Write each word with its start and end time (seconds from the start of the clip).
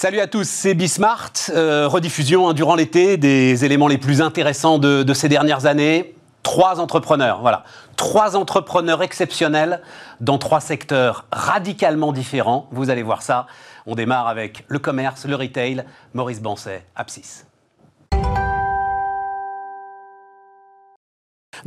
Salut 0.00 0.20
à 0.20 0.28
tous, 0.28 0.48
c'est 0.48 0.74
Bismart, 0.74 1.32
euh, 1.50 1.88
rediffusion 1.88 2.48
hein, 2.48 2.54
durant 2.54 2.76
l'été 2.76 3.16
des 3.16 3.64
éléments 3.64 3.88
les 3.88 3.98
plus 3.98 4.22
intéressants 4.22 4.78
de, 4.78 5.02
de, 5.02 5.12
ces 5.12 5.28
dernières 5.28 5.66
années. 5.66 6.14
Trois 6.44 6.78
entrepreneurs, 6.78 7.40
voilà, 7.40 7.64
trois 7.96 8.36
entrepreneurs 8.36 9.02
exceptionnels 9.02 9.82
dans 10.20 10.38
trois 10.38 10.60
secteurs 10.60 11.24
radicalement 11.32 12.12
différents. 12.12 12.68
Vous 12.70 12.90
allez 12.90 13.02
voir 13.02 13.22
ça. 13.22 13.48
On 13.86 13.96
démarre 13.96 14.28
avec 14.28 14.64
le 14.68 14.78
commerce, 14.78 15.26
le 15.26 15.34
retail. 15.34 15.82
Maurice 16.14 16.40
Bancet, 16.40 16.84
Apsis. 16.94 17.47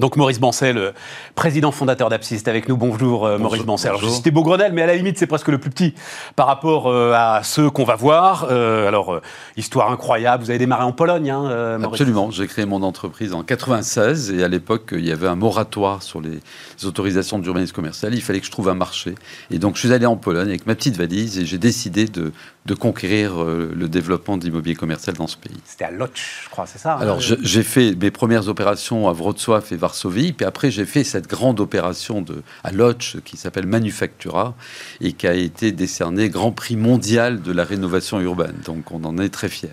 Donc 0.02 0.16
Maurice 0.16 0.40
Bancel, 0.40 0.76
le 0.76 0.94
président 1.36 1.72
fondateur 1.72 2.10
d'Apsis, 2.10 2.38
est 2.38 2.48
avec 2.48 2.68
nous. 2.68 2.76
Bonjour, 2.76 3.24
euh, 3.24 3.38
Maurice 3.38 3.62
Bancel. 3.62 3.92
Alors, 3.92 4.10
c'était 4.10 4.32
Beaugrenelle, 4.32 4.74
mais 4.74 4.82
à 4.82 4.88
la 4.88 4.96
limite, 4.96 5.20
c'est 5.20 5.28
presque 5.28 5.50
le 5.50 5.60
plus 5.60 5.70
petit 5.70 5.94
par 6.36 6.48
rapport 6.48 6.88
euh, 6.88 7.14
à 7.14 7.44
ceux 7.44 7.70
qu'on 7.70 7.84
va 7.84 7.96
voir. 7.96 8.48
Euh, 8.50 8.88
alors, 8.88 9.22
histoire 9.58 9.92
incroyable, 9.92 10.44
vous 10.44 10.50
avez 10.50 10.58
démarré 10.58 10.86
en 10.86 10.92
Pologne, 10.92 11.30
hein, 11.30 11.78
Maurice 11.78 12.02
Absolument, 12.02 12.32
j'ai 12.32 12.48
créé 12.48 12.66
mon 12.66 12.82
entreprise 12.82 13.36
en 13.36 13.44
96 13.44 14.32
et 14.32 14.44
à 14.44 14.48
l'époque, 14.48 14.90
il 14.94 15.06
y 15.06 15.12
avait 15.12 15.28
un 15.28 15.36
moratoire 15.36 16.02
sur 16.02 16.20
les 16.20 16.40
autorisations 16.84 17.38
d'urbanisme 17.38 17.76
commercial. 17.76 18.16
Il 18.16 18.24
fallait 18.24 18.40
que 18.40 18.48
je 18.48 18.52
trouve 18.52 18.70
un 18.70 18.74
marché. 18.74 19.14
Et 19.52 19.60
donc, 19.60 19.76
je 19.76 19.82
suis 19.82 19.94
allé 19.94 20.08
en 20.08 20.18
Pologne 20.18 20.50
avec 20.50 20.66
ma 20.66 20.74
petite 20.74 20.98
valise 20.98 21.38
et 21.38 21.46
j'ai 21.46 21.60
décidé 21.60 22.06
de, 22.06 22.32
de 22.66 22.74
conquérir 22.74 23.44
le 23.44 23.88
développement 23.88 24.38
de 24.38 24.44
l'immobilier 24.44 24.76
commercial 24.76 25.16
dans 25.16 25.28
ce 25.28 25.38
pays. 25.38 25.58
C'était 25.66 25.86
à 25.86 25.92
Lodz, 25.92 26.12
je 26.44 26.50
crois, 26.50 26.66
c'est 26.68 26.78
ça 26.78 26.96
hein 26.96 27.00
Alors, 27.00 27.20
j'ai 27.20 27.64
fait 27.64 27.96
mes 27.96 28.12
premières 28.12 28.48
opérations 28.48 29.10
à 29.10 29.14
Wrocław 29.14 29.64
et 29.72 29.76
Varsovie. 29.76 30.34
Puis 30.34 30.46
après, 30.46 30.72
j'ai 30.72 30.86
fait 30.86 31.04
cette 31.04 31.28
grande 31.28 31.60
opération 31.60 32.22
de, 32.22 32.44
à 32.64 32.72
Lodz 32.72 33.18
qui 33.26 33.38
s'appelle 33.38 33.66
Manufactura 33.66 34.54
et 35.00 35.14
qui 35.14 35.28
a 35.28 35.34
été 35.34 35.72
décerné 35.72 36.30
Grand 36.30 36.52
Prix 36.52 36.76
mondial 36.76 37.42
de 37.42 37.52
la 37.52 37.64
rénovation 37.64 38.20
urbaine. 38.20 38.56
Donc 38.66 38.92
on 38.92 39.04
en 39.04 39.18
est 39.18 39.30
très 39.30 39.50
fiers. 39.50 39.70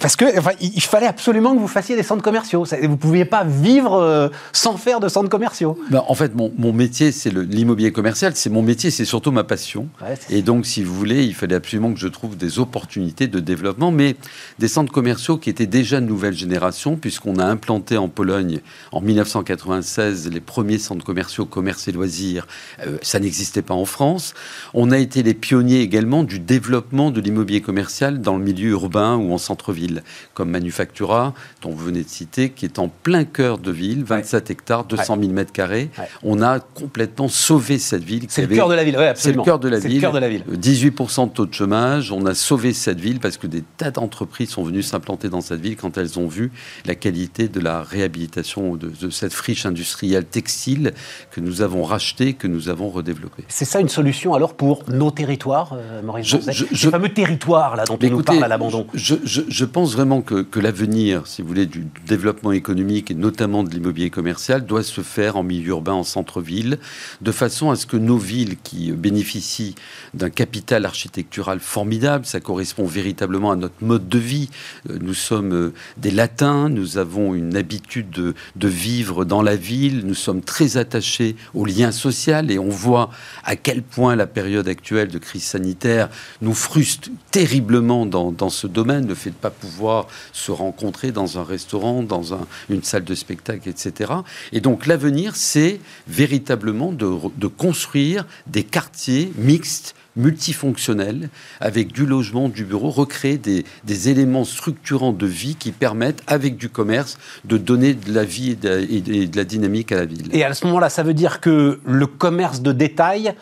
parce 0.00 0.16
que 0.16 0.38
enfin, 0.38 0.52
il 0.60 0.80
fallait 0.82 1.06
absolument 1.06 1.54
que 1.54 1.60
vous 1.60 1.68
fassiez 1.68 1.96
des 1.96 2.02
centres 2.02 2.22
commerciaux. 2.22 2.64
Vous 2.64 2.88
ne 2.88 2.96
pouviez 2.96 3.24
pas 3.24 3.44
vivre 3.44 3.94
euh, 3.94 4.28
sans 4.52 4.76
faire 4.76 5.00
de 5.00 5.08
centres 5.08 5.28
commerciaux. 5.28 5.78
Ben, 5.90 6.02
en 6.06 6.14
fait, 6.14 6.34
mon, 6.34 6.52
mon 6.56 6.72
métier, 6.72 7.12
c'est 7.12 7.32
l'immobilier 7.32 7.92
commercial. 7.92 8.32
C'est 8.34 8.50
mon 8.50 8.62
métier, 8.62 8.90
c'est 8.90 9.04
surtout 9.04 9.32
ma 9.32 9.44
passion. 9.44 9.88
et 10.28 10.42
donc, 10.42 10.66
si 10.66 10.82
vous 10.82 10.94
voulez, 10.94 11.24
il 11.24 11.34
fallait 11.34 11.54
absolument 11.54 11.92
que 11.92 11.98
je 11.98 12.08
trouve 12.08 12.29
des 12.36 12.58
opportunités 12.58 13.26
de 13.26 13.40
développement, 13.40 13.90
mais 13.90 14.16
des 14.58 14.68
centres 14.68 14.92
commerciaux 14.92 15.36
qui 15.36 15.50
étaient 15.50 15.66
déjà 15.66 16.00
de 16.00 16.06
nouvelle 16.06 16.34
génération, 16.34 16.96
puisqu'on 16.96 17.36
a 17.36 17.44
implanté 17.44 17.96
en 17.96 18.08
Pologne 18.08 18.60
en 18.92 19.00
1980 19.00 19.60
1996 19.60 20.30
les 20.32 20.40
premiers 20.40 20.78
centres 20.78 21.04
commerciaux, 21.04 21.44
commerce 21.44 21.88
et 21.88 21.92
loisirs. 21.92 22.46
Euh, 22.86 22.98
ça 23.02 23.20
n'existait 23.20 23.62
pas 23.62 23.74
en 23.74 23.84
France. 23.84 24.34
On 24.74 24.90
a 24.90 24.98
été 24.98 25.22
les 25.22 25.34
pionniers 25.34 25.80
également 25.80 26.24
du 26.24 26.38
développement 26.38 27.10
de 27.10 27.20
l'immobilier 27.20 27.60
commercial 27.60 28.20
dans 28.20 28.36
le 28.36 28.44
milieu 28.44 28.70
urbain 28.70 29.16
ou 29.16 29.32
en 29.32 29.38
centre-ville, 29.38 30.02
comme 30.34 30.50
Manufactura, 30.50 31.34
dont 31.62 31.70
vous 31.70 31.84
venez 31.84 32.02
de 32.02 32.08
citer, 32.08 32.50
qui 32.50 32.64
est 32.64 32.78
en 32.78 32.88
plein 32.88 33.24
cœur 33.24 33.58
de 33.58 33.70
ville, 33.70 34.04
27 34.04 34.50
hectares, 34.50 34.84
200 34.84 35.18
000 35.20 35.32
mètres 35.32 35.52
carrés. 35.52 35.90
On 36.22 36.42
a 36.42 36.60
complètement 36.60 37.28
sauvé 37.28 37.78
cette 37.78 38.04
ville. 38.04 38.26
C'est 38.28 38.46
le 38.46 38.54
cœur 38.54 38.68
de 38.68 38.74
la 38.74 38.84
ville, 38.84 38.98
C'est 39.14 39.32
le 39.32 39.42
cœur 39.42 39.58
de 39.58 39.68
la 39.68 39.78
ville. 39.78 40.00
de 40.00 40.18
la 40.18 40.28
ville. 40.28 40.44
18% 40.52 41.28
de 41.28 41.32
taux 41.32 41.46
de 41.46 41.54
chômage. 41.54 42.12
On 42.12 42.19
a 42.26 42.34
sauvé 42.34 42.72
cette 42.72 43.00
ville 43.00 43.20
parce 43.20 43.36
que 43.36 43.46
des 43.46 43.62
tas 43.76 43.90
d'entreprises 43.90 44.50
sont 44.50 44.62
venues 44.62 44.82
s'implanter 44.82 45.28
dans 45.28 45.40
cette 45.40 45.60
ville 45.60 45.76
quand 45.76 45.98
elles 45.98 46.18
ont 46.18 46.26
vu 46.26 46.52
la 46.86 46.94
qualité 46.94 47.48
de 47.48 47.60
la 47.60 47.82
réhabilitation 47.82 48.76
de, 48.76 48.88
de 48.88 49.10
cette 49.10 49.32
friche 49.32 49.66
industrielle 49.66 50.24
textile 50.24 50.92
que 51.30 51.40
nous 51.40 51.62
avons 51.62 51.84
rachetée, 51.84 52.34
que 52.34 52.46
nous 52.46 52.68
avons 52.68 52.88
redéveloppée. 52.88 53.44
C'est 53.48 53.64
ça 53.64 53.80
une 53.80 53.88
solution 53.88 54.34
alors 54.34 54.54
pour 54.54 54.84
nos 54.88 55.10
territoires, 55.10 55.74
euh, 55.74 56.02
Maurice 56.02 56.26
je, 56.50 56.90
fameux 56.90 57.08
territoire 57.08 57.76
là 57.76 57.84
dont 57.84 57.98
on 58.02 58.10
nous 58.10 58.22
parle 58.22 58.44
à 58.44 58.48
l'abandon. 58.48 58.86
Je, 58.94 59.14
je, 59.24 59.64
pense 59.64 59.92
vraiment 59.92 60.22
que, 60.22 60.42
que 60.42 60.60
l'avenir, 60.60 61.26
si 61.26 61.42
vous 61.42 61.48
voulez, 61.48 61.66
du 61.66 61.86
développement 62.06 62.52
économique 62.52 63.10
et 63.10 63.14
notamment 63.14 63.62
de 63.62 63.70
l'immobilier 63.70 64.10
commercial 64.10 64.64
doit 64.66 64.82
se 64.82 65.00
faire 65.00 65.36
en 65.36 65.42
milieu 65.42 65.70
urbain, 65.70 65.92
en 65.92 66.04
centre-ville, 66.04 66.78
de 67.20 67.32
façon 67.32 67.70
à 67.70 67.76
ce 67.76 67.86
que 67.86 67.96
nos 67.96 68.18
villes 68.18 68.56
qui 68.62 68.92
bénéficient 68.92 69.74
d'un 70.14 70.30
capital 70.30 70.84
architectural 70.84 71.60
formidable, 71.60 71.90
ça 72.24 72.40
correspond 72.40 72.86
véritablement 72.86 73.52
à 73.52 73.56
notre 73.56 73.82
mode 73.82 74.08
de 74.08 74.18
vie. 74.18 74.50
Euh, 74.88 74.98
nous 75.00 75.14
sommes 75.14 75.52
euh, 75.52 75.72
des 75.96 76.10
latins, 76.10 76.68
nous 76.68 76.98
avons 76.98 77.34
une 77.34 77.56
habitude 77.56 78.10
de, 78.10 78.34
vivre 78.68 79.24
dans 79.24 79.42
la 79.42 79.56
ville, 79.56 80.06
nous 80.06 80.14
sommes 80.14 80.42
très 80.42 80.76
attachés 80.76 81.36
au 81.54 81.64
lien 81.64 81.90
social 81.92 82.50
et 82.50 82.58
on 82.58 82.68
voit 82.68 83.10
à 83.44 83.56
quel 83.56 83.82
point 83.82 84.14
la 84.14 84.26
période 84.26 84.68
actuelle 84.68 85.08
de 85.08 85.18
crise 85.18 85.42
sanitaire 85.42 86.08
nous 86.40 86.54
frustre 86.54 87.10
terriblement 87.30 88.06
dans, 88.06 88.50
ce 88.50 88.66
domaine, 88.66 89.06
le 89.08 89.14
fait 89.14 89.30
de 89.30 89.34
ne 89.34 89.40
pas 89.40 89.50
pouvoir 89.50 90.06
se 90.32 90.52
rencontrer 90.52 91.10
dans 91.10 91.38
un 91.38 91.44
restaurant, 91.44 92.02
dans 92.02 92.34
un, 92.34 92.46
une 92.68 92.82
salle 92.82 93.04
de 93.04 93.14
spectacle, 93.14 93.68
etc. 93.68 94.12
Et 94.52 94.60
donc 94.60 94.86
l'avenir, 94.86 95.36
c'est 95.36 95.80
véritablement 96.06 96.92
de 96.92 97.46
construire 97.46 98.24
des 98.46 98.62
quartiers 98.62 99.32
mixtes 99.36 99.94
multifonctionnel, 100.16 101.30
avec 101.60 101.92
du 101.92 102.06
logement, 102.06 102.48
du 102.48 102.64
bureau, 102.64 102.90
recréer 102.90 103.38
des, 103.38 103.64
des, 103.84 104.08
éléments 104.08 104.44
structurants 104.44 105.12
de 105.12 105.26
vie 105.26 105.56
qui 105.56 105.72
permettent, 105.72 106.22
avec 106.26 106.56
du 106.56 106.68
commerce, 106.68 107.18
de 107.44 107.56
donner 107.56 107.94
de 107.94 108.12
la 108.12 108.24
vie 108.24 108.50
et 108.50 108.56
de, 108.56 109.36
la 109.36 109.44
dynamique 109.44 109.92
à 109.92 109.96
la 109.96 110.04
ville. 110.06 110.28
Et 110.32 110.44
à 110.44 110.52
ce 110.54 110.66
moment-là, 110.66 110.88
ça 110.90 111.02
veut 111.02 111.14
dire 111.14 111.40
que 111.40 111.80
le 111.84 112.06
commerce 112.06 112.60
de 112.60 112.72
détail 112.72 113.34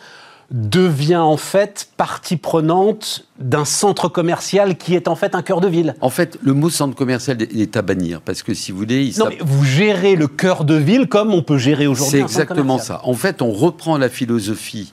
devient 0.51 1.17
en 1.17 1.37
fait 1.37 1.89
partie 1.95 2.35
prenante 2.35 3.27
d'un 3.39 3.65
centre 3.65 4.09
commercial 4.09 4.77
qui 4.77 4.95
est 4.95 5.07
en 5.07 5.15
fait 5.15 5.35
un 5.35 5.43
cœur 5.43 5.61
de 5.61 5.67
ville. 5.67 5.95
En 6.01 6.09
fait, 6.09 6.39
le 6.41 6.53
mot 6.53 6.69
centre 6.69 6.95
commercial 6.95 7.37
est 7.41 7.77
à 7.77 7.81
bannir 7.83 8.21
parce 8.21 8.41
que 8.41 8.55
si 8.55 8.71
vous 8.71 8.79
voulez, 8.79 9.05
il 9.05 9.19
non, 9.19 9.27
mais 9.29 9.37
vous 9.41 9.63
gérez 9.63 10.15
le 10.15 10.27
cœur 10.27 10.65
de 10.65 10.73
ville 10.73 11.07
comme 11.07 11.33
on 11.33 11.43
peut 11.43 11.59
gérer 11.59 11.85
aujourd'hui. 11.85 12.17
C'est 12.17 12.23
exactement 12.23 12.79
ça. 12.79 13.01
En 13.03 13.13
fait, 13.13 13.41
on 13.41 13.51
reprend 13.51 13.97
la 13.97 14.09
philosophie 14.09 14.91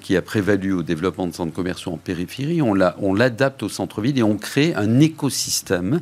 qui 0.00 0.16
a 0.16 0.22
prévalu 0.22 0.72
au 0.72 0.82
développement 0.82 1.26
de 1.26 1.34
centres 1.34 1.52
commerciaux 1.52 1.92
en 1.92 1.96
périphérie, 1.96 2.62
on 2.62 2.74
l'adapte 3.14 3.62
au 3.64 3.68
centre-ville 3.68 4.18
et 4.18 4.22
on 4.22 4.36
crée 4.36 4.72
un 4.74 5.00
écosystème 5.00 6.00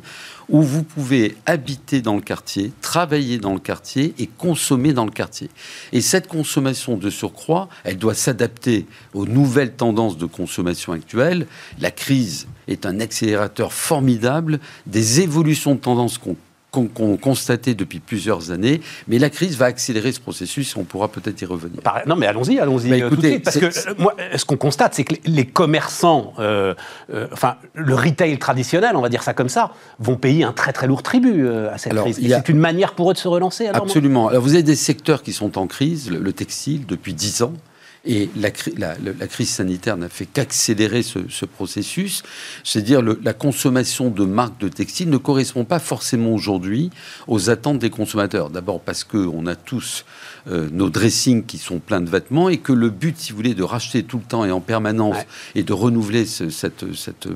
où 0.49 0.61
vous 0.61 0.83
pouvez 0.83 1.35
habiter 1.45 2.01
dans 2.01 2.15
le 2.15 2.21
quartier, 2.21 2.71
travailler 2.81 3.39
dans 3.39 3.53
le 3.53 3.59
quartier 3.59 4.13
et 4.19 4.27
consommer 4.27 4.93
dans 4.93 5.05
le 5.05 5.11
quartier. 5.11 5.49
Et 5.91 6.01
cette 6.01 6.27
consommation 6.27 6.97
de 6.97 7.09
surcroît, 7.09 7.69
elle 7.83 7.97
doit 7.97 8.13
s'adapter 8.13 8.85
aux 9.13 9.25
nouvelles 9.25 9.73
tendances 9.73 10.17
de 10.17 10.25
consommation 10.25 10.93
actuelles. 10.93 11.47
La 11.79 11.91
crise 11.91 12.47
est 12.67 12.85
un 12.85 12.99
accélérateur 12.99 13.73
formidable 13.73 14.59
des 14.85 15.21
évolutions 15.21 15.75
de 15.75 15.79
tendances 15.79 16.17
qu'on 16.17 16.35
qu'on 16.73 17.17
constatait 17.17 17.75
depuis 17.75 17.99
plusieurs 17.99 18.51
années, 18.51 18.81
mais 19.07 19.19
la 19.19 19.29
crise 19.29 19.57
va 19.57 19.65
accélérer 19.65 20.11
ce 20.11 20.19
processus 20.19 20.75
et 20.75 20.79
on 20.79 20.83
pourra 20.83 21.07
peut-être 21.07 21.41
y 21.41 21.45
revenir. 21.45 21.81
Non, 22.07 22.15
mais 22.15 22.25
allons-y, 22.25 22.59
allons-y. 22.59 22.89
Bah, 22.89 22.97
écoutez, 22.97 23.39
parce 23.39 23.57
que 23.57 23.65
euh, 23.65 23.93
moi, 23.99 24.15
ce 24.35 24.43
qu'on 24.43 24.57
constate, 24.57 24.95
c'est 24.95 25.03
que 25.03 25.15
les 25.25 25.45
commerçants, 25.45 26.33
euh, 26.39 26.73
euh, 27.13 27.27
enfin, 27.31 27.55
le 27.75 27.93
retail 27.93 28.37
traditionnel, 28.39 28.95
on 28.95 29.01
va 29.01 29.09
dire 29.09 29.21
ça 29.21 29.33
comme 29.33 29.49
ça, 29.49 29.71
vont 29.99 30.15
payer 30.15 30.43
un 30.43 30.51
très 30.51 30.73
très 30.73 30.87
lourd 30.87 31.03
tribut 31.03 31.47
à 31.47 31.77
cette 31.77 31.93
crise. 31.95 32.19
C'est 32.21 32.49
une 32.49 32.57
manière 32.57 32.93
pour 32.93 33.11
eux 33.11 33.13
de 33.13 33.19
se 33.19 33.27
relancer. 33.27 33.67
Absolument. 33.67 34.29
Alors, 34.29 34.41
vous 34.41 34.53
avez 34.53 34.63
des 34.63 34.75
secteurs 34.75 35.21
qui 35.21 35.33
sont 35.33 35.57
en 35.57 35.67
crise, 35.67 36.09
le, 36.09 36.33
textile 36.33 36.87
depuis 36.87 37.13
10 37.13 37.43
ans. 37.43 37.53
Et 38.05 38.29
la, 38.35 38.51
crise 38.51 39.49
sanitaire 39.49 39.95
n'a 39.95 40.09
fait 40.09 40.25
qu'accélérer 40.25 41.03
ce, 41.03 41.45
processus. 41.45 42.21
C'est-à-dire 42.65 43.01
la 43.01 43.33
consommation 43.33 44.09
de 44.09 44.25
marques 44.25 44.59
de 44.59 44.67
textiles 44.67 45.09
ne 45.09 45.17
correspond 45.17 45.63
pas 45.63 45.79
forcément 45.79 46.33
aujourd'hui 46.33 46.89
aux 47.27 47.49
attentes 47.49 47.79
des 47.79 47.89
consommateurs. 47.89 48.49
D'abord 48.49 48.81
parce 48.81 49.05
qu'on 49.05 49.47
a 49.47 49.55
tous 49.55 50.03
euh, 50.49 50.67
nos 50.71 50.89
dressings 50.89 51.45
qui 51.45 51.57
sont 51.57 51.79
pleins 51.79 52.01
de 52.01 52.09
vêtements 52.09 52.49
et 52.49 52.57
que 52.57 52.73
le 52.73 52.89
but, 52.89 53.17
si 53.17 53.31
vous 53.31 53.37
voulez, 53.37 53.53
de 53.53 53.63
racheter 53.63 54.03
tout 54.03 54.17
le 54.17 54.23
temps 54.23 54.45
et 54.45 54.51
en 54.51 54.59
permanence 54.59 55.17
et 55.55 55.63
de 55.63 55.73
renouveler 55.73 56.25
cette, 56.25 56.83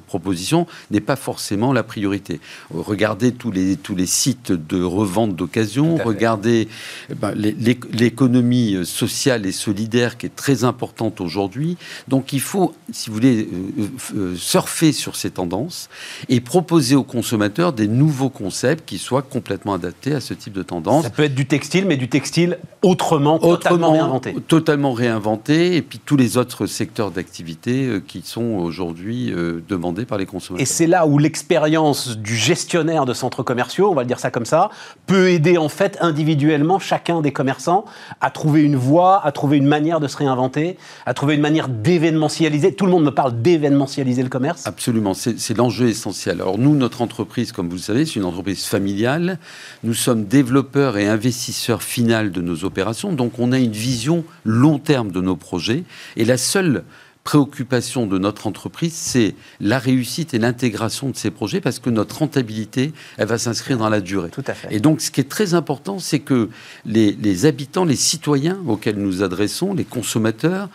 proposition 0.07 0.67
n'est 0.91 0.99
pas 0.99 1.15
forcément 1.15 1.73
la 1.73 1.83
priorité. 1.83 2.39
Regardez 2.69 3.31
tous 3.31 3.51
les, 3.51 3.77
tous 3.77 3.95
les 3.95 4.05
sites 4.05 4.51
de 4.51 4.81
revente 4.81 5.35
d'occasion, 5.35 5.97
regardez 6.03 6.67
eh 7.09 7.15
ben, 7.15 7.33
l'économie 7.33 8.85
sociale 8.85 9.45
et 9.45 9.51
solidaire 9.51 10.17
qui 10.17 10.25
est 10.25 10.35
très 10.35 10.63
importante 10.63 11.21
aujourd'hui. 11.21 11.77
Donc 12.07 12.33
il 12.33 12.41
faut, 12.41 12.73
si 12.91 13.09
vous 13.09 13.15
voulez, 13.15 13.47
euh, 13.79 13.87
euh, 14.15 14.35
surfer 14.35 14.91
sur 14.91 15.15
ces 15.15 15.31
tendances 15.31 15.89
et 16.29 16.39
proposer 16.41 16.95
aux 16.95 17.03
consommateurs 17.03 17.73
des 17.73 17.87
nouveaux 17.87 18.29
concepts 18.29 18.87
qui 18.87 18.97
soient 18.97 19.21
complètement 19.21 19.73
adaptés 19.73 20.13
à 20.13 20.21
ce 20.21 20.33
type 20.33 20.53
de 20.53 20.63
tendance. 20.63 21.03
Ça 21.03 21.09
peut 21.09 21.23
être 21.23 21.35
du 21.35 21.45
textile, 21.45 21.85
mais 21.85 21.97
du 21.97 22.09
textile 22.09 22.57
autrement, 22.97 23.37
totalement 23.37 23.91
réinventé. 23.91 24.35
Totalement 24.47 24.93
réinventé, 24.93 25.75
et 25.75 25.81
puis 25.81 25.99
tous 26.03 26.17
les 26.17 26.37
autres 26.37 26.65
secteurs 26.65 27.11
d'activité 27.11 27.85
euh, 27.85 27.99
qui 27.99 28.21
sont 28.23 28.41
aujourd'hui 28.41 29.31
euh, 29.31 29.63
demandés 29.67 30.05
par 30.05 30.17
les 30.17 30.25
consommateurs. 30.25 30.61
Et 30.61 30.65
c'est 30.65 30.87
là 30.87 31.05
où 31.05 31.19
l'expérience 31.19 32.17
du 32.17 32.35
gestionnaire 32.35 33.05
de 33.05 33.13
centres 33.13 33.43
commerciaux, 33.43 33.89
on 33.91 33.93
va 33.93 34.01
le 34.01 34.07
dire 34.07 34.19
ça 34.19 34.31
comme 34.31 34.45
ça, 34.45 34.69
peut 35.05 35.29
aider 35.29 35.57
en 35.57 35.69
fait 35.69 35.97
individuellement 36.01 36.79
chacun 36.79 37.21
des 37.21 37.31
commerçants 37.31 37.85
à 38.19 38.31
trouver 38.31 38.63
une 38.63 38.75
voie, 38.75 39.23
à 39.23 39.31
trouver 39.31 39.57
une 39.57 39.67
manière 39.67 39.99
de 39.99 40.07
se 40.07 40.17
réinventer, 40.17 40.77
à 41.05 41.13
trouver 41.13 41.35
une 41.35 41.41
manière 41.41 41.69
d'événementialiser. 41.69 42.73
Tout 42.73 42.85
le 42.85 42.91
monde 42.91 43.03
me 43.03 43.13
parle 43.13 43.41
d'événementialiser 43.41 44.23
le 44.23 44.29
commerce. 44.29 44.65
Absolument, 44.65 45.13
c'est 45.13 45.57
l'enjeu 45.57 45.87
essentiel. 45.87 46.41
Alors 46.41 46.57
nous, 46.57 46.75
notre 46.75 47.03
entreprise, 47.03 47.51
comme 47.51 47.69
vous 47.69 47.75
le 47.75 47.81
savez, 47.81 48.05
c'est 48.05 48.15
une 48.15 48.25
entreprise 48.25 48.65
familiale. 48.65 49.37
Nous 49.83 49.93
sommes 49.93 50.25
développeurs 50.25 50.97
et 50.97 51.07
investisseurs 51.07 51.83
final 51.83 52.31
de 52.31 52.41
nos 52.41 52.63
opérations. 52.63 52.86
Donc 53.13 53.39
on 53.39 53.51
a 53.51 53.59
une 53.59 53.71
vision 53.71 54.23
long 54.45 54.79
terme 54.79 55.11
de 55.11 55.21
nos 55.21 55.35
projets. 55.35 55.83
Et 56.15 56.25
la 56.25 56.37
seule 56.37 56.83
préoccupation 57.27 58.07
de 58.07 58.17
notre 58.17 58.47
entreprise, 58.47 58.93
c'est 58.93 59.35
la 59.59 59.79
réussite 59.79 60.33
et 60.33 60.39
l'intégration 60.39 61.09
de 61.09 61.17
ces 61.17 61.29
projets 61.29 61.59
parce 61.59 61.79
que 61.79 61.89
notre 61.89 62.19
rentabilité, 62.19 62.93
elle 63.17 63.27
va 63.27 63.37
s'inscrire 63.37 63.77
dans 63.77 63.89
la 63.89 63.99
durée. 63.99 64.29
Tout 64.29 64.45
à 64.47 64.53
fait. 64.53 64.73
Et 64.73 64.79
donc, 64.79 65.01
ce 65.01 65.11
qui 65.11 65.19
est 65.19 65.29
très 65.29 65.53
important, 65.53 65.99
c'est 65.99 66.19
que 66.19 66.49
les, 66.85 67.11
les, 67.11 67.45
habitants, 67.45 67.83
les 67.83 67.97
citoyens 67.97 68.59
auxquels 68.65 68.95
nous 68.95 69.23
adressons, 69.23 69.73
les 69.73 69.83
consommateurs, 69.83 70.69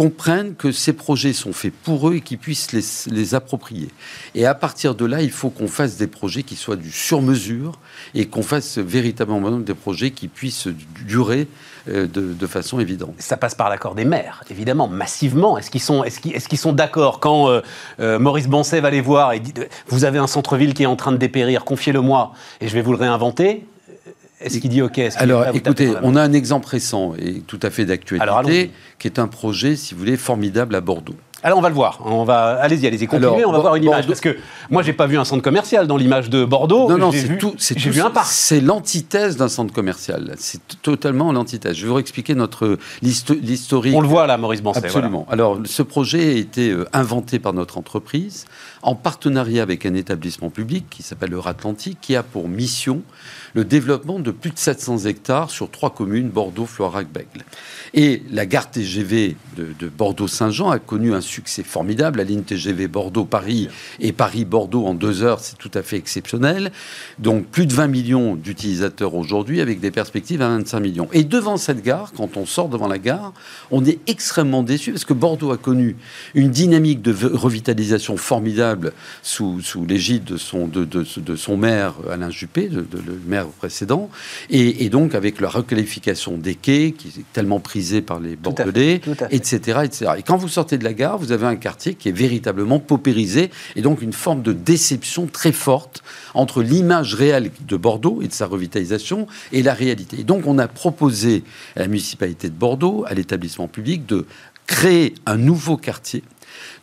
comprennent 0.00 0.54
que 0.54 0.72
ces 0.72 0.94
projets 0.94 1.34
sont 1.34 1.52
faits 1.52 1.74
pour 1.74 2.08
eux 2.08 2.14
et 2.14 2.20
qu'ils 2.22 2.38
puissent 2.38 2.72
les, 2.72 3.12
les, 3.14 3.34
approprier. 3.34 3.90
Et 4.34 4.46
à 4.46 4.54
partir 4.54 4.94
de 4.94 5.04
là, 5.04 5.20
il 5.20 5.30
faut 5.30 5.50
qu'on 5.50 5.68
fasse 5.68 5.98
des 5.98 6.06
projets 6.06 6.42
qui 6.42 6.56
soient 6.56 6.76
du 6.76 6.90
sur-mesure 6.90 7.78
et 8.14 8.24
qu'on 8.24 8.42
fasse 8.42 8.78
véritablement 8.78 9.58
des 9.58 9.74
projets 9.74 10.10
qui 10.10 10.28
puissent 10.28 10.68
durer 11.06 11.48
euh, 11.86 12.06
de, 12.06 12.32
de, 12.32 12.46
façon 12.46 12.80
évidente. 12.80 13.12
Ça 13.18 13.36
passe 13.36 13.54
par 13.54 13.68
l'accord 13.68 13.94
des 13.94 14.06
maires, 14.06 14.42
évidemment, 14.48 14.88
massivement. 14.88 15.58
Est-ce 15.58 15.70
qu'ils 15.70 15.82
sont, 15.82 16.02
qu'ils 16.02 16.58
sont 16.58 16.72
d'accord 16.72 17.20
quand 17.20 17.50
euh, 17.50 17.60
euh, 18.00 18.18
Maurice 18.18 18.48
Bonset 18.48 18.80
va 18.80 18.88
les 18.88 19.02
voir 19.02 19.34
et 19.34 19.40
dit 19.40 19.52
Vous 19.88 20.04
avez 20.04 20.18
un 20.18 20.26
centre-ville 20.26 20.72
qui 20.72 20.84
est 20.84 20.86
en 20.86 20.96
train 20.96 21.12
de 21.12 21.18
dépérir, 21.18 21.66
confiez-le-moi 21.66 22.32
et 22.62 22.68
je 22.68 22.74
vais 22.74 22.80
vous 22.80 22.92
le 22.92 22.98
réinventer 22.98 23.66
est-ce 24.40 24.58
qu'il 24.58 24.70
dit 24.70 24.82
OK? 24.82 25.00
Alors, 25.16 25.46
écoutez, 25.54 25.92
on 26.02 26.16
a 26.16 26.22
un 26.22 26.32
exemple 26.32 26.68
récent 26.68 27.14
et 27.18 27.40
tout 27.40 27.60
à 27.62 27.70
fait 27.70 27.84
d'actualité, 27.84 28.70
qui 28.98 29.06
est 29.06 29.18
un 29.18 29.28
projet, 29.28 29.76
si 29.76 29.94
vous 29.94 30.00
voulez, 30.00 30.16
formidable 30.16 30.74
à 30.74 30.80
Bordeaux. 30.80 31.16
Alors 31.42 31.58
on 31.58 31.62
va 31.62 31.70
le 31.70 31.74
voir. 31.74 32.00
On 32.04 32.24
va 32.24 32.58
allez-y, 32.60 32.86
allez-y, 32.86 33.06
continuez. 33.06 33.44
on 33.46 33.52
va 33.52 33.60
voir 33.60 33.76
une 33.76 33.84
image 33.84 34.06
parce 34.06 34.20
que 34.20 34.36
moi 34.68 34.82
j'ai 34.82 34.92
pas 34.92 35.06
vu 35.06 35.18
un 35.18 35.24
centre 35.24 35.42
commercial 35.42 35.86
dans 35.86 35.96
l'image 35.96 36.28
de 36.28 36.44
Bordeaux. 36.44 36.88
Non, 36.90 36.98
non, 36.98 37.12
c'est 37.12 37.38
tout. 37.38 37.54
C'est 37.56 37.78
vu 37.78 38.00
un 38.00 38.10
parc. 38.10 38.26
C'est 38.30 38.60
l'antithèse 38.60 39.36
d'un 39.36 39.48
centre 39.48 39.72
commercial. 39.72 40.34
C'est 40.38 40.60
totalement 40.82 41.32
l'antithèse. 41.32 41.76
Je 41.76 41.86
vais 41.86 41.92
vous 41.92 41.98
expliquer 41.98 42.34
notre 42.34 42.78
l'historique. 43.02 43.94
On 43.94 44.00
le 44.00 44.08
voit 44.08 44.26
là, 44.26 44.36
Maurice 44.36 44.62
Bancet. 44.62 44.84
Absolument. 44.84 45.26
Alors 45.30 45.58
ce 45.64 45.82
projet 45.82 46.28
a 46.28 46.32
été 46.32 46.70
euh, 46.70 46.86
inventé 46.92 47.38
par 47.38 47.52
notre 47.52 47.78
entreprise 47.78 48.44
en 48.82 48.94
partenariat 48.94 49.62
avec 49.62 49.84
un 49.84 49.94
établissement 49.94 50.50
public 50.50 50.86
qui 50.90 51.02
s'appelle 51.02 51.34
Atlantique, 51.44 51.98
qui 52.00 52.16
a 52.16 52.22
pour 52.22 52.48
mission 52.48 53.02
le 53.54 53.64
développement 53.64 54.20
de 54.20 54.30
plus 54.30 54.50
de 54.50 54.58
700 54.58 55.06
hectares 55.06 55.50
sur 55.50 55.70
trois 55.70 55.90
communes, 55.90 56.28
Bordeaux, 56.28 56.66
Floirac, 56.66 57.08
Bègle. 57.10 57.44
Et 57.94 58.22
la 58.30 58.46
gare 58.46 58.70
TGV 58.70 59.36
de, 59.56 59.88
Bordeaux-Saint-Jean 59.88 60.70
a 60.70 60.78
connu 60.78 61.12
un 61.12 61.20
succès 61.20 61.62
formidable. 61.62 62.18
La 62.18 62.24
ligne 62.24 62.42
TGV 62.42 62.86
Bordeaux-Paris 62.88 63.68
et 63.98 64.12
Paris-Bordeaux 64.12 64.86
en 64.86 64.94
deux 64.94 65.22
heures, 65.22 65.40
c'est 65.40 65.58
tout 65.58 65.70
à 65.74 65.82
fait 65.82 65.96
exceptionnel. 65.96 66.70
Donc 67.18 67.46
plus 67.46 67.66
de 67.66 67.74
20 67.74 67.88
millions 67.88 68.36
d'utilisateurs 68.36 69.14
aujourd'hui 69.14 69.60
avec 69.60 69.80
des 69.80 69.90
perspectives 69.90 70.42
à 70.42 70.48
25 70.48 70.80
millions. 70.80 71.08
Et 71.12 71.24
devant 71.24 71.56
cette 71.56 71.82
gare, 71.82 72.12
quand 72.16 72.36
on 72.36 72.46
sort 72.46 72.68
devant 72.68 72.88
la 72.88 72.98
gare, 72.98 73.32
on 73.70 73.84
est 73.84 73.98
extrêmement 74.06 74.62
déçu 74.62 74.92
parce 74.92 75.04
que 75.04 75.14
Bordeaux 75.14 75.50
a 75.50 75.58
connu 75.58 75.96
une 76.34 76.50
dynamique 76.50 77.02
de 77.02 77.12
revitalisation 77.12 78.16
formidable 78.16 78.69
sous, 79.22 79.60
sous 79.60 79.84
l'égide 79.84 80.24
de 80.24 80.36
son, 80.36 80.66
de, 80.66 80.84
de, 80.84 81.04
de, 81.16 81.36
son 81.36 81.56
maire 81.56 81.94
Alain 82.10 82.30
Juppé, 82.30 82.68
de, 82.68 82.84
le 82.92 83.20
maire 83.26 83.46
précédent, 83.46 84.10
et, 84.50 84.84
et, 84.84 84.88
donc 84.88 85.14
avec 85.14 85.40
la 85.40 85.48
requalification 85.48 86.38
des 86.38 86.54
quais 86.54 86.92
qui 86.92 87.08
est 87.08 87.32
tellement 87.32 87.60
prisé 87.60 88.02
par 88.02 88.20
les 88.20 88.36
Bordelais, 88.36 89.00
etc., 89.30 89.80
etc. 89.84 90.12
Et 90.18 90.22
quand 90.22 90.36
vous 90.36 90.48
sortez 90.48 90.78
de 90.78 90.84
la 90.84 90.94
gare, 90.94 91.18
vous 91.18 91.32
avez 91.32 91.46
un 91.46 91.56
quartier 91.56 91.94
qui 91.94 92.08
est 92.08 92.12
véritablement 92.12 92.78
paupérisé 92.78 93.50
et 93.76 93.82
donc 93.82 94.02
une 94.02 94.12
forme 94.12 94.42
de 94.42 94.52
déception 94.52 95.26
très 95.26 95.52
forte 95.52 96.02
entre 96.34 96.62
l'image 96.62 97.14
réelle 97.14 97.50
de 97.66 97.76
Bordeaux 97.76 98.20
et 98.22 98.28
de 98.28 98.32
sa 98.32 98.46
revitalisation 98.46 99.26
et 99.52 99.62
la 99.62 99.74
réalité. 99.74 100.20
Et 100.20 100.24
donc 100.24 100.46
on 100.46 100.58
a 100.58 100.68
proposé 100.68 101.44
à 101.76 101.80
la 101.80 101.88
municipalité 101.88 102.48
de 102.48 102.54
Bordeaux, 102.54 103.04
à 103.06 103.14
l'établissement 103.14 103.68
public, 103.68 104.06
de 104.06 104.26
créer 104.66 105.14
un 105.26 105.36
nouveau 105.36 105.76
quartier 105.76 106.22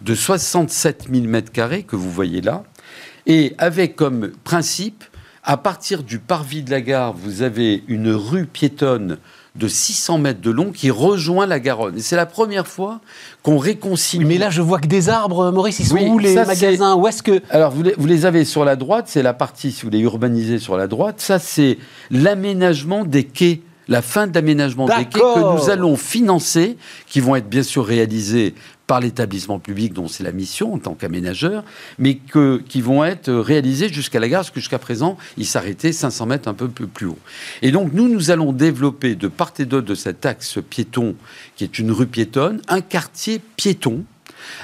de 0.02 0.16
67 0.16 1.08
000 1.12 1.26
mètres 1.26 1.52
carrés 1.52 1.84
que 1.84 1.96
vous 1.96 2.12
voyez 2.12 2.42
là, 2.42 2.64
et 3.26 3.54
avec 3.58 3.96
comme 3.96 4.32
principe, 4.44 5.04
à 5.44 5.58
partir 5.58 6.04
du 6.04 6.20
parvis 6.20 6.64
de 6.64 6.72
la 6.72 6.82
gare, 6.82 7.14
vous 7.14 7.42
avez 7.42 7.84
une 7.88 8.12
rue 8.12 8.46
piétonne 8.46 9.18
de 9.58 9.68
600 9.68 10.20
mètres 10.20 10.42
de 10.42 10.52
long 10.52 10.72
qui 10.72 10.92
rejoint 10.92 11.46
la 11.46 11.60
Garonne. 11.60 11.98
Et 11.98 12.02
c'est 12.02 12.16
la 12.16 12.26
première 12.26 12.68
fois 12.68 13.02
qu'on 13.44 13.58
réconcilie. 13.58 14.26
Mais 14.26 14.38
là, 14.38 14.50
je 14.50 14.62
vois 14.62 14.80
que 14.80 14.88
des 14.88 15.10
arbres, 15.10 15.52
Maurice. 15.52 15.80
Ils 15.80 15.88
sont 15.88 15.98
où 15.98 16.20
les 16.20 16.36
magasins? 16.36 16.96
Où 16.96 17.08
est-ce 17.08 17.24
que 17.24 17.42
Alors, 17.50 17.72
vous 17.72 17.84
les, 17.84 17.94
vous 17.98 18.06
les, 18.06 18.26
avez 18.26 18.46
sur 18.46 18.66
la 18.66 18.76
droite. 18.76 19.06
C'est 19.08 19.24
la 19.24 19.34
partie, 19.34 19.72
si 19.72 19.82
vous 19.82 19.88
voulez, 19.88 20.00
urbanisée 20.00 20.60
sur 20.60 20.78
la 20.78 20.88
droite. 20.88 21.20
Ça, 21.20 21.40
c'est 21.40 21.78
l'aménagement 22.12 23.04
des 23.04 23.24
quais 23.24 23.62
la 23.88 24.02
fin 24.02 24.28
de 24.28 24.36
l'aménagement 24.36 24.86
des 24.86 25.06
quais 25.06 25.20
que 25.20 25.56
nous 25.56 25.70
allons 25.70 25.96
financer, 25.96 26.78
qui 27.08 27.22
vont 27.22 27.36
être 27.36 27.50
bien 27.50 27.64
sûr 27.64 27.86
réalisés 27.86 28.54
par 28.88 29.02
l'établissement 29.02 29.60
public 29.60 29.94
dont 29.94 30.08
c'est 30.08 30.24
la 30.24 30.32
mission 30.32 30.74
en 30.74 30.80
tant 30.80 30.94
qu'aménageur, 30.94 31.64
mais 32.00 32.16
que, 32.16 32.64
qui 32.68 32.82
vont 32.82 33.04
être 33.04 33.32
réalisés 33.32 33.90
jusqu'à 33.90 34.20
la 34.20 34.30
gare, 34.30 34.40
parce 34.40 34.52
que 34.52 34.62
jusqu'à 34.62 34.80
présent, 34.80 35.18
ils 35.38 35.46
s'arrêtaient 35.46 35.92
500 35.92 36.26
mètres 36.26 36.48
un 36.48 36.54
peu 36.54 36.70
plus 36.70 37.08
haut. 37.08 37.20
Et 37.62 37.72
donc, 37.72 37.92
nous, 37.94 38.08
nous 38.08 38.32
allons 38.32 38.54
développer 38.54 39.16
de 39.16 39.28
part 39.28 39.54
et 39.60 39.66
d'autre 39.66 39.88
de 39.88 39.96
cet 39.96 40.26
axe 40.26 40.60
piéton, 40.70 41.16
qui 41.56 41.64
est 41.64 41.80
une 41.80 41.92
rue 41.92 42.08
piétonne, 42.08 42.62
un 42.68 42.82
quartier 42.82 43.42
piéton, 43.58 44.04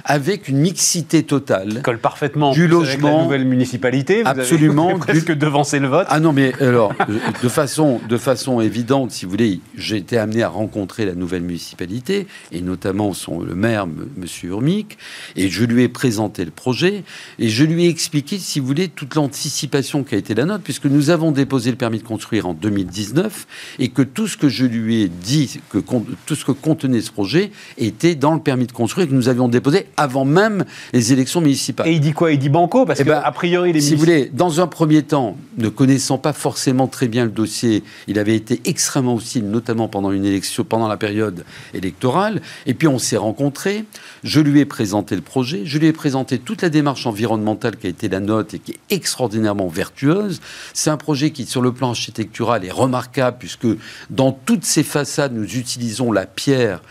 avec 0.06 0.48
une 0.48 0.58
mixité 0.58 1.24
totale. 1.24 1.82
Colle 1.84 2.00
parfaitement 2.00 2.52
du 2.52 2.68
logement. 2.68 3.08
Avec 3.08 3.18
la 3.18 3.24
nouvelle 3.24 3.46
municipalité. 3.46 4.24
Vous 4.24 4.30
absolument. 4.30 4.90
Avez 4.90 5.00
presque 5.00 5.32
du... 5.32 5.36
devancé 5.36 5.80
le 5.80 5.88
vote. 5.88 6.08
Ah 6.10 6.20
non, 6.20 6.34
mais 6.34 6.54
alors, 6.62 6.94
de 7.42 7.50
façon, 7.50 8.00
de 8.08 8.18
façon 8.18 8.62
évidente, 8.62 9.12
si 9.12 9.26
vous 9.26 9.32
voulez, 9.32 9.60
j'ai 9.76 9.98
été 9.98 10.18
amené 10.18 10.44
à 10.44 10.50
rencontrer 10.50 11.06
la 11.06 11.16
nouvelle 11.16 11.44
municipalité, 11.44 12.28
et 12.52 12.62
notamment 12.62 13.14
son, 13.14 13.40
le 13.42 13.56
maire, 13.56 13.84
M. 13.84 14.26
Urmic, 14.44 14.98
et 15.36 15.50
je 15.50 15.64
lui 15.66 15.84
ai 15.84 15.90
présenté 15.90 16.46
le 16.46 16.52
projet, 16.52 17.04
et 17.40 17.50
je 17.50 17.64
lui 17.64 17.86
ai 17.86 17.90
expliqué, 17.90 18.38
si 18.38 18.60
vous 18.60 18.68
voulez, 18.68 18.88
toute 18.90 19.16
l'anticipation 19.16 20.04
qui 20.04 20.16
a 20.16 20.18
été 20.18 20.36
la 20.36 20.46
nôtre, 20.46 20.64
puisque 20.64 20.86
nous 20.86 21.10
avons 21.10 21.32
déposé 21.32 21.72
le 21.72 21.78
permis 21.78 22.00
de 22.00 22.04
construire 22.04 22.48
en 22.48 22.54
2019, 22.54 23.48
et 23.80 23.90
que 23.90 24.02
tout 24.02 24.28
ce 24.28 24.38
que 24.38 24.50
je 24.50 24.66
lui 24.66 25.02
ai 25.02 25.10
dit, 25.10 25.60
que 25.70 25.80
tout 26.26 26.36
ce 26.36 26.46
que 26.46 26.52
contenait 26.52 27.02
ce 27.02 27.12
projet, 27.12 27.52
était 27.78 28.16
dans 28.16 28.34
le 28.34 28.42
permis 28.42 28.68
de 28.68 28.72
construire, 28.72 29.08
que 29.08 29.14
nous 29.14 29.30
avions 29.30 29.48
déposé 29.48 29.73
avant 29.98 30.26
même 30.26 30.66
les 30.94 31.14
élections 31.14 31.42
municipales. 31.42 31.88
Et 31.88 31.94
il 31.94 32.00
dit 32.00 32.14
quoi? 32.14 32.32
Il 32.32 32.40
dit 32.40 32.50
banco 32.50 32.86
Parce 32.86 33.00
eh 33.00 33.04
que, 33.04 33.10
ben, 33.10 33.22
a 33.24 33.32
priori, 33.32 33.74
les 33.74 33.82
Si 33.82 33.94
vous 33.94 34.00
voulez, 34.00 34.30
dans 34.34 34.62
un 34.62 34.68
premier 34.68 35.04
temps, 35.04 35.38
ne 35.58 35.70
connaissant 35.70 36.18
pas 36.18 36.34
forcément 36.34 36.88
très 36.88 37.08
bien 37.08 37.26
le 37.26 37.32
dossier, 37.32 37.84
il 38.08 38.20
avait 38.20 38.36
été 38.36 38.62
extrêmement 38.66 39.16
hostile, 39.16 39.50
notamment 39.50 39.88
pendant 39.88 40.12
une 40.12 40.26
élection, 40.26 40.64
pendant 40.64 40.88
la 40.88 40.98
période 40.98 41.46
électorale. 41.74 42.42
Et 42.66 42.74
puis 42.74 42.88
on 42.88 43.00
s'est 43.00 43.18
rencontrés. 43.18 43.86
Je 44.24 44.40
lui 44.40 44.60
ai 44.60 44.66
présenté 44.66 45.16
le 45.16 45.22
projet. 45.22 45.62
Je 45.66 45.78
lui 45.78 45.88
ai 45.88 45.94
présenté 45.94 46.40
toute 46.40 46.62
la 46.62 46.70
démarche 46.70 47.06
environnementale 47.06 47.78
qui 47.78 47.88
a 47.88 47.90
été 47.90 48.10
la 48.10 48.20
note 48.20 48.54
et 48.54 48.60
qui 48.60 48.72
est 48.72 48.80
extraordinairement 48.90 49.68
vertueuse. 49.68 50.42
C'est 50.74 50.90
un 50.90 50.98
projet 50.98 51.32
qui, 51.32 51.46
sur 51.46 51.62
le 51.62 51.72
plan 51.72 51.90
architectural, 51.90 52.66
est 52.66 52.72
remarquable 52.72 53.38
puisque 53.40 53.68
dans 54.10 54.32
toutes 54.32 54.66
ses 54.66 54.84
façades, 54.84 55.34
nous 55.34 55.58
utilisons 55.58 56.12
la 56.12 56.26
pierre, 56.26 56.82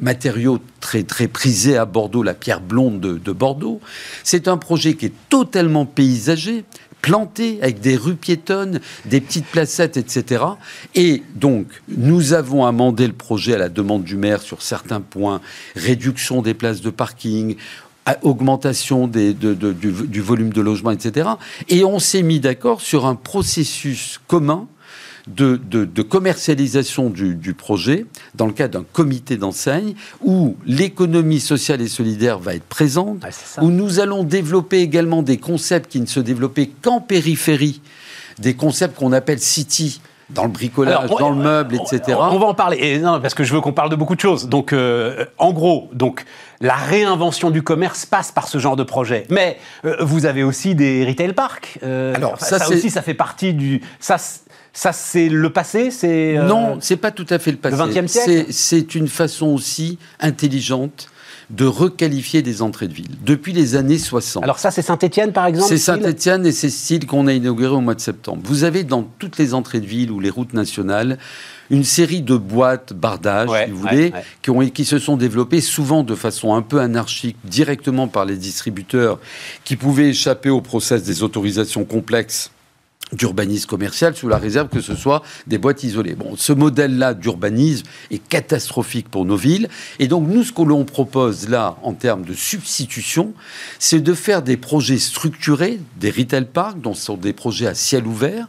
matériau 0.00 0.58
très 0.80 1.02
très 1.02 1.28
prisé 1.28 1.76
à 1.76 1.84
Bordeaux 1.84 2.22
la 2.24 2.34
pierre 2.34 2.60
blonde 2.60 3.00
de, 3.00 3.32
Bordeaux. 3.32 3.80
C'est 4.22 4.48
un 4.48 4.56
projet 4.56 4.94
qui 4.94 5.06
est 5.06 5.12
totalement 5.28 5.86
paysager, 5.86 6.64
planté 7.02 7.58
avec 7.60 7.80
des 7.80 7.96
rues 7.96 8.16
piétonnes, 8.16 8.80
des 9.04 9.20
petites 9.20 9.46
placettes, 9.46 9.96
etc. 9.96 10.44
Et 10.94 11.22
donc, 11.34 11.66
nous 11.88 12.32
avons 12.32 12.64
amendé 12.64 13.06
le 13.06 13.12
projet 13.12 13.54
à 13.54 13.58
la 13.58 13.68
demande 13.68 14.04
du 14.04 14.16
maire 14.16 14.40
sur 14.40 14.62
certains 14.62 15.00
points, 15.00 15.40
réduction 15.76 16.42
des 16.42 16.54
places 16.54 16.80
de 16.80 16.90
parking, 16.90 17.56
augmentation 18.22 19.08
du, 19.08 19.34
du, 19.34 20.20
volume 20.20 20.52
de 20.52 20.60
logement, 20.60 20.90
etc. 20.90 21.30
Et 21.68 21.84
on 21.84 21.98
s'est 21.98 22.22
mis 22.22 22.40
d'accord 22.40 22.80
sur 22.80 23.06
un 23.06 23.14
processus 23.14 24.20
commun 24.26 24.68
de, 25.26 26.02
commercialisation 26.02 27.10
du, 27.10 27.54
projet 27.54 28.06
dans 28.34 28.46
le 28.46 28.52
cadre 28.52 28.78
d'un 28.78 28.84
comité 28.92 29.36
d'enseigne 29.36 29.94
où 30.22 30.56
l'économie 30.66 31.40
sociale 31.40 31.80
et 31.80 31.88
solidaire 31.88 32.38
va 32.38 32.54
être 32.54 32.64
présente, 32.64 33.24
où 33.60 33.70
nous 33.70 34.00
allons 34.00 34.24
développer 34.24 34.80
également 34.80 35.22
des 35.22 35.38
concepts 35.38 35.90
qui 35.90 36.00
ne 36.00 36.06
se 36.06 36.20
développaient 36.20 36.70
qu'en 36.82 37.00
périphérie, 37.00 37.80
des 38.38 38.54
concepts 38.54 38.98
qu'on 38.98 39.12
appelle 39.12 39.40
city 39.40 40.00
dans 40.30 40.44
le 40.44 40.50
bricolage, 40.50 41.10
dans 41.10 41.30
le 41.30 41.36
meuble, 41.36 41.76
etc. 41.76 42.18
On, 42.18 42.38
va 42.38 42.46
en 42.46 42.54
parler, 42.54 42.78
et 42.80 42.98
non, 42.98 43.20
parce 43.20 43.34
que 43.34 43.44
je 43.44 43.52
veux 43.52 43.60
qu'on 43.60 43.72
parle 43.72 43.90
de 43.90 43.96
beaucoup 43.96 44.14
de 44.14 44.20
choses. 44.20 44.48
Donc, 44.48 44.72
euh, 44.72 45.26
en 45.38 45.52
gros, 45.52 45.90
donc, 45.92 46.24
la 46.60 46.74
réinvention 46.74 47.50
du 47.50 47.62
commerce 47.62 48.06
passe 48.06 48.32
par 48.32 48.48
ce 48.48 48.58
genre 48.58 48.76
de 48.76 48.84
projet. 48.84 49.26
Mais 49.28 49.58
euh, 49.84 49.96
vous 50.00 50.24
avez 50.24 50.42
aussi 50.42 50.74
des 50.74 51.04
retail 51.04 51.34
parks. 51.34 51.78
Euh, 51.82 52.14
Alors, 52.14 52.40
ça, 52.40 52.58
ça 52.58 52.70
aussi, 52.70 52.90
ça 52.90 53.02
fait 53.02 53.14
partie 53.14 53.52
du... 53.52 53.82
Ça, 54.00 54.16
ça, 54.76 54.92
c'est 54.92 55.28
le 55.28 55.50
passé 55.50 55.92
c'est 55.92 56.36
Non, 56.46 56.78
c'est 56.80 56.96
pas 56.96 57.12
tout 57.12 57.26
à 57.30 57.38
fait 57.38 57.52
le 57.52 57.56
passé. 57.56 57.76
Le 57.76 58.02
XXe 58.02 58.12
siècle? 58.12 58.46
C'est 58.50 58.94
une 58.96 59.06
façon 59.06 59.46
aussi 59.46 59.98
intelligente 60.18 61.08
de 61.50 61.64
requalifier 61.64 62.42
des 62.42 62.62
entrées 62.62 62.88
de 62.88 62.94
ville 62.94 63.16
depuis 63.24 63.52
les 63.52 63.76
années 63.76 63.98
60. 63.98 64.42
Alors 64.42 64.58
ça, 64.58 64.70
c'est 64.70 64.82
Saint-Étienne, 64.82 65.32
par 65.32 65.46
exemple 65.46 65.68
C'est 65.68 65.78
Saint-Étienne 65.78 66.44
et 66.46 66.52
c'est 66.52 66.70
style 66.70 67.06
qu'on 67.06 67.26
a 67.26 67.32
inauguré 67.32 67.72
au 67.72 67.80
mois 67.80 67.94
de 67.94 68.00
septembre. 68.00 68.42
Vous 68.44 68.64
avez 68.64 68.82
dans 68.82 69.02
toutes 69.18 69.38
les 69.38 69.54
entrées 69.54 69.80
de 69.80 69.86
ville 69.86 70.10
ou 70.10 70.20
les 70.20 70.30
routes 70.30 70.54
nationales 70.54 71.18
une 71.70 71.84
série 71.84 72.22
de 72.22 72.36
boîtes, 72.36 72.92
bardages, 72.94 73.50
si 73.64 73.70
vous 73.70 73.78
voulez, 73.78 74.12
Qui, 74.42 74.50
ont, 74.50 74.60
qui 74.68 74.84
se 74.84 74.98
sont 74.98 75.16
développées 75.16 75.60
souvent 75.60 76.02
de 76.02 76.14
façon 76.14 76.54
un 76.54 76.62
peu 76.62 76.80
anarchique, 76.80 77.36
directement 77.44 78.08
par 78.08 78.24
les 78.24 78.36
distributeurs, 78.36 79.18
qui 79.64 79.76
pouvaient 79.76 80.08
échapper 80.08 80.50
au 80.50 80.60
process 80.60 81.02
des 81.04 81.22
autorisations 81.22 81.84
complexes 81.84 82.50
d'urbanisme 83.14 83.66
commercial 83.66 84.14
sous 84.14 84.28
la 84.28 84.38
réserve 84.38 84.68
que 84.68 84.80
ce 84.80 84.94
soit 84.94 85.22
des 85.46 85.58
boîtes 85.58 85.82
isolées. 85.82 86.14
Bon, 86.14 86.36
ce 86.36 86.52
modèle-là 86.52 87.14
d'urbanisme 87.14 87.86
est 88.10 88.26
catastrophique 88.26 89.08
pour 89.08 89.24
nos 89.24 89.36
villes. 89.36 89.68
Et 89.98 90.08
donc, 90.08 90.28
nous, 90.28 90.42
ce 90.42 90.52
que 90.52 90.62
l'on 90.62 90.84
propose 90.84 91.48
là, 91.48 91.76
en 91.82 91.92
termes 91.92 92.24
de 92.24 92.34
substitution, 92.34 93.34
c'est 93.78 94.00
de 94.00 94.14
faire 94.14 94.42
des 94.42 94.56
projets 94.56 94.98
structurés, 94.98 95.80
des 95.98 96.10
retail 96.10 96.46
parks, 96.46 96.80
dont 96.80 96.94
ce 96.94 97.04
sont 97.04 97.16
des 97.16 97.32
projets 97.32 97.66
à 97.66 97.74
ciel 97.74 98.06
ouvert, 98.06 98.46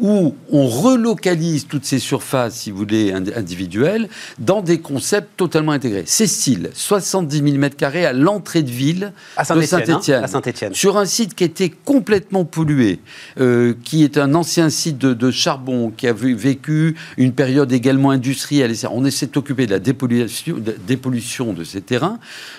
où 0.00 0.34
on 0.50 0.66
relocalise 0.66 1.66
toutes 1.66 1.84
ces 1.84 1.98
surfaces, 1.98 2.54
si 2.54 2.70
vous 2.70 2.78
voulez, 2.78 3.12
individuelles, 3.12 4.08
dans 4.38 4.62
des 4.62 4.80
concepts 4.80 5.36
totalement 5.36 5.72
intégrés. 5.72 6.04
C'est 6.06 6.26
style 6.26 6.70
70 6.74 7.36
000 7.36 7.48
m2 7.56 8.06
à 8.06 8.12
l'entrée 8.12 8.62
de 8.62 8.70
ville 8.70 9.12
à 9.36 9.44
Saint 9.44 9.56
de 9.56 9.62
Saint-Étienne. 9.62 10.26
Saint 10.26 10.42
sur 10.72 10.96
un 10.96 11.04
site 11.04 11.34
qui 11.34 11.44
était 11.44 11.70
complètement 11.70 12.44
pollué, 12.44 13.00
euh, 13.40 13.74
qui 13.84 14.04
est 14.04 14.07
un 14.16 14.34
ancien 14.34 14.70
site 14.70 14.98
de, 14.98 15.30
charbon, 15.30 15.92
qui 15.94 16.06
a 16.06 16.12
vécu 16.12 16.96
une 17.16 17.32
période 17.32 17.72
également 17.72 18.10
industrielle. 18.10 18.74
On 18.90 19.04
essaie 19.04 19.26
de 19.26 19.34
s'occuper 19.34 19.66
de 19.66 19.72
la 19.72 19.78
dépollution 19.78 20.56
de, 20.56 20.76
dépollution 20.86 21.52
de 21.52 21.64
ces 21.64 21.80
terrains. 21.80 22.18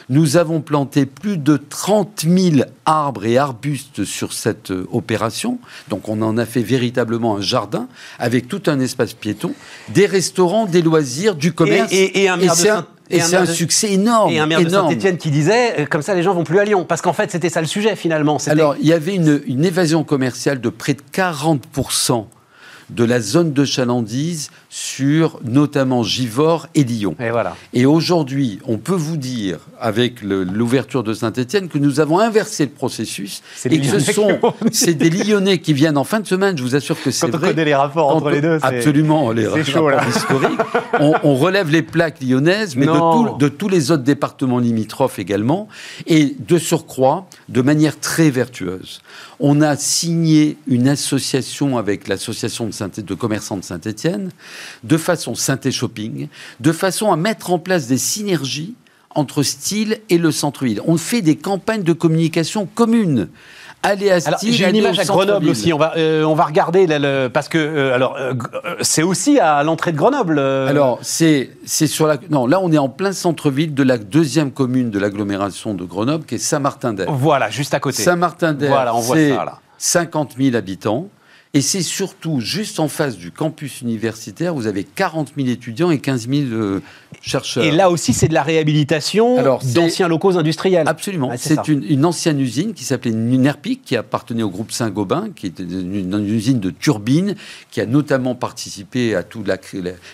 Nous 0.09 0.37
avons 0.37 0.61
planté 0.61 1.05
plus 1.05 1.37
de 1.37 1.57
30 1.57 2.25
000 2.27 2.67
arbres 2.85 3.25
et 3.25 3.37
arbustes 3.37 4.03
sur 4.03 4.33
cette 4.33 4.71
euh, 4.71 4.87
opération. 4.91 5.59
Donc 5.89 6.09
on 6.09 6.21
en 6.21 6.37
a 6.37 6.45
fait 6.45 6.61
véritablement 6.61 7.37
un 7.37 7.41
jardin 7.41 7.87
avec 8.19 8.47
tout 8.47 8.63
un 8.67 8.79
espace 8.79 9.13
piéton, 9.13 9.53
des 9.89 10.05
restaurants, 10.05 10.65
des 10.65 10.81
loisirs, 10.81 11.35
du 11.35 11.53
commerce. 11.53 11.91
Et, 11.91 12.27
un 12.27 12.37
maire 12.37 12.85
et 13.09 13.19
c'est 13.19 13.35
un, 13.35 13.45
succès 13.45 13.93
énorme. 13.93 14.31
Et 14.31 14.39
un 14.39 14.45
maire 14.45 14.63
de 14.63 14.69
Saint-Etienne 14.69 15.17
qui 15.17 15.31
disait, 15.31 15.81
euh, 15.81 15.85
comme 15.85 16.01
ça 16.01 16.13
les 16.13 16.23
gens 16.23 16.33
vont 16.33 16.43
plus 16.43 16.59
à 16.59 16.65
Lyon. 16.65 16.85
Parce 16.87 17.01
qu'en 17.01 17.13
fait, 17.13 17.31
c'était 17.31 17.49
ça 17.49 17.61
le 17.61 17.67
sujet 17.67 17.95
finalement. 17.95 18.37
Alors, 18.47 18.75
il 18.79 18.87
y 18.87 18.93
avait 18.93 19.15
une, 19.15 19.41
une 19.47 19.65
évasion 19.65 20.03
commerciale 20.03 20.61
de 20.61 20.69
près 20.69 20.93
de 20.93 21.01
40% 21.13 22.25
de 22.89 23.03
la 23.03 23.19
zone 23.19 23.53
de 23.53 23.65
chalandise 23.65 24.49
sur 24.69 25.39
notamment 25.43 26.03
Givors 26.03 26.67
et 26.75 26.83
Lyon. 26.83 27.15
Et, 27.19 27.31
voilà. 27.31 27.55
et 27.73 27.87
aujourd'hui, 27.87 28.59
on 28.65 28.77
peut 28.77 28.93
vous 28.93 29.17
dire, 29.17 29.59
avec 29.79 30.21
l'ouverture 30.21 31.03
de 31.03 31.13
Saint-Etienne, 31.13 31.69
que 31.69 31.79
nous 31.79 31.99
avons 31.99 32.19
inversé 32.19 32.65
le 32.65 32.71
processus 32.71 33.41
et 33.65 33.79
que 33.79 33.99
ce 33.99 34.11
sont 34.11 34.39
c'est 34.71 34.93
des 34.93 35.09
Lyonnais 35.09 35.57
qui 35.57 35.73
viennent 35.73 35.97
en 35.97 36.03
fin 36.03 36.19
de 36.19 36.27
semaine. 36.27 36.57
Je 36.57 36.61
vous 36.63 36.75
assure 36.75 37.01
que 37.01 37.09
c'est 37.09 37.25
vrai. 37.27 37.31
Quand 37.31 37.45
on 37.45 37.49
connaît 37.49 37.65
les 37.65 37.75
rapports 37.75 38.15
entre 38.15 38.29
les 38.29 38.41
deux, 38.41 38.59
absolument 38.61 39.31
les 39.31 39.47
rapports 39.47 40.07
historiques. 40.07 40.59
On, 40.99 41.35
relève 41.35 41.69
les 41.69 41.81
plaques 41.81 42.21
lyonnaises, 42.21 42.75
mais 42.75 42.85
de, 42.85 43.37
de 43.37 43.47
tous 43.47 43.69
les 43.69 43.91
autres 43.91 44.03
départements 44.03 44.59
limitrophes 44.59 45.19
également, 45.19 45.67
et 46.05 46.35
de 46.37 46.57
surcroît, 46.57 47.27
de 47.47 47.61
manière 47.61 47.99
très 47.99 48.29
vertueuse. 48.29 49.01
On 49.39 49.61
a 49.61 49.77
signé 49.77 50.57
une 50.67 50.89
association 50.89 51.77
avec 51.77 52.07
l'association 52.07 52.67
de, 52.67 53.01
de 53.01 53.13
commerçants 53.13 53.57
de 53.57 53.63
Saint-Étienne, 53.63 54.31
de 54.83 54.97
façon 54.97 55.35
synthé 55.35 55.71
shopping, 55.71 56.27
de 56.59 56.71
façon 56.71 57.11
à 57.11 57.15
mettre 57.15 57.51
en 57.51 57.59
place 57.59 57.87
des 57.87 57.97
synergies 57.97 58.75
entre 59.15 59.43
style 59.43 59.99
et 60.09 60.17
le 60.17 60.31
centre-ville. 60.31 60.81
On 60.85 60.97
fait 60.97 61.21
des 61.21 61.35
campagnes 61.35 61.83
de 61.83 61.93
communication 61.93 62.67
communes 62.67 63.27
Allez 63.81 64.11
à 64.11 64.19
Style. 64.19 64.53
J'ai 64.53 64.69
une 64.69 64.75
image 64.75 64.99
à 64.99 65.05
Grenoble 65.05 65.47
aussi. 65.49 65.71
On 65.71 65.77
va, 65.77 65.93
euh, 65.95 66.23
on 66.23 66.35
va 66.35 66.43
regarder 66.43 66.85
parce 67.29 67.47
que 67.47 67.57
euh, 67.57 67.95
alors 67.95 68.17
euh, 68.17 68.33
c'est 68.81 69.03
aussi 69.03 69.39
à 69.39 69.63
l'entrée 69.63 69.93
de 69.93 69.97
Grenoble. 69.97 70.37
Alors 70.37 70.99
c'est 71.01 71.51
c'est 71.65 71.87
sur 71.87 72.05
la 72.05 72.17
non 72.29 72.45
là 72.45 72.59
on 72.61 72.71
est 72.71 72.77
en 72.77 72.89
plein 72.89 73.13
centre-ville 73.13 73.73
de 73.73 73.83
la 73.83 73.97
deuxième 73.97 74.51
commune 74.51 74.89
de 74.89 74.99
l'agglomération 74.99 75.73
de 75.73 75.85
Grenoble 75.85 76.25
qui 76.25 76.35
est 76.35 76.39
Saint-Martin-d'Air. 76.39 77.11
Voilà, 77.11 77.49
juste 77.49 77.73
à 77.73 77.79
côté. 77.79 78.03
Saint-Martin-d'Air. 78.03 78.69
Voilà, 78.69 78.95
on 78.95 78.99
voit 78.99 79.15
ça 79.15 79.45
là. 79.45 79.59
50 79.77 80.35
000 80.37 80.55
habitants. 80.57 81.07
Et 81.55 81.61
c'est 81.61 81.81
surtout 81.81 82.41
juste 82.41 82.79
en 82.79 82.87
face 82.87 83.17
du 83.17 83.31
campus 83.31 83.81
universitaire, 83.81 84.53
vous 84.53 84.67
avez 84.67 84.83
40 84.83 85.33
000 85.35 85.47
étudiants 85.47 85.89
et 85.89 85.97
15 85.97 86.29
000 86.29 86.41
euh, 86.51 86.79
chercheurs. 87.23 87.63
Et 87.63 87.71
là 87.71 87.89
aussi, 87.89 88.13
c'est 88.13 88.27
de 88.27 88.35
la 88.35 88.43
réhabilitation 88.43 89.59
d'anciens 89.73 90.07
locaux 90.07 90.37
industriels. 90.37 90.87
Absolument. 90.87 91.31
c'est 91.37 91.67
une, 91.67 92.05
ancienne 92.05 92.39
usine 92.39 92.75
qui 92.75 92.83
s'appelait 92.83 93.09
Nunerpic, 93.09 93.81
qui 93.83 93.95
appartenait 93.95 94.43
au 94.43 94.51
groupe 94.51 94.71
Saint-Gobain, 94.71 95.29
qui 95.35 95.47
était 95.47 95.63
une, 95.63 96.23
usine 96.23 96.59
de 96.59 96.69
turbines, 96.69 97.33
qui 97.71 97.81
a 97.81 97.87
notamment 97.87 98.35
participé 98.35 99.15
à 99.15 99.23
tout 99.23 99.43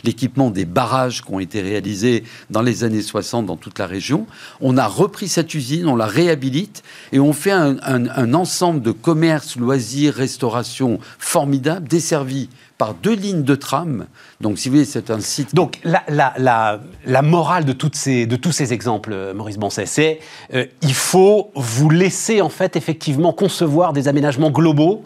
l'équipement 0.06 0.50
des 0.50 0.64
barrages 0.64 1.22
qui 1.22 1.34
ont 1.34 1.42
été 1.42 1.62
réalisés 1.62 2.24
dans 2.50 2.62
les 2.62 2.86
années 2.86 3.02
60 3.02 3.46
dans 3.46 3.58
toute 3.58 3.78
la 3.78 3.88
région. 3.88 4.26
On 4.62 4.78
a 4.78 4.88
repris 4.88 5.28
cette 5.28 5.54
usine, 5.54 5.88
on 5.88 5.98
la 5.98 6.08
réhabilite 6.08 6.82
et 7.12 7.20
on 7.20 7.34
fait 7.34 7.52
un, 7.52 7.76
un 7.84 8.34
ensemble 8.34 8.82
de 8.82 8.92
commerce, 8.92 9.58
loisirs, 9.58 10.14
restauration 10.14 11.02
formidable, 11.26 11.88
desservi 11.88 12.50
par 12.78 12.94
deux 12.94 13.16
lignes 13.16 13.44
de 13.44 13.56
tram. 13.56 14.06
Donc, 14.42 14.60
si 14.60 14.70
vous 14.70 14.84
c'est 14.86 15.10
un 15.10 15.20
site. 15.20 15.56
Donc, 15.56 15.80
la, 15.84 16.04
la, 16.08 16.80
la, 17.04 17.22
morale 17.24 17.66
de, 17.66 17.74
toutes 17.74 17.96
ces, 17.96 18.28
de 18.28 18.36
tous 18.36 18.52
ces 18.52 18.74
exemples, 18.74 19.12
euh, 19.12 19.34
Maurice 19.34 19.58
Bonset, 19.58 19.88
c'est 19.88 20.20
euh, 20.54 20.66
il 20.84 20.94
faut 20.94 21.52
vous 21.56 21.90
laisser, 21.90 22.42
en 22.42 22.50
fait, 22.50 22.76
effectivement, 22.76 23.34
concevoir 23.34 23.92
des 23.92 24.08
aménagements 24.08 24.52
globaux 24.52 25.04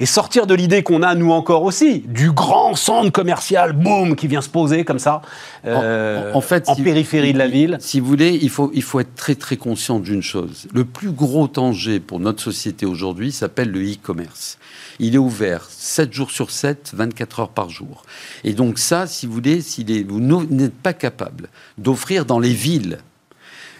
et 0.00 0.06
sortir 0.06 0.46
de 0.46 0.54
l'idée 0.54 0.82
qu'on 0.82 1.02
a, 1.02 1.14
nous 1.14 1.32
encore 1.32 1.62
aussi, 1.62 2.00
du 2.00 2.32
grand 2.32 2.74
centre 2.74 3.10
commercial, 3.10 3.72
boum, 3.72 4.16
qui 4.16 4.26
vient 4.26 4.40
se 4.40 4.48
poser 4.48 4.84
comme 4.84 4.98
ça, 4.98 5.22
euh, 5.66 6.32
en, 6.34 6.40
fait, 6.40 6.68
en 6.68 6.76
périphérie 6.76 7.32
de 7.32 7.38
la 7.38 7.48
ville. 7.48 7.76
Si 7.80 8.00
vous 8.00 8.06
voulez, 8.06 8.38
il 8.40 8.50
faut, 8.50 8.70
il 8.74 8.82
faut 8.82 9.00
être 9.00 9.14
très 9.14 9.34
très 9.34 9.56
conscient 9.56 9.98
d'une 9.98 10.22
chose. 10.22 10.66
Le 10.72 10.84
plus 10.84 11.10
gros 11.10 11.48
danger 11.48 12.00
pour 12.00 12.20
notre 12.20 12.42
société 12.42 12.86
aujourd'hui 12.86 13.32
s'appelle 13.32 13.70
le 13.70 13.80
e-commerce. 13.80 14.58
Il 15.00 15.14
est 15.14 15.18
ouvert 15.18 15.66
7 15.70 16.12
jours 16.12 16.30
sur 16.30 16.50
7, 16.50 16.92
24 16.94 17.40
heures 17.40 17.48
par 17.50 17.70
jour. 17.70 18.02
Et 18.44 18.52
donc 18.52 18.78
ça, 18.78 19.06
si 19.06 19.26
vous 19.26 19.32
voulez, 19.32 19.60
si 19.60 19.84
vous 20.08 20.20
n'êtes 20.20 20.74
pas 20.74 20.92
capable 20.92 21.48
d'offrir 21.76 22.24
dans 22.24 22.38
les 22.38 22.52
villes 22.52 22.98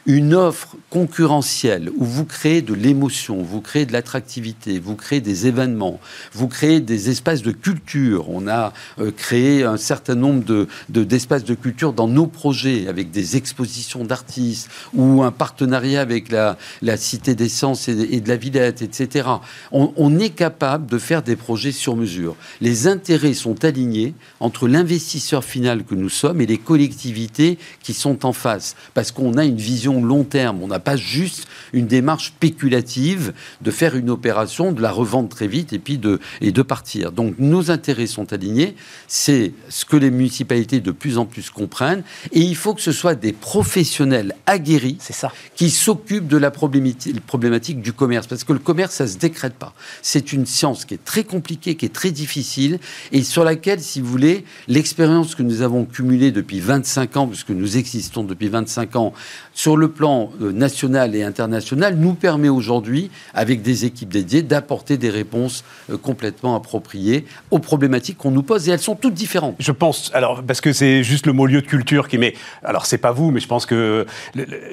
une 0.09 0.33
offre 0.33 0.77
concurrentielle 0.89 1.91
où 1.99 2.05
vous 2.07 2.25
créez 2.25 2.63
de 2.63 2.73
l'émotion, 2.73 3.43
vous 3.43 3.61
créez 3.61 3.85
de 3.85 3.93
l'attractivité, 3.93 4.79
vous 4.79 4.97
créez 4.97 5.21
des 5.21 5.47
événements, 5.47 6.01
vous 6.33 6.49
créez 6.49 6.81
des 6.81 7.11
espaces 7.11 7.43
de 7.43 7.53
culture. 7.53 8.31
On 8.31 8.49
a 8.49 8.73
euh, 8.99 9.11
créé 9.15 9.65
un 9.65 9.77
certain 9.77 10.15
nombre 10.15 10.43
de, 10.45 10.67
d'espaces 10.89 11.45
de, 11.45 11.55
culture 11.55 11.93
dans 11.93 12.09
nos 12.09 12.27
projets 12.27 12.89
avec 12.89 13.11
des 13.11 13.37
expositions 13.37 14.03
d'artistes 14.03 14.71
ou 14.95 15.23
un 15.23 15.31
partenariat 15.31 16.01
avec 16.01 16.33
la, 16.33 16.57
la 16.81 16.97
Cité 16.97 17.35
des 17.35 17.51
Sciences 17.51 17.89
et, 17.89 18.21
de 18.21 18.29
la 18.29 18.37
Villette, 18.37 18.81
etc. 18.81 19.29
On, 19.73 19.93
on 19.97 20.19
est 20.19 20.31
capable 20.31 20.87
de 20.87 20.97
faire 20.97 21.23
des 21.23 21.37
projets 21.37 21.73
sur 21.73 21.97
mesure. 21.97 22.35
Les 22.63 22.87
intérêts 22.87 23.35
sont 23.35 23.63
alignés 23.63 24.15
entre 24.41 24.69
l'investisseur 24.69 25.45
final 25.45 25.85
que 25.85 25.95
nous 25.95 26.09
sommes 26.09 26.41
et 26.41 26.47
les 26.47 26.57
collectivités 26.57 27.59
qui 27.83 27.93
sont 27.93 28.25
en 28.25 28.33
face 28.33 28.75
parce 28.95 29.13
qu'on 29.13 29.35
a 29.35 29.45
une 29.45 29.59
vision 29.59 29.98
long 30.01 30.25
terme. 30.25 30.63
On 30.63 30.69
n'a 30.69 30.79
pas 30.79 30.97
juste 30.97 31.47
une 31.73 31.87
démarche 31.87 32.29
spéculative 32.29 33.33
de 33.61 33.71
faire 33.71 33.97
une 33.97 34.11
opération, 34.11 34.73
de 34.73 34.83
la 34.83 34.91
revendre 34.91 35.29
très 35.29 35.47
vite 35.47 35.73
et 35.73 35.79
puis 35.79 35.99
de, 35.99 36.21
et 36.41 36.53
de 36.53 36.63
partir. 36.63 37.13
Donc 37.13 37.35
nos 37.39 37.71
intérêts 37.71 38.07
sont 38.07 38.33
alignés. 38.33 38.75
C'est 39.07 39.53
ce 39.69 39.85
que 39.85 39.97
les 39.97 40.11
municipalités 40.11 40.81
de 40.81 40.91
plus 40.91 41.19
en 41.19 41.27
plus 41.27 41.51
comprennent. 41.51 42.03
Et 42.33 42.41
il 42.41 42.57
faut 42.57 42.75
que 42.75 42.83
ce 42.83 42.93
soit 42.93 43.15
des 43.15 43.33
professionnels 43.33 44.35
aguerris 44.47 44.99
ça. 45.01 45.33
qui 45.57 45.71
s'occupent 45.71 46.29
de 46.29 46.37
la 46.37 46.51
problématique 46.51 47.81
du 47.81 47.93
commerce. 47.93 48.27
Parce 48.27 48.45
que 48.45 48.53
le 48.53 48.59
commerce, 48.59 48.95
ça 48.95 49.05
ne 49.05 49.09
se 49.09 49.19
décrète 49.19 49.55
pas. 49.55 49.75
C'est 50.03 50.33
une 50.33 50.47
science 50.47 50.85
qui 50.85 50.95
est 50.95 51.05
très 51.05 51.25
compliquée, 51.25 51.75
qui 51.77 51.87
est 51.87 51.95
très 51.95 52.11
difficile 52.11 52.79
et 53.13 53.23
sur 53.23 53.45
laquelle, 53.45 53.81
si 53.81 54.01
vous 54.01 54.11
voulez, 54.11 54.45
l'expérience 54.67 55.35
que 55.35 55.43
nous 55.43 55.63
avons 55.63 55.85
cumulée 55.85 56.33
depuis 56.33 56.61
25 56.61 57.17
ans, 57.17 57.27
puisque 57.27 57.51
nous 57.51 57.77
existons 57.77 58.25
depuis 58.25 58.49
25 58.49 58.97
ans, 58.97 59.13
sur 59.59 59.77
le 59.77 59.89
plan 59.89 60.31
euh, 60.41 60.53
national 60.53 61.17
et 61.17 61.25
international, 61.25 61.97
nous 61.97 62.15
permet 62.15 62.49
aujourd'hui, 62.49 63.11
avec 63.35 63.61
des 63.61 63.87
équipes 63.87 64.11
dédiées, 64.11 64.43
d'apporter 64.43 64.99
des 64.99 65.11
réponses 65.11 65.65
euh, 65.91 65.97
complètement 65.97 66.55
appropriées 66.55 67.27
aux 67.51 67.59
problématiques 67.59 68.19
qu'on 68.19 68.31
nous 68.31 68.45
pose, 68.45 68.69
et 68.69 68.71
elles 68.71 68.79
sont 68.79 68.95
toutes 68.95 69.15
différentes. 69.15 69.57
Je 69.59 69.73
pense, 69.73 70.13
alors, 70.15 70.45
parce 70.45 70.61
que 70.61 70.73
c'est 70.73 71.03
juste 71.03 71.27
le 71.27 71.33
mot 71.33 71.45
lieu 71.45 71.61
de 71.61 71.67
culture 71.67 72.07
qui 72.07 72.19
met. 72.19 72.35
Alors, 72.63 72.87
c'est 72.87 72.99
pas 72.99 73.11
vous, 73.11 73.33
mais 73.33 73.41
je 73.41 73.49
pense 73.49 73.67
que 73.67 74.07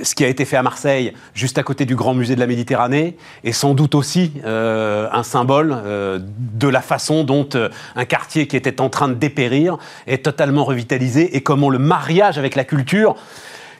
ce 0.03 0.13
qui 0.13 0.23
a 0.23 0.27
été 0.27 0.45
fait 0.45 0.57
à 0.57 0.61
Marseille, 0.61 1.13
juste 1.33 1.57
à 1.57 1.63
côté 1.63 1.85
du 1.85 1.95
Grand 1.95 2.13
Musée 2.13 2.35
de 2.35 2.39
la 2.39 2.45
Méditerranée, 2.45 3.17
est 3.43 3.53
sans 3.53 3.73
doute 3.73 3.95
aussi 3.95 4.33
un 4.45 5.23
symbole 5.23 5.75
de 5.83 6.67
la 6.67 6.81
façon 6.81 7.23
dont 7.23 7.49
un 7.95 8.05
quartier 8.05 8.45
qui 8.45 8.55
était 8.55 8.79
en 8.81 8.89
train 8.89 9.07
de 9.07 9.15
dépérir 9.15 9.79
est 10.05 10.23
totalement 10.23 10.63
revitalisé 10.63 11.35
et 11.35 11.41
comment 11.41 11.71
le 11.71 11.79
mariage 11.79 12.37
avec 12.37 12.55
la 12.55 12.63
culture, 12.65 13.15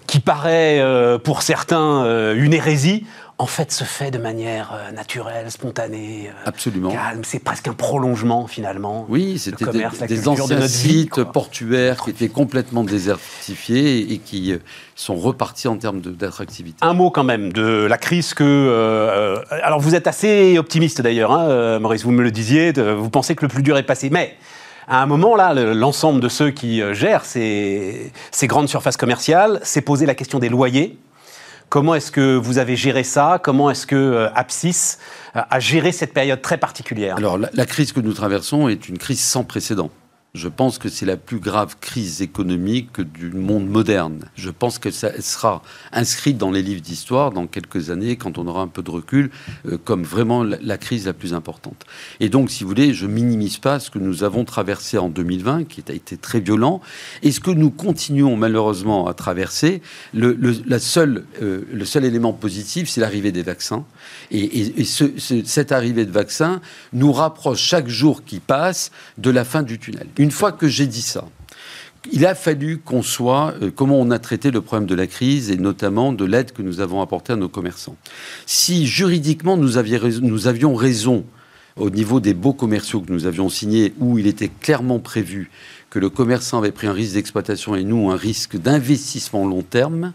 qui 0.08 0.20
paraît 0.20 0.80
euh, 0.80 1.18
pour 1.18 1.42
certains 1.42 2.06
euh, 2.06 2.36
une 2.36 2.54
hérésie, 2.54 3.06
en 3.38 3.48
fait 3.48 3.72
se 3.72 3.84
fait 3.84 4.12
de 4.12 4.18
manière 4.18 4.72
euh, 4.74 4.92
naturelle, 4.92 5.52
spontanée, 5.52 6.30
Absolument. 6.46 6.92
calme. 6.92 7.24
C'est 7.24 7.40
presque 7.40 7.68
un 7.68 7.74
prolongement 7.74 8.48
finalement. 8.48 9.06
Oui, 9.10 9.38
c'était 9.40 9.66
des, 10.08 10.28
anciens 10.28 10.68
sites 10.68 11.24
portuaires 11.24 12.04
qui 12.04 12.12
étaient 12.12 12.30
complètement 12.30 12.84
désertifiés 12.84 14.14
et 14.14 14.20
qui 14.20 14.54
sont 14.96 15.16
repartis 15.16 15.68
en 15.68 15.78
termes 15.78 16.02
d'attractivité. 16.02 16.78
Un 16.82 16.94
mot 16.94 17.10
quand 17.10 17.26
même 17.26 17.52
de 17.52 17.86
la 17.86 17.98
crise 17.98 18.34
que... 18.34 19.42
alors 19.50 19.80
vous 19.80 19.96
êtes 19.96 20.08
assez 20.08 20.58
optimiste 20.58 21.02
d'ailleurs, 21.02 21.32
hein, 21.32 21.80
Maurice, 21.80 22.04
vous 22.04 22.12
me 22.12 22.24
le 22.24 22.32
disiez, 22.32 22.72
vous 22.72 23.10
pensez 23.10 23.36
que 23.36 23.44
le 23.44 23.50
plus 23.50 23.64
dur 23.64 23.78
est 23.78 23.84
passé, 23.84 24.10
mais 24.10 24.38
à 24.88 25.02
un 25.02 25.06
moment, 25.06 25.36
là, 25.36 25.54
l'ensemble 25.54 26.20
de 26.20 26.30
ceux 26.30 26.52
qui 26.52 26.82
euh, 26.82 26.94
gèrent 26.94 27.26
ces, 27.26 28.12
grandes 28.44 28.70
surfaces 28.70 28.98
commerciales 28.98 29.60
s'est 29.64 29.82
posé 29.82 30.06
la 30.06 30.16
question 30.16 30.40
des 30.40 30.50
loyers. 30.50 31.00
Comment 31.70 31.96
est-ce 31.96 32.12
que 32.12 32.36
vous 32.36 32.60
avez 32.60 32.76
géré 32.76 33.04
ça? 33.04 33.40
Comment 33.42 33.72
est-ce 33.72 33.88
que 33.88 33.96
euh, 33.96 34.30
Apsis 34.36 34.98
euh, 35.36 35.42
a 35.50 35.60
géré 35.60 35.92
cette 35.92 36.14
période 36.14 36.42
très 36.42 36.58
particulière? 36.58 37.18
Alors, 37.18 37.38
la, 37.38 37.66
crise 37.66 37.92
que 37.92 38.00
nous 38.00 38.14
traversons 38.14 38.68
est 38.68 38.88
une 38.88 39.00
crise 39.00 39.22
sans 39.22 39.44
précédent. 39.44 39.90
Je 40.36 40.50
pense 40.50 40.80
que 40.80 40.90
c'est 40.90 41.06
la 41.06 41.16
plus 41.16 41.40
grave 41.40 41.78
crise 41.80 42.22
économique 42.22 43.00
du 43.00 43.32
monde 43.32 43.70
moderne. 43.70 44.26
Je 44.36 44.50
pense 44.50 44.80
que 44.80 44.92
ça 44.92 45.22
sera 45.22 45.62
inscrite 45.94 46.38
dans 46.38 46.52
les 46.52 46.62
livres 46.62 46.82
d'histoire 46.82 47.32
dans 47.32 47.48
quelques 47.48 47.90
années, 47.90 48.18
quand 48.18 48.38
on 48.38 48.46
aura 48.46 48.62
un 48.62 48.68
peu 48.68 48.84
de 48.84 48.92
recul, 48.92 49.32
euh, 49.66 49.78
comme 49.82 50.04
vraiment 50.04 50.44
la, 50.44 50.78
crise 50.78 51.06
la 51.06 51.14
plus 51.14 51.34
importante. 51.34 51.86
Et 52.20 52.28
donc, 52.28 52.52
si 52.52 52.66
vous 52.66 52.70
voulez, 52.70 52.94
je 52.94 53.08
minimise 53.08 53.60
pas 53.60 53.80
ce 53.80 53.90
que 53.90 53.98
nous 53.98 54.26
avons 54.26 54.44
traversé 54.44 54.98
en 54.98 55.08
2020, 55.08 55.64
qui 55.70 55.82
a 55.88 55.94
été 55.94 56.18
très 56.18 56.42
violent, 56.42 56.82
et 57.24 57.32
ce 57.32 57.40
que 57.40 57.52
nous 57.52 57.72
continuons 57.72 58.36
malheureusement 58.36 59.08
à 59.08 59.14
traverser. 59.14 59.82
Le, 60.14 60.38
euh, 60.42 61.86
seul 61.86 62.04
élément 62.04 62.34
positif, 62.34 62.90
c'est 62.90 63.00
l'arrivée 63.00 63.32
des 63.32 63.44
vaccins. 63.44 63.86
Et, 64.32 64.84
cette 64.84 65.72
arrivée 65.72 66.06
de 66.06 66.12
vaccins 66.12 66.60
nous 66.92 67.14
rapproche 67.14 67.62
chaque 67.62 67.88
jour 67.88 68.26
qui 68.26 68.42
passe 68.42 68.92
de 69.18 69.30
la 69.30 69.46
fin 69.46 69.64
du 69.64 69.80
tunnel. 69.80 70.08
Fois 70.32 70.52
que 70.52 70.68
j'ai 70.68 70.88
dit 70.88 71.02
ça, 71.02 71.26
il 72.12 72.26
a 72.26 72.36
fallu 72.36 72.78
qu'on 72.78 73.02
soit, 73.02 73.56
euh, 73.62 73.72
comment 73.74 74.00
on 74.00 74.12
a 74.12 74.20
traité 74.20 74.52
le 74.52 74.62
problème 74.62 74.88
de 74.88 74.96
la 74.96 75.08
crise 75.08 75.50
et 75.50 75.58
notamment 75.58 76.14
de 76.14 76.26
l'aide 76.26 76.52
que 76.52 76.62
nous 76.62 76.80
avons 76.80 77.02
apportée 77.02 77.34
à 77.34 77.36
nos 77.36 77.50
commerçants. 77.50 77.98
Si 78.46 78.86
juridiquement 78.86 79.58
nous, 79.58 79.74
nous 80.22 80.48
avions 80.48 80.76
raison 80.76 81.26
au 81.78 81.90
niveau 81.90 82.20
des 82.20 82.34
baux 82.34 82.54
commerciaux 82.54 83.02
que 83.02 83.12
nous 83.12 83.26
avions 83.26 83.50
signés, 83.50 83.94
où 84.00 84.18
il 84.18 84.28
était 84.28 84.50
clairement 84.50 85.00
prévu 85.00 85.50
que 85.90 86.00
le 86.00 86.10
commerçant 86.10 86.60
avait 86.60 86.72
pris 86.72 86.88
un 86.88 86.94
risque 86.94 87.14
d'exploitation 87.14 87.76
et 87.76 87.84
nous 87.84 88.12
un 88.12 88.18
risque 88.18 88.58
d'investissement 88.58 89.46
long 89.46 89.62
terme, 89.62 90.14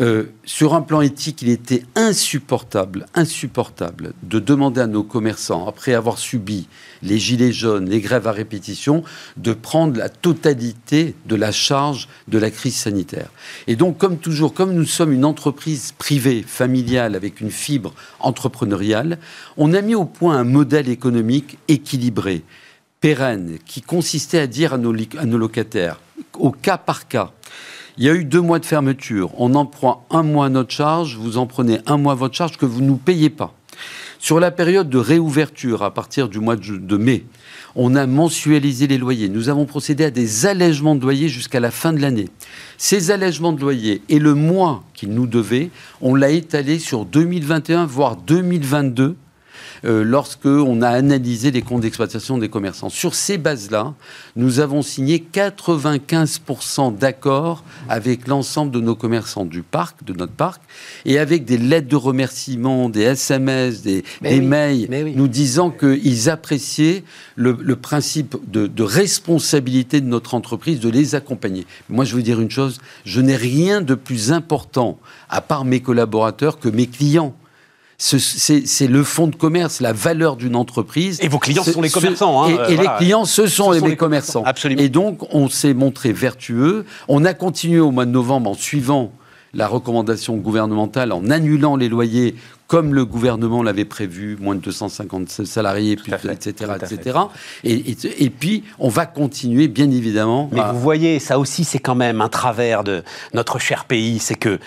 euh, 0.00 0.24
sur 0.44 0.72
un 0.72 0.80
plan 0.80 1.02
éthique, 1.02 1.42
il 1.42 1.50
était 1.50 1.82
insupportable, 1.96 3.06
insupportable 3.14 4.14
de 4.22 4.38
demander 4.38 4.80
à 4.80 4.86
nos 4.86 5.02
commerçants, 5.02 5.66
après 5.68 5.92
avoir 5.92 6.16
subi 6.16 6.66
les 7.02 7.18
gilets 7.18 7.52
jaunes, 7.52 7.90
les 7.90 8.00
grèves 8.00 8.26
à 8.26 8.32
répétition, 8.32 9.04
de 9.36 9.52
prendre 9.52 9.98
la 9.98 10.08
totalité 10.08 11.14
de 11.26 11.36
la 11.36 11.52
charge 11.52 12.08
de 12.28 12.38
la 12.38 12.50
crise 12.50 12.76
sanitaire. 12.76 13.28
Et 13.66 13.76
donc, 13.76 13.98
comme 13.98 14.16
toujours, 14.16 14.54
comme 14.54 14.72
nous 14.72 14.86
sommes 14.86 15.12
une 15.12 15.26
entreprise 15.26 15.92
privée, 15.98 16.42
familiale, 16.46 17.14
avec 17.14 17.42
une 17.42 17.50
fibre 17.50 17.92
entrepreneuriale, 18.18 19.18
on 19.58 19.74
a 19.74 19.82
mis 19.82 19.94
au 19.94 20.06
point 20.06 20.38
un 20.38 20.44
modèle 20.44 20.88
économique 20.88 21.58
équilibré, 21.68 22.44
pérenne, 23.00 23.58
qui 23.66 23.82
consistait 23.82 24.38
à 24.38 24.46
dire 24.46 24.72
à 24.72 24.78
nos, 24.78 24.94
à 25.18 25.26
nos 25.26 25.38
locataires, 25.38 26.00
au 26.38 26.50
cas 26.50 26.78
par 26.78 27.08
cas, 27.08 27.32
il 27.98 28.04
y 28.04 28.08
a 28.08 28.14
eu 28.14 28.24
deux 28.24 28.40
mois 28.40 28.58
de 28.58 28.66
fermeture. 28.66 29.30
On 29.38 29.54
en 29.54 29.66
prend 29.66 30.06
un 30.10 30.22
mois 30.22 30.48
notre 30.48 30.72
charge, 30.72 31.16
vous 31.16 31.36
en 31.38 31.46
prenez 31.46 31.80
un 31.86 31.96
mois 31.96 32.14
votre 32.14 32.34
charge 32.34 32.56
que 32.56 32.66
vous 32.66 32.80
ne 32.80 32.86
nous 32.86 32.96
payez 32.96 33.30
pas. 33.30 33.54
Sur 34.18 34.38
la 34.38 34.52
période 34.52 34.88
de 34.88 34.98
réouverture, 34.98 35.82
à 35.82 35.92
partir 35.92 36.28
du 36.28 36.38
mois 36.38 36.54
de 36.54 36.96
mai, 36.96 37.24
on 37.74 37.96
a 37.96 38.06
mensualisé 38.06 38.86
les 38.86 38.98
loyers. 38.98 39.28
Nous 39.28 39.48
avons 39.48 39.64
procédé 39.64 40.04
à 40.04 40.10
des 40.10 40.46
allègements 40.46 40.94
de 40.94 41.00
loyers 41.00 41.28
jusqu'à 41.28 41.58
la 41.58 41.72
fin 41.72 41.92
de 41.92 42.00
l'année. 42.00 42.28
Ces 42.78 43.10
allègements 43.10 43.52
de 43.52 43.60
loyers 43.60 44.02
et 44.08 44.20
le 44.20 44.34
mois 44.34 44.84
qu'ils 44.94 45.12
nous 45.12 45.26
devaient, 45.26 45.70
on 46.00 46.14
l'a 46.14 46.30
étalé 46.30 46.78
sur 46.78 47.04
2021, 47.04 47.86
voire 47.86 48.16
2022 48.16 49.16
euh, 49.84 50.04
lorsque 50.04 50.46
on 50.46 50.82
a 50.82 50.88
analysé 50.88 51.50
les 51.50 51.62
comptes 51.62 51.82
d'exploitation 51.82 52.38
des 52.38 52.48
commerçants. 52.48 52.88
Sur 52.88 53.14
ces 53.14 53.38
bases-là, 53.38 53.94
nous 54.36 54.60
avons 54.60 54.82
signé 54.82 55.24
95% 55.32 56.96
d'accords 56.96 57.64
avec 57.88 58.28
l'ensemble 58.28 58.70
de 58.70 58.80
nos 58.80 58.94
commerçants 58.94 59.44
du 59.44 59.62
parc, 59.62 60.04
de 60.04 60.12
notre 60.12 60.32
parc, 60.32 60.62
et 61.04 61.18
avec 61.18 61.44
des 61.44 61.58
lettres 61.58 61.88
de 61.88 61.96
remerciement, 61.96 62.88
des 62.88 63.02
SMS, 63.02 63.82
des, 63.82 64.04
mails, 64.22 64.88
nous 65.16 65.28
disant 65.28 65.70
qu'ils 65.70 66.30
appréciaient 66.30 67.04
le, 67.36 67.76
principe 67.76 68.36
de, 68.50 68.66
de, 68.66 68.82
responsabilité 68.82 70.00
de 70.00 70.06
notre 70.06 70.34
entreprise, 70.34 70.80
de 70.80 70.88
les 70.88 71.14
accompagner. 71.14 71.66
Moi, 71.88 72.04
je 72.04 72.16
veux 72.16 72.22
dire 72.22 72.40
une 72.40 72.50
chose, 72.50 72.80
je 73.04 73.20
n'ai 73.20 73.36
rien 73.36 73.80
de 73.80 73.94
plus 73.94 74.32
important, 74.32 74.98
à 75.28 75.40
part 75.40 75.64
mes 75.64 75.80
collaborateurs, 75.80 76.58
que 76.58 76.68
mes 76.68 76.86
clients 76.86 77.34
c'est 78.02 78.88
le 78.88 79.04
fonds 79.04 79.28
de 79.28 79.36
commerce, 79.36 79.80
la 79.80 79.92
valeur 79.92 80.36
d'une 80.36 80.56
entreprise. 80.56 81.18
Et 81.22 81.28
vos 81.28 81.38
clients 81.38 81.62
sont 81.62 81.80
les 81.80 81.90
commerçants. 81.90 82.44
Hein, 82.44 82.66
et, 82.68 82.76
les 82.76 82.88
clients, 82.98 83.24
ce 83.24 83.46
sont, 83.46 83.70
les, 83.70 83.96
commerçants. 83.96 84.42
Absolument. 84.44 84.82
Et 84.82 84.88
donc, 84.88 85.32
on 85.32 85.48
s'est 85.48 85.74
montré 85.74 86.12
vertueux. 86.12 86.84
On 87.06 87.24
a 87.24 87.32
continué 87.32 87.78
au 87.78 87.92
mois 87.92 88.04
de 88.04 88.10
novembre 88.10 88.50
en 88.50 88.54
suivant 88.54 89.12
la 89.54 89.68
recommandation 89.68 90.36
gouvernementale, 90.36 91.12
en 91.12 91.30
annulant 91.30 91.76
les 91.76 91.88
loyers 91.88 92.34
comme 92.66 92.94
le 92.94 93.04
gouvernement 93.04 93.62
l'avait 93.62 93.84
prévu, 93.84 94.38
moins 94.40 94.54
de 94.54 94.60
250 94.60 95.28
salariés, 95.28 95.92
etc. 95.92 96.72
etc. 96.80 97.18
Et, 97.64 98.30
puis, 98.30 98.64
on 98.78 98.88
va 98.88 99.04
continuer, 99.04 99.68
bien 99.68 99.90
évidemment. 99.90 100.48
Mais 100.52 100.62
vous 100.72 100.80
voyez, 100.80 101.18
ça 101.18 101.38
aussi, 101.38 101.64
c'est 101.64 101.78
quand 101.78 101.94
même 101.94 102.22
un 102.22 102.30
travers 102.30 102.82
de 102.82 103.02
notre 103.34 103.58
cher 103.58 103.84
pays, 103.84 104.18
c'est 104.18 104.36
que 104.36 104.58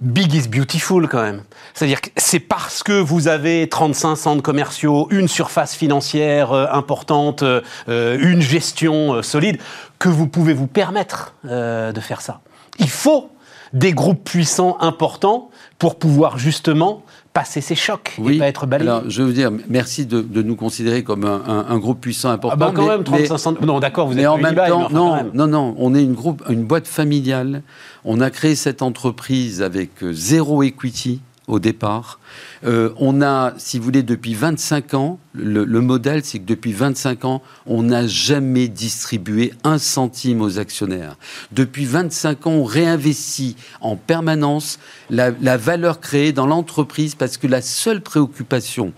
big 0.00 0.34
is 0.34 0.48
beautiful 0.48 1.08
quand 1.08 1.22
même. 1.22 1.42
C'est-à-dire 1.78 2.00
que 2.00 2.08
c'est 2.16 2.40
parce 2.40 2.82
que 2.82 3.00
vous 3.00 3.28
avez 3.28 3.68
35 3.68 4.16
centres 4.16 4.42
commerciaux, 4.42 5.06
une 5.12 5.28
surface 5.28 5.76
financière 5.76 6.50
euh, 6.50 6.66
importante, 6.72 7.44
euh, 7.44 8.18
une 8.18 8.40
gestion 8.40 9.14
euh, 9.14 9.22
solide, 9.22 9.58
que 10.00 10.08
vous 10.08 10.26
pouvez 10.26 10.54
vous 10.54 10.66
permettre 10.66 11.34
de 11.44 12.00
faire 12.00 12.20
ça. 12.20 12.40
Il 12.80 12.90
faut 12.90 13.30
des 13.72 13.92
groupes 13.92 14.24
puissants 14.24 14.76
importants 14.80 15.50
pour 15.78 16.00
pouvoir 16.00 16.36
justement 16.38 17.04
passer 17.32 17.60
ces 17.60 17.76
chocs 17.76 18.16
oui. 18.18 18.36
et 18.36 18.38
pas 18.38 18.48
être 18.48 18.66
balayé. 18.66 18.90
Alors, 18.90 19.08
je 19.08 19.22
veux 19.22 19.32
dire, 19.32 19.52
merci 19.68 20.04
de, 20.04 20.42
nous 20.42 20.56
considérer 20.56 21.04
comme 21.04 21.24
un, 21.24 21.78
groupe 21.78 22.00
puissant 22.00 22.30
important. 22.30 22.56
Ah 22.60 22.70
bah 22.70 22.72
quand 22.74 22.88
même, 22.88 23.04
35 23.04 23.60
Non, 23.60 23.78
d'accord, 23.78 24.08
vous 24.08 24.18
êtes 24.18 24.26
en 24.26 24.38
même 24.38 24.56
temps, 24.56 24.88
non, 24.90 25.30
non, 25.32 25.46
non, 25.46 25.74
on 25.78 25.94
est 25.94 26.02
une, 26.02 26.14
groupe, 26.14 26.42
une 26.48 26.64
boîte 26.64 26.88
familiale. 26.88 27.62
On 28.04 28.20
a 28.20 28.30
créé 28.30 28.56
cette 28.56 28.82
entreprise 28.82 29.62
avec 29.62 29.90
zéro 30.10 30.64
equity 30.64 31.20
au 31.48 31.58
départ. 31.58 32.20
Euh, 32.64 32.90
on 32.98 33.22
a, 33.22 33.54
si 33.56 33.78
vous 33.78 33.84
voulez, 33.84 34.02
depuis 34.02 34.34
25 34.34 34.94
ans, 34.94 35.18
le, 35.34 35.64
modèle, 35.80 36.24
c'est 36.24 36.38
que 36.38 36.44
depuis 36.44 36.72
25 36.72 37.24
ans, 37.24 37.42
on 37.66 37.82
n'a 37.84 38.06
jamais 38.06 38.68
distribué 38.68 39.52
un 39.64 39.78
centime 39.78 40.40
aux 40.42 40.58
actionnaires. 40.58 41.16
Depuis 41.52 41.84
25 41.84 42.46
ans, 42.46 42.50
on 42.52 42.64
réinvestit 42.64 43.56
en 43.80 43.96
permanence 43.96 44.78
la, 45.10 45.30
valeur 45.56 46.00
créée 46.00 46.32
dans 46.32 46.46
l'entreprise 46.46 47.14
parce 47.14 47.36
que 47.36 47.46
la 47.46 47.62
seule 47.62 48.00
préoccupation 48.00 48.92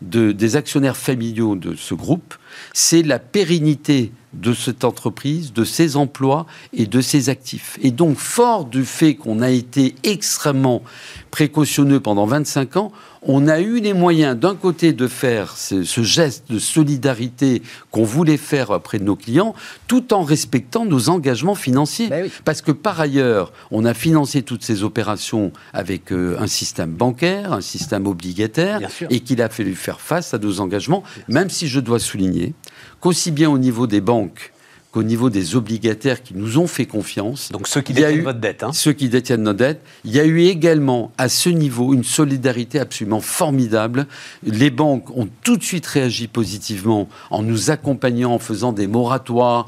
des 0.00 0.56
actionnaires 0.56 0.96
familiaux 0.96 1.56
de 1.56 1.74
ce 1.74 1.94
groupe, 1.94 2.34
c'est 2.72 3.02
la 3.02 3.18
pérennité 3.18 4.12
de 4.40 4.54
cette 4.54 4.84
entreprise, 4.84 5.52
de 5.52 5.64
ses 5.64 5.96
emplois 5.96 6.46
et 6.72 6.86
de 6.86 7.00
ses 7.00 7.28
actifs. 7.28 7.78
Et 7.82 7.90
donc, 7.90 8.16
fort 8.16 8.64
du 8.64 8.84
fait 8.84 9.14
qu'on 9.14 9.40
a 9.40 9.50
été 9.50 9.94
extrêmement 10.04 10.82
précautionneux 11.30 12.00
pendant 12.00 12.26
25 12.26 12.76
ans, 12.76 12.92
on 13.28 13.48
a 13.48 13.60
eu 13.60 13.80
les 13.80 13.92
moyens 13.92 14.36
d'un 14.36 14.54
côté 14.54 14.92
de 14.92 15.08
faire 15.08 15.56
ce, 15.56 15.82
geste 16.02 16.50
de 16.50 16.58
solidarité 16.58 17.60
qu'on 17.90 18.04
voulait 18.04 18.36
faire 18.36 18.70
auprès 18.70 18.98
de 18.98 19.04
nos 19.04 19.16
clients, 19.16 19.54
tout 19.88 20.14
en 20.14 20.22
respectant 20.22 20.86
nos 20.86 21.08
engagements 21.08 21.56
financiers. 21.56 22.08
Ben 22.08 22.30
Parce 22.44 22.62
que 22.62 22.72
par 22.72 23.00
ailleurs, 23.00 23.52
on 23.70 23.84
a 23.84 23.94
financé 23.94 24.42
toutes 24.42 24.62
ces 24.62 24.84
opérations 24.84 25.52
avec 25.72 26.12
euh, 26.12 26.36
un 26.38 26.46
système 26.46 26.92
bancaire, 26.92 27.52
un 27.52 27.60
système 27.60 28.06
obligataire, 28.06 28.80
et 29.10 29.20
qu'il 29.20 29.42
a 29.42 29.48
fallu 29.48 29.74
faire 29.74 30.00
face 30.00 30.32
à 30.32 30.38
nos 30.38 30.60
engagements, 30.60 31.02
même 31.28 31.50
si 31.50 31.66
je 31.66 31.80
dois 31.80 31.98
souligner 31.98 32.54
qu'aussi 33.00 33.30
bien 33.30 33.50
au 33.50 33.58
niveau 33.58 33.86
des 33.86 34.00
banques 34.00 34.52
au 34.96 35.02
niveau 35.02 35.30
des 35.30 35.56
obligataires 35.56 36.22
qui 36.22 36.34
nous 36.34 36.58
ont 36.58 36.66
fait 36.66 36.86
confiance. 36.86 37.52
Donc 37.52 37.68
ceux 37.68 37.82
qui 37.82 37.92
détiennent 37.92 38.22
votre 38.22 38.40
dette. 38.40 38.62
Hein. 38.62 38.72
Ceux 38.72 38.92
qui 38.92 39.08
détiennent 39.08 39.42
nos 39.42 39.52
dettes. 39.52 39.80
Il 40.04 40.14
y 40.14 40.20
a 40.20 40.24
eu 40.24 40.40
également 40.42 41.12
à 41.18 41.28
ce 41.28 41.48
niveau 41.48 41.92
une 41.92 42.04
solidarité 42.04 42.80
absolument 42.80 43.20
formidable. 43.20 44.06
Les 44.42 44.70
banques 44.70 45.10
ont 45.16 45.28
tout 45.42 45.56
de 45.56 45.62
suite 45.62 45.86
réagi 45.86 46.28
positivement 46.28 47.08
en 47.30 47.42
nous 47.42 47.70
accompagnant, 47.70 48.32
en 48.32 48.38
faisant 48.38 48.72
des 48.72 48.86
moratoires, 48.86 49.66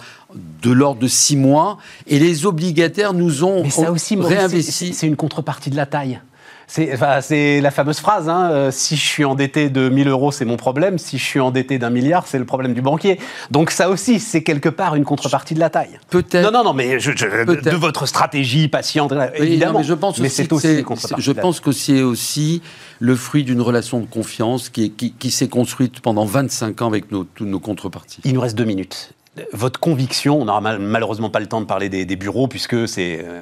de 0.63 0.71
l'ordre 0.71 1.01
de 1.01 1.09
six 1.09 1.37
mois, 1.37 1.79
et 2.07 2.19
les 2.19 2.47
obligataires 2.47 3.15
nous 3.15 3.45
ont 3.45 3.63
Mais 3.63 3.71
ça 3.71 3.91
aussi, 3.93 4.17
réinvesti. 4.17 4.93
C'est 4.95 5.07
une 5.07 5.17
contrepartie 5.17 5.71
de 5.71 5.77
la 5.77 5.87
taille. 5.87 6.21
C'est 6.69 7.61
la 7.63 7.71
fameuse 7.71 7.99
phrase, 7.99 8.29
hein, 8.29 8.51
euh, 8.51 8.71
si 8.71 8.97
je 8.97 9.05
suis 9.05 9.25
endetté 9.25 9.71
de 9.71 9.89
1000 9.89 10.07
euros, 10.09 10.31
c'est 10.31 10.45
mon 10.45 10.59
problème, 10.59 10.99
si 10.99 11.17
je 11.17 11.25
suis 11.25 11.41
endetté 11.41 11.79
d'un 11.79 11.89
milliard, 11.89 12.27
c'est 12.27 12.39
le 12.39 12.45
problème 12.45 12.75
du 12.75 12.83
banquier. 12.83 13.19
Donc 13.51 13.71
ça 13.71 13.89
aussi, 13.89 14.21
c'est 14.21 14.43
quelque 14.43 14.69
part 14.69 14.95
une 14.95 15.05
contrepartie 15.05 15.55
de 15.55 15.61
la 15.61 15.71
taille. 15.71 15.99
Peut-être. 16.11 16.45
Non, 16.45 16.51
non, 16.51 16.65
non, 16.65 16.75
mais 16.75 16.99
de, 16.99 17.77
votre 17.77 18.05
stratégie 18.05 18.69
patiente, 18.69 19.15
évidemment. 19.35 19.79
mais 19.79 19.85
je 19.85 19.95
pense 19.95 20.19
mais 20.19 20.29
c'est 20.29 20.53
aussi 20.53 20.85
Je 21.17 21.33
pense 21.33 21.61
que 21.61 21.73
c'est 21.73 22.03
aussi 22.03 22.61
le 23.01 23.17
fruit 23.17 23.45
d'une 23.45 23.63
relation 23.63 24.01
de 24.01 24.07
confiance 24.07 24.69
qui, 24.69 24.91
qui, 24.93 25.31
s'est 25.31 25.49
construite 25.49 26.01
pendant 26.01 26.27
25 26.27 26.83
ans 26.83 26.87
avec 26.87 27.11
nos, 27.11 27.25
toutes 27.25 27.49
nos 27.49 27.61
contreparties. 27.61 28.21
Il 28.25 28.35
nous 28.35 28.41
reste 28.41 28.57
deux 28.57 28.65
minutes. 28.65 29.13
Votre 29.53 29.81
conviction, 29.81 30.41
on 30.41 30.45
n'aura 30.45 30.61
malheureusement 30.61 31.31
pas 31.31 31.41
le 31.41 31.47
temps 31.47 31.63
de 31.63 31.67
parler 31.67 31.89
des, 31.89 32.17
bureaux, 32.17 32.47
puisque 32.47 32.87
c'est... 32.87 33.25
Euh, 33.25 33.41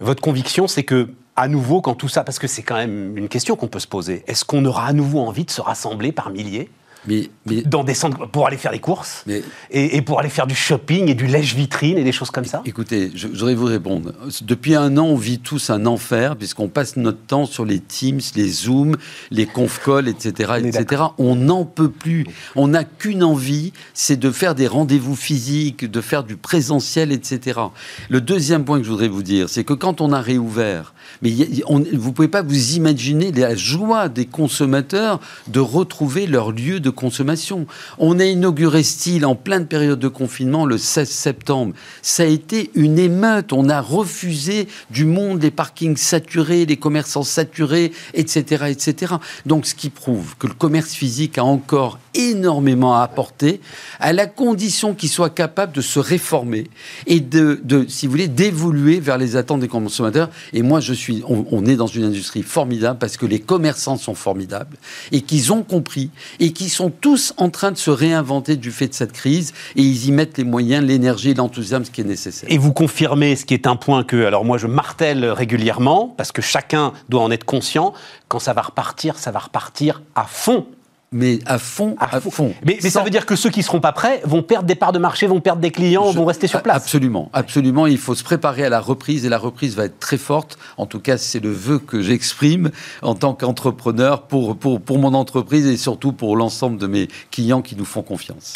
votre 0.00 0.20
conviction, 0.20 0.66
c'est 0.66 0.82
que 0.82 1.08
à 1.36 1.48
nouveau, 1.48 1.80
quand 1.80 1.94
tout 1.94 2.08
ça, 2.08 2.24
parce 2.24 2.38
que 2.38 2.46
c'est 2.46 2.62
quand 2.62 2.76
même 2.76 3.16
une 3.16 3.28
question 3.28 3.56
qu'on 3.56 3.68
peut 3.68 3.80
se 3.80 3.86
poser, 3.86 4.22
est-ce 4.26 4.44
qu'on 4.44 4.64
aura 4.64 4.86
à 4.86 4.92
nouveau 4.92 5.20
envie 5.20 5.44
de 5.44 5.50
se 5.50 5.60
rassembler 5.60 6.12
par 6.12 6.30
milliers? 6.30 6.70
Mais, 7.06 7.30
dans 7.66 7.82
des 7.82 7.94
centres 7.94 8.26
pour 8.28 8.46
aller 8.46 8.56
faire 8.56 8.70
les 8.70 8.78
courses 8.78 9.24
et, 9.70 10.02
pour 10.02 10.20
aller 10.20 10.28
faire 10.28 10.46
du 10.46 10.54
shopping 10.54 11.08
et 11.08 11.14
du 11.14 11.26
lèche-vitrine 11.26 11.98
et 11.98 12.04
des 12.04 12.12
choses 12.12 12.30
comme 12.30 12.44
ça 12.44 12.62
Écoutez, 12.64 13.10
je, 13.14 13.26
voudrais 13.26 13.54
vous 13.54 13.66
répondre. 13.66 14.12
Depuis 14.42 14.76
un 14.76 14.96
an, 14.98 15.06
on 15.06 15.16
vit 15.16 15.40
tous 15.40 15.70
un 15.70 15.86
enfer 15.86 16.36
puisqu'on 16.36 16.68
passe 16.68 16.96
notre 16.96 17.18
temps 17.18 17.46
sur 17.46 17.64
les 17.64 17.80
Teams, 17.80 18.20
les 18.36 18.48
Zooms, 18.48 18.96
les 19.30 19.46
conf 19.46 19.80
calls, 19.84 20.06
etc. 20.08 20.52
etc. 20.64 21.02
On 21.18 21.34
n'en 21.34 21.64
peut 21.64 21.90
plus. 21.90 22.26
On 22.54 22.68
n'a 22.68 22.84
qu'une 22.84 23.24
envie, 23.24 23.72
c'est 23.94 24.18
de 24.18 24.30
faire 24.30 24.54
des 24.54 24.68
rendez-vous 24.68 25.16
physiques, 25.16 25.90
de 25.90 26.00
faire 26.00 26.22
du 26.22 26.36
présentiel, 26.36 27.10
etc. 27.10 27.60
Le 28.08 28.20
deuxième 28.20 28.64
point 28.64 28.78
que 28.78 28.84
je 28.84 28.90
voudrais 28.90 29.08
vous 29.08 29.24
dire, 29.24 29.48
c'est 29.48 29.64
que 29.64 29.74
quand 29.74 30.00
on 30.00 30.12
a 30.12 30.20
réouvert, 30.20 30.94
mais 31.20 31.30
vous 31.30 31.80
ne 31.80 32.10
pouvez 32.12 32.28
pas 32.28 32.42
vous 32.42 32.74
imaginer 32.74 33.32
la 33.32 33.56
joie 33.56 34.08
des 34.08 34.26
consommateurs 34.26 35.20
de 35.48 35.60
retrouver 35.60 36.26
leur 36.26 36.52
lieu 36.52 36.78
de 36.78 36.91
consommation. 36.92 37.66
On 37.98 38.20
a 38.20 38.24
inauguré 38.24 38.82
Style 38.82 39.26
en 39.26 39.34
pleine 39.34 39.66
période 39.66 39.98
de 39.98 40.08
confinement 40.08 40.66
le 40.66 40.78
16 40.78 41.08
septembre. 41.08 41.74
Ça 42.02 42.22
a 42.22 42.26
été 42.26 42.70
une 42.74 42.98
émeute. 42.98 43.52
On 43.52 43.68
a 43.68 43.80
refusé 43.80 44.68
du 44.90 45.04
monde 45.04 45.42
les 45.42 45.50
parkings 45.50 45.96
saturés, 45.96 46.66
les 46.66 46.76
commerçants 46.76 47.22
saturés, 47.22 47.92
etc., 48.14 48.66
etc. 48.68 49.14
Donc, 49.46 49.66
ce 49.66 49.74
qui 49.74 49.90
prouve 49.90 50.36
que 50.36 50.46
le 50.46 50.54
commerce 50.54 50.92
physique 50.92 51.38
a 51.38 51.44
encore 51.44 51.98
énormément 52.14 52.96
à 52.96 53.02
apporter, 53.02 53.60
à 54.00 54.12
la 54.12 54.26
condition 54.26 54.94
qu'il 54.94 55.08
soit 55.08 55.30
capable 55.30 55.72
de 55.72 55.80
se 55.80 55.98
réformer 55.98 56.68
et 57.06 57.20
de, 57.20 57.60
de 57.64 57.86
si 57.88 58.06
vous 58.06 58.12
voulez, 58.12 58.28
d'évoluer 58.28 59.00
vers 59.00 59.18
les 59.18 59.36
attentes 59.36 59.60
des 59.60 59.68
consommateurs. 59.68 60.30
Et 60.52 60.62
moi, 60.62 60.80
je 60.80 60.92
suis, 60.92 61.22
on, 61.26 61.46
on 61.50 61.66
est 61.66 61.76
dans 61.76 61.86
une 61.86 62.04
industrie 62.04 62.42
formidable 62.42 62.98
parce 62.98 63.16
que 63.16 63.26
les 63.26 63.40
commerçants 63.40 63.96
sont 63.96 64.14
formidables 64.14 64.76
et 65.10 65.22
qu'ils 65.22 65.52
ont 65.52 65.62
compris 65.62 66.10
et 66.40 66.52
qui 66.52 66.68
sont 66.68 66.90
tous 66.90 67.34
en 67.36 67.50
train 67.50 67.72
de 67.72 67.78
se 67.78 67.90
réinventer 67.90 68.56
du 68.56 68.70
fait 68.70 68.88
de 68.88 68.94
cette 68.94 69.12
crise 69.12 69.52
et 69.76 69.82
ils 69.82 70.06
y 70.06 70.12
mettent 70.12 70.38
les 70.38 70.44
moyens, 70.44 70.84
l'énergie, 70.84 71.34
l'enthousiasme 71.34 71.84
qui 71.84 72.00
est 72.00 72.04
nécessaire. 72.04 72.50
Et 72.50 72.58
vous 72.58 72.72
confirmez 72.72 73.36
ce 73.36 73.44
qui 73.44 73.54
est 73.54 73.66
un 73.66 73.76
point 73.76 74.04
que, 74.04 74.24
alors 74.24 74.44
moi 74.44 74.58
je 74.58 74.66
martèle 74.66 75.24
régulièrement 75.24 76.12
parce 76.16 76.32
que 76.32 76.42
chacun 76.42 76.92
doit 77.08 77.22
en 77.22 77.30
être 77.30 77.44
conscient, 77.44 77.92
quand 78.28 78.38
ça 78.38 78.52
va 78.52 78.62
repartir, 78.62 79.18
ça 79.18 79.30
va 79.30 79.40
repartir 79.40 80.02
à 80.14 80.24
fond 80.24 80.66
mais 81.12 81.38
à 81.46 81.58
fond, 81.58 81.94
à, 81.98 82.20
fond. 82.20 82.54
Mais, 82.64 82.80
ça 82.80 83.02
veut 83.02 83.10
dire 83.10 83.26
que 83.26 83.36
ceux 83.36 83.50
qui 83.50 83.60
ne 83.60 83.64
seront 83.64 83.80
pas 83.80 83.92
prêts 83.92 84.22
vont 84.24 84.42
perdre 84.42 84.66
des 84.66 84.74
parts 84.74 84.92
de 84.92 84.98
marché, 84.98 85.26
vont 85.26 85.40
perdre 85.40 85.60
des 85.60 85.70
clients, 85.70 86.10
vont 86.10 86.24
rester 86.24 86.46
sur 86.46 86.62
place. 86.62 86.76
Absolument, 86.76 87.30
absolument. 87.32 87.86
Il 87.86 87.98
faut 87.98 88.14
se 88.14 88.24
préparer 88.24 88.64
à 88.64 88.68
la 88.68 88.80
reprise 88.80 89.26
et 89.26 89.28
la 89.28 89.38
reprise 89.38 89.76
va 89.76 89.84
être 89.84 89.98
très 89.98 90.16
forte. 90.16 90.58
En 90.78 90.86
tout 90.86 91.00
cas, 91.00 91.18
c'est 91.18 91.40
le 91.40 91.52
vœu 91.52 91.78
que 91.78 92.00
j'exprime 92.00 92.70
en 93.02 93.14
tant 93.14 93.34
qu'entrepreneur 93.34 94.22
pour, 94.22 94.56
pour, 94.56 94.80
pour 94.80 94.98
mon 94.98 95.14
entreprise 95.14 95.66
et 95.66 95.76
surtout 95.76 96.12
pour 96.12 96.36
l'ensemble 96.36 96.78
de 96.78 96.86
mes 96.86 97.08
clients 97.30 97.62
qui 97.62 97.76
nous 97.76 97.84
font 97.84 98.02
confiance. 98.02 98.54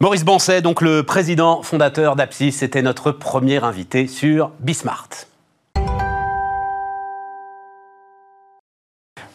Maurice 0.00 0.24
Bancet, 0.24 0.60
donc 0.60 0.80
le 0.80 1.02
président 1.02 1.62
fondateur 1.62 2.16
d'Apsis, 2.16 2.52
c'était 2.52 2.82
notre 2.82 3.12
premier 3.12 3.62
invité 3.62 4.06
sur 4.06 4.50
Bismart. 4.60 5.08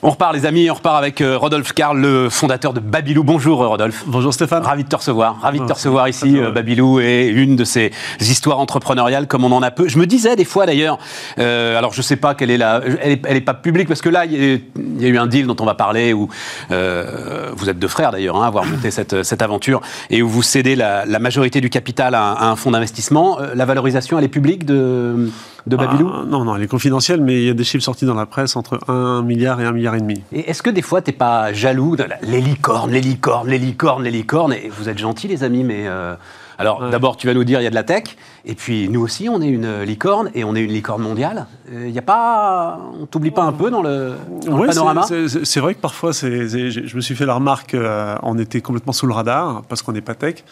On 0.02 0.12
repart 0.12 0.34
les 0.34 0.46
amis, 0.46 0.72
on 0.72 0.76
repart 0.76 0.96
avec 0.96 1.20
euh, 1.20 1.38
Rodolphe 1.38 1.74
Karl, 1.74 2.00
le 2.00 2.30
fondateur 2.30 2.72
de 2.72 2.80
Babylou. 2.80 3.26
Bonjour 3.26 3.62
euh, 3.62 3.68
Rodolphe. 3.68 4.06
Bonjour 4.08 4.34
Stéphane. 4.34 4.64
Ravi 4.64 4.86
de 4.86 4.88
te 4.88 4.96
recevoir. 4.96 5.42
Ravi 5.42 5.60
de 5.60 5.66
te 5.66 5.74
recevoir 5.74 6.08
ici. 6.08 6.40
Euh, 6.40 6.52
Babylou 6.52 7.02
est 7.02 7.28
une 7.28 7.58
de 7.58 7.66
ces 7.66 7.92
histoires 8.22 8.60
entrepreneuriales 8.60 9.28
comme 9.28 9.44
on 9.44 9.52
en 9.52 9.62
a 9.62 9.72
peu. 9.72 9.90
Je 9.90 9.98
me 9.98 10.06
disais 10.06 10.38
des 10.38 10.46
fois 10.46 10.66
d'ailleurs, 10.66 11.00
alors 11.38 11.92
je 11.92 12.02
sais 12.02 12.16
pas 12.16 12.34
quelle 12.34 12.50
est 12.50 12.58
la, 12.58 12.82
elle 13.02 13.20
est, 13.26 13.42
pas 13.42 13.54
publique 13.54 13.90
parce 13.90 14.02
que 14.02 14.08
là 14.08 14.24
il 14.24 14.62
y, 15.00 15.06
a 15.06 15.08
eu 15.10 15.18
un 15.18 15.28
deal 15.28 15.48
dont 15.48 15.58
on 15.60 15.66
va 15.66 15.76
parler 15.76 16.14
où 16.14 16.30
vous 16.70 17.70
êtes 17.70 17.78
deux 17.78 17.90
frères 17.90 18.14
d'ailleurs, 18.14 18.38
hein, 18.38 18.48
avoir 18.48 18.64
monté 18.64 18.92
cette, 18.92 19.24
cette, 19.24 19.42
aventure 19.42 19.82
et 20.10 20.22
où 20.22 20.30
vous 20.30 20.44
cédez 20.44 20.78
la, 20.78 21.06
majorité 21.20 21.60
du 21.60 21.70
capital 21.70 22.16
à, 22.16 22.32
à 22.32 22.46
un 22.46 22.56
fonds 22.56 22.72
d'investissement. 22.72 23.38
la 23.54 23.66
valorisation 23.66 24.18
elle 24.18 24.26
est 24.26 24.30
publique 24.30 24.66
de 24.66 25.30
de 25.68 25.76
Babylou 25.76 26.10
ah, 26.14 26.24
Non, 26.28 26.44
non, 26.44 26.56
elle 26.56 26.64
est 26.64 26.68
confidentielle, 26.68 27.22
mais 27.22 27.42
il 27.42 27.48
y 27.48 27.50
a 27.50 27.54
des 27.54 27.64
chiffres 27.64 27.84
sortis 27.84 28.06
dans 28.06 28.16
la 28.16 28.26
presse 28.26 28.56
entre 28.56 28.80
1 28.90 29.22
milliard 29.22 29.62
et 29.62 29.66
1 29.66 29.72
milliard 29.72 29.89
et 29.96 30.00
demi. 30.00 30.22
Et 30.32 30.50
est-ce 30.50 30.62
que 30.62 30.70
des 30.70 30.82
fois, 30.82 31.02
tu 31.02 31.12
n'es 31.12 31.18
pas 31.18 31.54
jaloux 31.54 31.96
de 31.96 32.06
les 32.22 32.42
licornes, 32.42 32.92
les 32.92 33.02
licornes, 33.02 33.50
les 33.50 33.58
licornes, 33.58 34.04
les 34.04 34.12
licornes 34.12 34.54
Et 34.54 34.70
vous 34.70 34.90
êtes 34.90 34.98
gentils, 34.98 35.28
les 35.28 35.44
amis, 35.44 35.64
mais... 35.64 35.88
Euh, 35.88 36.16
alors, 36.58 36.90
d'abord, 36.90 37.16
tu 37.16 37.26
vas 37.26 37.34
nous 37.34 37.46
dire, 37.46 37.62
il 37.62 37.64
y 37.64 37.68
a 37.68 37.70
de 37.70 37.76
la 37.76 37.84
tech, 37.84 38.18
et 38.44 38.54
puis 38.54 38.90
nous 38.90 39.00
aussi, 39.00 39.30
on 39.30 39.42
est 39.42 39.48
une 39.48 39.84
licorne, 39.84 40.30
et 40.36 40.44
on 40.44 40.56
est 40.56 40.62
une 40.62 40.74
licorne 40.74 41.02
mondiale. 41.02 41.46
Il 41.72 41.78
euh, 41.78 41.90
n'y 41.90 41.98
a 41.98 42.02
pas... 42.02 42.82
On 43.00 43.06
t'oublie 43.06 43.32
pas 43.32 43.44
un 43.44 43.54
peu 43.54 43.72
dans 43.72 43.82
le, 43.82 44.16
panorama 44.44 45.06
C'est 45.44 45.60
vrai 45.62 45.74
que 45.74 45.80
parfois, 45.80 46.12
je 46.12 46.96
me 46.96 47.02
suis 47.02 47.16
fait 47.16 47.26
la 47.26 47.36
remarque, 47.36 47.76
euh, 47.76 48.18
on 48.24 48.38
était 48.38 48.60
complètement 48.60 48.92
sous 48.92 49.08
le 49.08 49.14
radar, 49.14 49.62
parce 49.70 49.82
qu'on 49.82 49.94
n'est 49.94 50.02
pas 50.02 50.16
tech. 50.16 50.44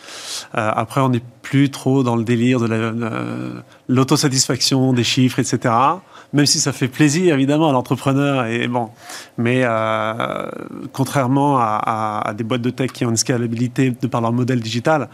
après, 0.53 1.01
on 1.01 1.09
n'est 1.09 1.23
plus 1.41 1.71
trop 1.71 2.03
dans 2.03 2.15
le 2.15 2.23
délire 2.23 2.61
de 2.61 3.61
l'autosatisfaction, 3.89 4.93
des 4.93 5.03
chiffres, 5.03 5.39
etc 5.39 5.73
même 6.33 6.45
si 6.45 6.59
ça 6.59 6.73
fait 6.73 6.87
plaisir 6.87 7.35
évidemment 7.35 7.69
à 7.69 7.71
l'entrepreneur. 7.71 8.45
Et 8.45 8.67
bon, 8.67 8.89
mais 9.37 9.61
euh, 9.63 10.49
contrairement 10.93 11.57
à, 11.59 12.33
des 12.37 12.43
boîtes 12.43 12.61
de 12.61 12.69
tech 12.69 12.91
qui 12.91 13.05
ont 13.05 13.09
une 13.09 13.17
scalabilité 13.17 13.91
de 13.91 14.07
par 14.07 14.21
leur 14.21 14.33
modèle 14.33 14.59
digital, 14.59 15.09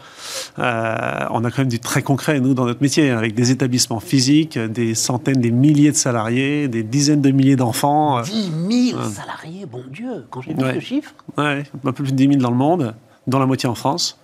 euh, 0.60 0.96
on 1.32 1.44
a 1.44 1.52
quand 1.52 1.60
même 1.60 1.68
du 1.68 1.80
très 1.80 2.02
concret 2.02 2.40
nous 2.40 2.54
dans 2.54 2.66
notre 2.66 2.82
métier, 2.82 3.10
avec 3.12 3.36
des 3.36 3.52
établissements 3.52 4.00
physiques, 4.00 4.58
des 4.58 4.96
centaines, 4.96 5.42
des 5.42 5.52
milliers 5.52 5.92
de 5.92 5.98
salariés, 5.98 6.68
des 6.68 6.84
dizaines 6.84 7.22
de 7.22 7.32
milliers 7.32 7.56
d'enfants. 7.56 8.22
10 8.22 8.92
000 8.92 9.02
salariés, 9.04 9.66
bon 9.66 9.84
Dieu, 9.92 10.26
quand 10.30 10.42
j'ai 10.42 10.54
vu 10.54 10.62
ce 10.76 10.80
chiffre. 10.80 11.14
Ouais, 11.38 11.64
un 11.86 11.92
peu 11.92 12.04
plus 12.04 12.12
de 12.12 12.18
10 12.18 12.28
000 12.28 12.36
dans 12.38 12.52
le 12.52 12.58
monde, 12.58 12.96
dont 13.28 13.40
la 13.40 13.46
moitié 13.46 13.70
en 13.70 13.76
France 13.76 14.18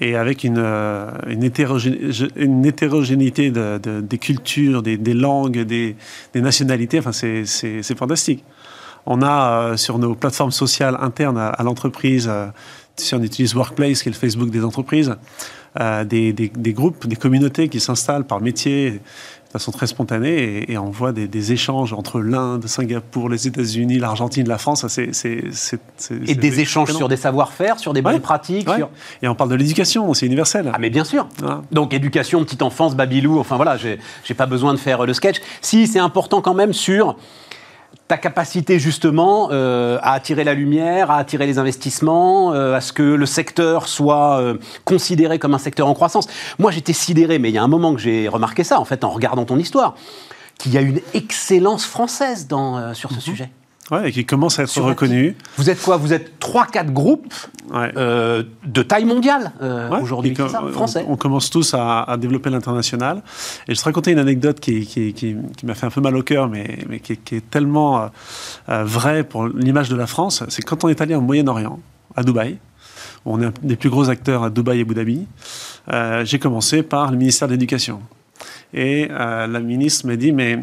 et 0.00 0.16
avec 0.16 0.44
une, 0.44 0.58
euh, 0.58 1.10
une, 1.26 1.42
hétérogénéité 1.44 3.50
de, 3.50 4.00
des 4.00 4.18
cultures, 4.18 4.82
des, 4.82 5.14
langues, 5.14 5.60
des, 5.60 5.96
nationalités. 6.34 7.00
Enfin, 7.00 7.12
c'est 7.12 7.96
fantastique. 7.96 8.44
On 9.06 9.22
a 9.22 9.50
euh, 9.50 9.76
sur 9.76 9.98
nos 9.98 10.14
plateformes 10.14 10.52
sociales 10.52 10.96
internes 11.00 11.38
à, 11.38 11.62
l'entreprise, 11.62 12.28
euh, 12.30 12.46
si 12.96 13.14
on 13.14 13.22
utilise 13.22 13.54
Workplace, 13.54 14.02
qui 14.02 14.08
est 14.08 14.12
le 14.12 14.18
Facebook 14.18 14.50
des 14.50 14.64
entreprises, 14.64 15.14
des, 16.06 16.50
groupes, 16.74 17.06
des 17.06 17.16
communautés 17.16 17.68
qui 17.68 17.78
s'installent 17.78 18.24
par 18.24 18.40
métier 18.40 19.00
de 19.48 19.52
façon 19.52 19.72
très 19.72 19.86
spontanée 19.86 20.70
et, 20.70 20.76
on 20.76 20.90
voit 20.90 21.12
des, 21.12 21.52
échanges 21.52 21.94
entre 21.94 22.20
l'Inde, 22.20 22.66
Singapour, 22.66 23.30
les 23.30 23.46
États-Unis, 23.46 23.98
l'Argentine, 23.98 24.46
la 24.46 24.58
France. 24.58 24.86
C'est, 24.88 25.10
et 26.26 26.34
des 26.34 26.60
échanges 26.60 26.92
sur 26.92 27.08
des 27.08 27.16
savoir-faire, 27.16 27.78
sur 27.78 27.94
des 27.94 28.02
bonnes 28.02 28.20
pratiques. 28.20 28.68
Et 29.22 29.28
on 29.28 29.34
parle 29.34 29.50
de 29.50 29.54
l'éducation, 29.54 30.12
c'est 30.12 30.26
universel. 30.26 30.70
Ah 30.72 30.78
mais 30.78 30.90
bien 30.90 31.04
sûr. 31.04 31.26
Donc 31.72 31.94
éducation, 31.94 32.42
petite 32.44 32.62
enfance, 32.62 32.94
Babylou, 32.94 33.38
enfin 33.38 33.56
voilà, 33.56 33.76
j'ai, 33.76 33.98
j'ai 34.24 34.34
pas 34.34 34.46
besoin 34.46 34.74
de 34.74 34.78
faire 34.78 35.06
le 35.06 35.14
sketch. 35.14 35.36
Si, 35.62 35.86
c'est 35.86 35.98
important 35.98 36.42
quand 36.42 36.54
même 36.54 36.74
sur 36.74 37.16
ta 38.08 38.16
capacité 38.16 38.78
justement 38.78 39.50
euh, 39.52 39.98
à 40.02 40.14
attirer 40.14 40.42
la 40.42 40.54
lumière, 40.54 41.10
à 41.10 41.18
attirer 41.18 41.46
les 41.46 41.58
investissements, 41.58 42.54
euh, 42.54 42.74
à 42.74 42.80
ce 42.80 42.94
que 42.94 43.02
le 43.02 43.26
secteur 43.26 43.86
soit 43.86 44.40
euh, 44.40 44.54
considéré 44.84 45.38
comme 45.38 45.52
un 45.54 45.58
secteur 45.58 45.86
en 45.86 45.94
croissance. 45.94 46.26
Moi, 46.58 46.70
j'étais 46.70 46.94
sidéré, 46.94 47.38
mais 47.38 47.50
il 47.50 47.54
y 47.54 47.58
a 47.58 47.62
un 47.62 47.68
moment 47.68 47.94
que 47.94 48.00
j'ai 48.00 48.26
remarqué 48.26 48.64
ça, 48.64 48.80
en 48.80 48.86
fait, 48.86 49.04
en 49.04 49.10
regardant 49.10 49.44
ton 49.44 49.58
histoire, 49.58 49.94
qu'il 50.58 50.72
y 50.72 50.78
a 50.78 50.80
une 50.80 51.00
excellence 51.12 51.84
française 51.84 52.48
dans, 52.48 52.94
sur 52.94 53.10
ce 53.10 53.16
mhm. 53.16 53.20
sujet. 53.20 53.50
Ouais, 53.90 54.10
et 54.10 54.12
qui 54.12 54.26
commence 54.26 54.58
à 54.58 54.64
être 54.64 54.80
reconnu. 54.82 55.34
Vous 55.56 55.70
êtes 55.70 55.80
quoi? 55.80 55.96
Vous 55.96 56.12
êtes 56.12 56.38
3-4 56.40 56.92
groupes 56.92 57.32
euh, 57.72 58.42
de 58.64 58.82
taille 58.82 59.06
mondiale 59.06 59.52
euh, 59.62 59.88
aujourd'hui, 60.00 60.34
français. 60.34 61.06
On, 61.08 61.16
commence 61.16 61.48
tous 61.48 61.74
à, 61.74 62.16
développer 62.18 62.50
l'international. 62.50 63.22
Et 63.66 63.74
je 63.74 63.80
te 63.80 63.84
raconter 63.84 64.12
une 64.12 64.18
anecdote 64.18 64.60
qui, 64.60 64.86
qui, 64.86 65.14
qui, 65.14 65.36
m'a 65.64 65.74
fait 65.74 65.86
un 65.86 65.90
peu 65.90 66.02
mal 66.02 66.16
au 66.16 66.22
cœur, 66.22 66.48
mais, 66.48 66.78
mais 66.88 67.00
qui, 67.00 67.12
est 67.12 67.50
tellement 67.50 68.10
euh, 68.68 68.84
vraie 68.84 69.24
pour 69.24 69.46
l'image 69.46 69.88
de 69.88 69.96
la 69.96 70.06
France. 70.06 70.44
C'est 70.48 70.62
quand 70.62 70.84
on 70.84 70.88
est 70.88 71.00
allé 71.00 71.14
au 71.14 71.22
Moyen-Orient, 71.22 71.80
à 72.14 72.22
Dubaï, 72.22 72.58
où 73.24 73.34
on 73.34 73.40
est 73.40 73.46
un 73.46 73.52
des 73.62 73.76
plus 73.76 73.90
gros 73.90 74.10
acteurs 74.10 74.44
à 74.44 74.50
Dubaï 74.50 74.80
et 74.80 74.82
Abu 74.82 74.94
Dhabi, 74.94 75.26
j'ai 76.24 76.38
commencé 76.38 76.82
par 76.82 77.10
le 77.10 77.16
ministère 77.16 77.48
de 77.48 77.54
l'Éducation. 77.54 78.02
Et 78.74 79.08
la 79.08 79.60
ministre 79.60 80.06
m'a 80.06 80.16
dit, 80.16 80.32
mais 80.32 80.58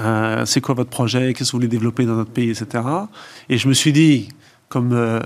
euh, 0.00 0.44
c'est 0.44 0.60
quoi 0.60 0.74
votre 0.74 0.90
projet, 0.90 1.32
qu'est-ce 1.32 1.50
que 1.50 1.52
vous 1.52 1.58
voulez 1.58 1.68
développer 1.68 2.04
dans 2.04 2.14
notre 2.14 2.30
pays, 2.30 2.50
etc. 2.50 2.84
Et 3.48 3.58
je 3.58 3.68
me 3.68 3.72
suis 3.72 3.92
dit, 3.92 4.28
comme 4.68 4.92
euh, 4.92 5.20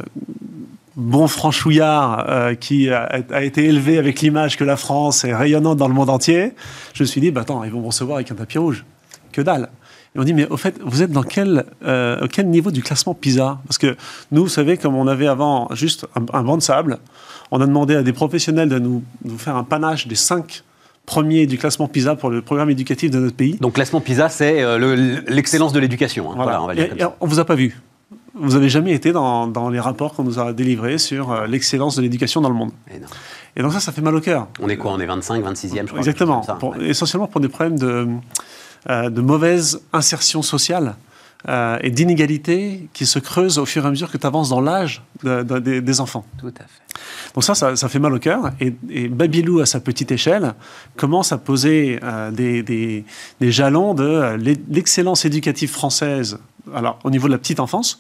bon 0.96 1.27
franchouillard 1.29 2.27
euh, 2.29 2.55
qui 2.55 2.90
a, 2.90 3.42
été 3.42 3.64
élevé 3.64 3.99
avec 3.99 4.20
l'image 4.20 4.57
que 4.57 4.64
la 4.64 4.77
France 4.77 5.25
est 5.25 5.35
rayonnante 5.35 5.79
dans 5.79 5.88
le 5.88 5.94
monde 5.94 6.11
entier, 6.11 6.53
je 6.94 7.03
me 7.03 7.07
suis 7.07 7.20
dit, 7.20 7.31
bah, 7.31 7.42
attends, 7.42 7.64
ils 7.64 7.70
vont 7.70 7.81
me 7.81 7.87
recevoir 7.87 8.16
avec 8.16 8.31
un 8.31 8.35
tapis 8.35 8.59
rouge. 8.59 8.85
Que 9.33 9.42
dalle. 9.42 9.68
Et 10.14 10.18
on 10.18 10.25
dit, 10.25 10.35
mais 10.35 10.46
au 10.49 10.57
fait, 10.57 10.77
vous 10.85 11.03
êtes 11.03 11.12
dans 11.12 11.23
quel, 11.23 11.64
niveau 12.44 12.73
du 12.73 12.83
classement 12.83 13.14
PISA? 13.14 13.61
Parce 13.66 13.79
que 13.79 13.96
nous, 14.33 14.42
vous 14.42 14.49
savez, 14.49 14.77
comme 14.77 14.96
on 14.96 15.07
avait 15.07 15.29
avant 15.29 15.68
juste 15.73 16.07
un, 16.16 16.42
banc 16.42 16.57
de 16.57 16.62
sable, 16.62 16.99
on 17.53 17.61
a 17.61 17.66
demandé 17.66 17.94
à 17.94 18.03
des 18.03 18.12
professionnels 18.12 18.68
de 18.68 18.81
nous, 18.81 19.05
nous 19.25 19.38
faire 19.38 19.57
un 19.57 19.62
panache 19.62 20.09
des 20.09 20.16
cinq 20.16 20.64
premier 21.11 21.49
du 21.49 21.59
classement 21.59 21.88
PISA 21.88 22.14
pour 22.14 22.31
le 22.31 22.40
programme 22.40 22.70
éducatif 22.70 23.11
de 23.11 23.18
notre 23.18 23.35
pays. 23.35 23.57
Donc 23.61 23.73
classement 23.75 24.01
PISA, 24.01 24.29
c'est 24.29 24.62
euh, 24.62 25.23
l'excellence 25.27 25.73
de 25.73 25.81
l'éducation. 25.81 26.31
Hein. 26.31 26.35
Voilà. 26.37 26.62
on 26.62 27.27
ne 27.27 27.31
vous 27.31 27.40
a 27.40 27.44
pas 27.44 27.57
vu. 27.57 27.81
Vous 28.35 28.53
n'avez 28.53 28.68
jamais 28.68 28.92
été 28.92 29.11
dans, 29.11 29.70
les 29.70 29.81
rapports 29.81 30.14
qu'on 30.14 30.23
nous 30.23 30.38
a 30.38 30.53
délivrés 30.53 30.99
sur 30.99 31.33
euh, 31.33 31.49
l'excellence 31.49 31.96
de 31.96 32.03
l'éducation 32.03 32.40
dans 32.40 32.49
le 32.49 32.55
monde. 32.55 32.70
Et, 33.57 33.61
donc 33.61 33.73
ça, 33.73 33.81
ça 33.81 33.90
fait 33.90 34.03
mal 34.03 34.14
au 34.14 34.20
cœur. 34.20 34.46
On 34.61 34.68
est 34.68 34.77
quoi? 34.77 34.92
On 34.92 35.01
est 35.01 35.07
25, 35.07 35.42
26e, 35.44 35.81
je 35.81 35.87
crois. 35.87 35.99
Exactement. 35.99 36.46
Essentiellement 36.81 37.27
pour 37.27 37.40
des 37.40 37.49
problèmes 37.49 37.77
de, 37.77 38.07
euh, 38.88 39.11
de 39.11 39.20
mauvaise 39.20 39.83
insertion 39.92 40.42
sociale. 40.42 40.94
Et 41.48 41.90
d'inégalité 41.90 42.88
qui 42.92 43.07
se 43.07 43.18
creusent 43.18 43.59
au 43.59 43.66
fur 43.66 43.85
et 43.85 43.87
à 43.87 43.90
mesure 43.90 44.11
que 44.11 44.18
tu 44.18 44.26
avances 44.26 44.50
dans 44.50 44.61
l'âge 44.61 45.03
des 45.22 46.00
enfants. 46.00 46.24
Tout 46.38 46.48
à 46.48 46.64
fait. 46.64 46.90
Donc 47.35 47.44
ça, 47.44 47.55
ça, 47.55 47.88
fait 47.88 47.98
mal 47.98 48.12
au 48.12 48.18
cœur. 48.18 48.50
Et, 48.61 49.09
Babylou, 49.09 49.61
à 49.61 49.66
sa 49.66 49.81
petite 49.81 50.11
échelle, 50.12 50.55
commence 50.96 51.33
à 51.33 51.38
poser 51.38 52.00
euh, 52.03 52.31
des, 52.31 53.05
jalons 53.40 53.94
de 53.94 54.05
euh, 54.05 54.37
l'excellence 54.68 55.24
éducative 55.24 55.70
française, 55.70 56.38
alors 56.74 56.98
au 57.05 57.11
niveau 57.11 57.29
de 57.29 57.33
la 57.33 57.38
petite 57.38 57.61
enfance, 57.61 57.98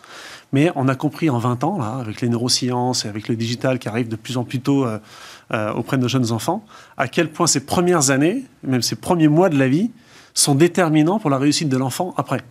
mais 0.52 0.70
on 0.74 0.88
a 0.88 0.94
compris 0.94 1.30
en 1.30 1.38
20 1.38 1.64
ans, 1.64 1.78
là, 1.78 1.98
avec 2.00 2.20
les 2.20 2.28
neurosciences 2.28 3.04
et 3.04 3.08
avec 3.08 3.28
le 3.28 3.36
digital 3.36 3.78
qui 3.78 3.88
arrive 3.88 4.08
de 4.08 4.16
plus 4.16 4.36
en 4.36 4.44
plus 4.44 4.60
tôt 4.60 4.84
euh, 4.84 5.72
auprès 5.74 5.96
de 5.96 6.02
nos 6.02 6.08
jeunes 6.08 6.32
enfants, 6.32 6.64
à 6.96 7.06
quel 7.06 7.30
point 7.30 7.46
ces 7.46 7.60
premières 7.60 8.10
années, 8.10 8.44
même 8.64 8.82
ces 8.82 8.96
premiers 8.96 9.28
mois 9.28 9.48
de 9.48 9.58
la 9.58 9.68
vie, 9.68 9.90
sont 10.34 10.54
déterminants 10.54 11.18
pour 11.18 11.30
la 11.30 11.38
réussite 11.38 11.68
de 11.68 11.76
l'enfant 11.76 12.14
après. 12.16 12.42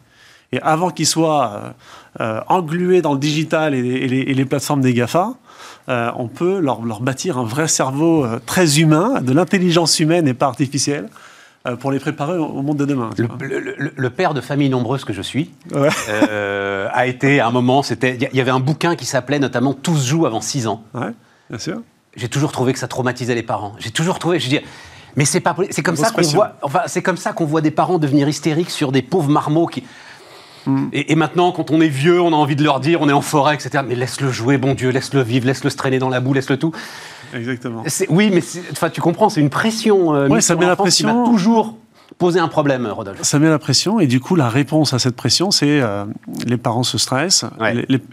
Et 0.52 0.60
avant 0.62 0.90
qu'il 0.90 1.06
soit 1.06 1.76
englué 2.48 3.02
dans 3.02 3.14
le 3.14 3.20
digital 3.20 3.76
et 3.76 3.82
les, 3.82 4.18
et 4.18 4.34
les 4.34 4.46
plateformes 4.46 4.82
des 4.82 4.94
GAFA, 4.94 5.36
euh, 5.90 6.12
on 6.18 6.28
peut 6.28 6.60
leur, 6.60 6.82
bâtir 7.02 7.38
un 7.40 7.44
vrai 7.44 7.68
cerveau 7.68 8.24
euh, 8.24 8.40
très 8.46 8.80
humain, 8.80 9.22
de 9.22 9.34
l'intelligence 9.34 10.00
humaine 10.00 10.28
et 10.28 10.36
pas 10.36 10.46
artificielle 10.46 11.10
euh, 11.68 11.76
pour 11.76 11.92
les 11.92 12.00
préparer 12.00 12.38
au 12.38 12.62
monde 12.62 12.78
de 12.78 12.86
demain. 12.86 13.10
Le, 13.18 14.10
père 14.10 14.36
de 14.36 14.42
famille 14.42 14.70
nombreuse 14.70 15.04
que 15.04 15.14
je 15.14 15.22
suis 15.22 15.52
a 15.74 17.08
été 17.08 17.40
à 17.40 17.48
un 17.48 17.52
moment, 17.52 17.82
c'était, 17.82 18.18
il 18.32 18.38
y 18.38 18.42
avait 18.42 18.52
un 18.52 18.60
bouquin 18.60 18.96
qui 18.96 19.06
s'appelait 19.06 19.40
notamment 19.40 19.74
Tous 19.74 20.06
jouent 20.06 20.28
avant 20.28 20.42
6 20.42 20.68
ans. 20.68 20.84
Ouais, 20.94 21.12
bien 21.50 21.60
sûr. 21.60 21.82
J'ai 22.16 22.30
toujours 22.30 22.52
trouvé 22.52 22.74
que 22.74 22.80
ça 22.80 22.88
traumatisait 22.88 23.36
les 23.36 23.44
parents. 23.44 23.74
J'ai 23.80 23.92
toujours 23.92 24.20
trouvé, 24.20 24.40
je 24.40 24.50
dis, 24.50 24.60
mais 25.16 25.26
c'est 25.26 25.40
pas, 25.40 25.56
c'est 25.72 25.84
comme 25.84 25.96
ça 25.96 26.12
qu'on 26.12 26.22
voit, 26.22 26.56
enfin, 26.62 26.82
c'est 26.86 27.02
comme 27.02 27.18
ça 27.18 27.34
qu'on 27.34 27.46
voit 27.46 27.62
des 27.62 27.72
parents 27.72 27.98
devenir 27.98 28.28
hystériques 28.30 28.70
sur 28.70 28.92
des 28.92 29.02
pauvres 29.02 29.30
marmots 29.30 29.68
qui. 29.68 29.84
Mm. 30.66 30.88
Et, 30.94 31.16
maintenant, 31.16 31.52
quand 31.52 31.72
on 31.72 31.82
est 31.82 31.88
vieux, 31.88 32.22
on 32.22 32.34
a 32.34 32.36
envie 32.36 32.56
de 32.56 32.64
leur 32.64 32.80
dire, 32.80 33.02
on 33.02 33.10
est 33.10 33.14
en 33.14 33.22
forêt, 33.22 33.56
etc. 33.56 33.84
Mais 33.88 33.96
laisse-le 33.96 34.32
jouer, 34.32 34.58
bon 34.58 34.74
Dieu, 34.74 34.90
laisse-le 34.90 35.22
vivre, 35.22 35.46
laisse-le 35.46 35.70
se 35.70 35.78
traîner 35.78 36.00
dans 36.00 36.10
la 36.10 36.20
boue, 36.20 36.34
laisse-le 36.34 36.58
tout. 36.58 36.72
Exactement. 37.34 37.84
Oui, 38.10 38.32
mais 38.34 38.42
enfin, 38.72 38.90
tu 38.90 39.02
comprends, 39.02 39.30
c'est 39.30 39.42
une 39.42 39.50
pression. 39.50 40.16
Euh, 40.16 40.28
oui, 40.30 40.42
ça 40.42 40.56
met 40.56 40.66
la 40.66 40.76
pression. 40.76 41.26
Qui 41.26 41.32
toujours 41.32 41.78
poser 42.18 42.40
un 42.40 42.48
problème, 42.48 42.86
Rodolphe. 42.88 43.22
Ça 43.22 43.40
met 43.40 43.48
la 43.48 43.60
pression, 43.60 44.00
et 44.00 44.08
du 44.08 44.20
coup, 44.20 44.36
la 44.36 44.50
réponse 44.50 44.94
à 44.94 45.00
cette 45.00 45.16
pression, 45.16 45.52
c'est 45.52 45.80
euh, 45.80 46.06
les 46.46 46.58
parents 46.58 46.84
se 46.84 46.98
stressent 46.98 47.46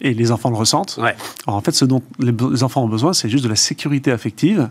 et 0.00 0.14
les 0.14 0.32
enfants 0.32 0.50
le 0.50 0.56
ressentent. 0.56 0.98
Alors, 1.46 1.56
en 1.56 1.60
fait, 1.60 1.72
ce 1.72 1.84
dont 1.84 2.02
les 2.18 2.62
enfants 2.62 2.84
ont 2.84 2.88
besoin, 2.88 3.12
c'est 3.12 3.28
juste 3.28 3.44
de 3.44 3.48
la 3.48 3.56
sécurité 3.56 4.12
affective 4.12 4.68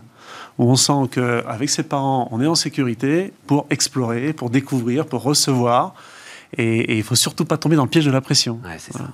où 0.58 0.70
on 0.70 0.76
sent 0.76 1.10
qu'avec 1.10 1.68
ses 1.68 1.82
parents, 1.82 2.28
on 2.30 2.40
est 2.40 2.46
en 2.46 2.54
sécurité 2.54 3.32
pour 3.46 3.66
explorer, 3.68 4.32
pour 4.32 4.48
découvrir, 4.48 5.06
pour 5.06 5.22
recevoir, 5.22 5.94
et 6.56 6.94
il 6.94 6.98
ne 6.98 7.02
faut 7.02 7.14
surtout 7.14 7.44
pas 7.44 7.56
tomber 7.56 7.76
dans 7.76 7.84
le 7.84 7.90
piège 7.90 8.06
de 8.06 8.10
la 8.10 8.20
pression. 8.20 8.60
c'est 8.78 8.92
ça. 8.92 9.08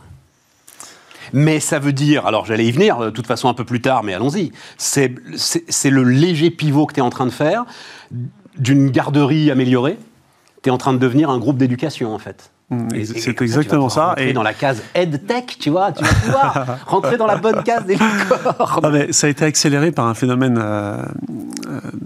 Mais 1.32 1.60
ça 1.60 1.78
veut 1.78 1.92
dire, 1.92 2.26
alors 2.26 2.44
j'allais 2.44 2.66
y 2.66 2.72
venir 2.72 2.98
de 2.98 3.10
toute 3.10 3.26
façon 3.26 3.48
un 3.48 3.54
peu 3.54 3.64
plus 3.64 3.80
tard, 3.80 4.02
mais 4.02 4.12
allons-y, 4.12 4.52
c'est 4.76 5.10
le 5.10 6.02
léger 6.02 6.50
pivot 6.50 6.86
que 6.86 6.94
tu 6.94 7.00
es 7.00 7.02
en 7.02 7.10
train 7.10 7.26
de 7.26 7.30
faire 7.30 7.64
d'une 8.58 8.90
garderie 8.90 9.50
améliorée, 9.50 9.98
tu 10.62 10.68
es 10.68 10.72
en 10.72 10.78
train 10.78 10.92
de 10.92 10.98
devenir 10.98 11.30
un 11.30 11.38
groupe 11.38 11.56
d'éducation 11.56 12.14
en 12.14 12.18
fait. 12.18 12.50
Mmh, 12.70 12.88
c'est 13.04 13.42
exactement 13.42 13.90
ça. 13.90 14.14
Et 14.16 14.32
dans 14.32 14.42
la 14.42 14.54
case 14.54 14.82
EdTech, 14.94 15.58
tu 15.58 15.68
vois, 15.68 15.92
tu 15.92 16.02
vas 16.02 16.14
pouvoir 16.14 16.78
rentrer 16.86 17.18
dans 17.18 17.26
la 17.26 17.36
bonne 17.36 17.62
case 17.64 17.84
des 17.84 17.94
licornes. 17.94 19.12
Ça 19.12 19.26
a 19.26 19.30
été 19.30 19.44
accéléré 19.44 19.92
par 19.92 20.06
un 20.06 20.14
phénomène 20.14 20.58
euh, 20.58 21.02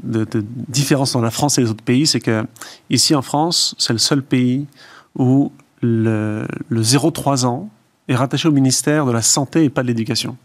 de, 0.02 0.24
de, 0.24 0.44
différence 0.68 1.12
dans 1.12 1.20
la 1.20 1.30
France 1.30 1.58
et 1.58 1.60
les 1.60 1.70
autres 1.70 1.84
pays. 1.84 2.06
C'est 2.06 2.18
que 2.18 2.44
ici 2.90 3.14
en 3.14 3.22
France, 3.22 3.76
c'est 3.78 3.92
le 3.92 4.00
seul 4.00 4.22
pays 4.22 4.66
où 5.16 5.52
le, 5.82 6.46
le 6.68 6.82
0-3 6.82 7.44
ans 7.44 7.68
est 8.08 8.14
rattaché 8.14 8.48
au 8.48 8.52
ministère 8.52 9.06
de 9.06 9.12
la 9.12 9.22
Santé 9.22 9.64
et 9.64 9.70
pas 9.70 9.82
de 9.82 9.88
l'Éducation. 9.88 10.36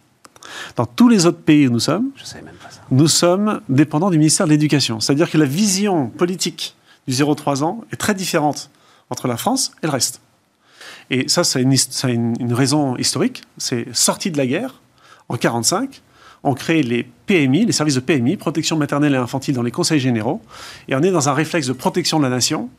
Dans 0.75 0.85
tous 0.85 1.07
les 1.07 1.25
autres 1.25 1.39
pays 1.39 1.67
où 1.67 1.71
nous 1.71 1.79
sommes, 1.79 2.09
nous 2.89 3.07
sommes 3.07 3.61
dépendants 3.69 4.09
du 4.09 4.17
ministère 4.17 4.47
de 4.47 4.51
l'Éducation. 4.51 4.99
C'est-à-dire 4.99 5.29
que 5.29 5.37
la 5.37 5.45
vision 5.45 6.07
politique 6.07 6.75
du 7.07 7.13
0-3 7.13 7.63
ans 7.63 7.83
est 7.91 7.95
très 7.95 8.13
différente 8.13 8.69
entre 9.09 9.27
la 9.27 9.37
France 9.37 9.71
et 9.83 9.87
le 9.87 9.91
reste. 9.91 10.21
Et 11.09 11.27
ça, 11.27 11.41
a 11.41 11.59
une, 11.59 11.75
une, 12.39 12.53
raison 12.53 12.95
historique. 12.95 13.43
C'est 13.57 13.85
sorti 13.93 14.31
de 14.31 14.37
la 14.37 14.47
guerre, 14.47 14.81
en 15.27 15.35
1945, 15.35 16.01
on 16.43 16.53
crée 16.53 16.81
les 16.81 17.03
PMI, 17.03 17.65
les 17.65 17.71
services 17.71 17.95
de 17.95 17.99
PMI, 17.99 18.37
protection 18.37 18.77
maternelle 18.77 19.13
et 19.13 19.17
infantile 19.17 19.55
dans 19.55 19.61
les 19.61 19.71
conseils 19.71 19.99
généraux, 19.99 20.41
et 20.87 20.95
on 20.95 21.01
est 21.01 21.11
dans 21.11 21.29
un 21.29 21.33
réflexe 21.33 21.67
de 21.67 21.73
protection 21.73 22.17
de 22.17 22.23
la 22.23 22.29
nation 22.29 22.69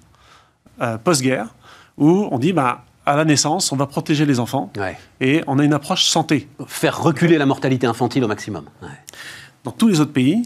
euh, 0.80 0.98
post-guerre, 0.98 1.54
où 2.02 2.28
on 2.32 2.38
dit, 2.38 2.52
bah, 2.52 2.84
à 3.06 3.16
la 3.16 3.24
naissance, 3.24 3.70
on 3.70 3.76
va 3.76 3.86
protéger 3.86 4.26
les 4.26 4.40
enfants 4.40 4.72
et 5.20 5.42
on 5.46 5.58
a 5.58 5.64
une 5.64 5.72
approche 5.72 6.04
santé. 6.04 6.48
Faire 6.66 7.00
reculer 7.00 7.38
la 7.38 7.46
mortalité 7.46 7.86
infantile 7.86 8.24
au 8.24 8.28
maximum. 8.28 8.64
Dans 9.64 9.70
tous 9.70 9.88
les 9.88 10.00
autres 10.00 10.12
pays, 10.12 10.42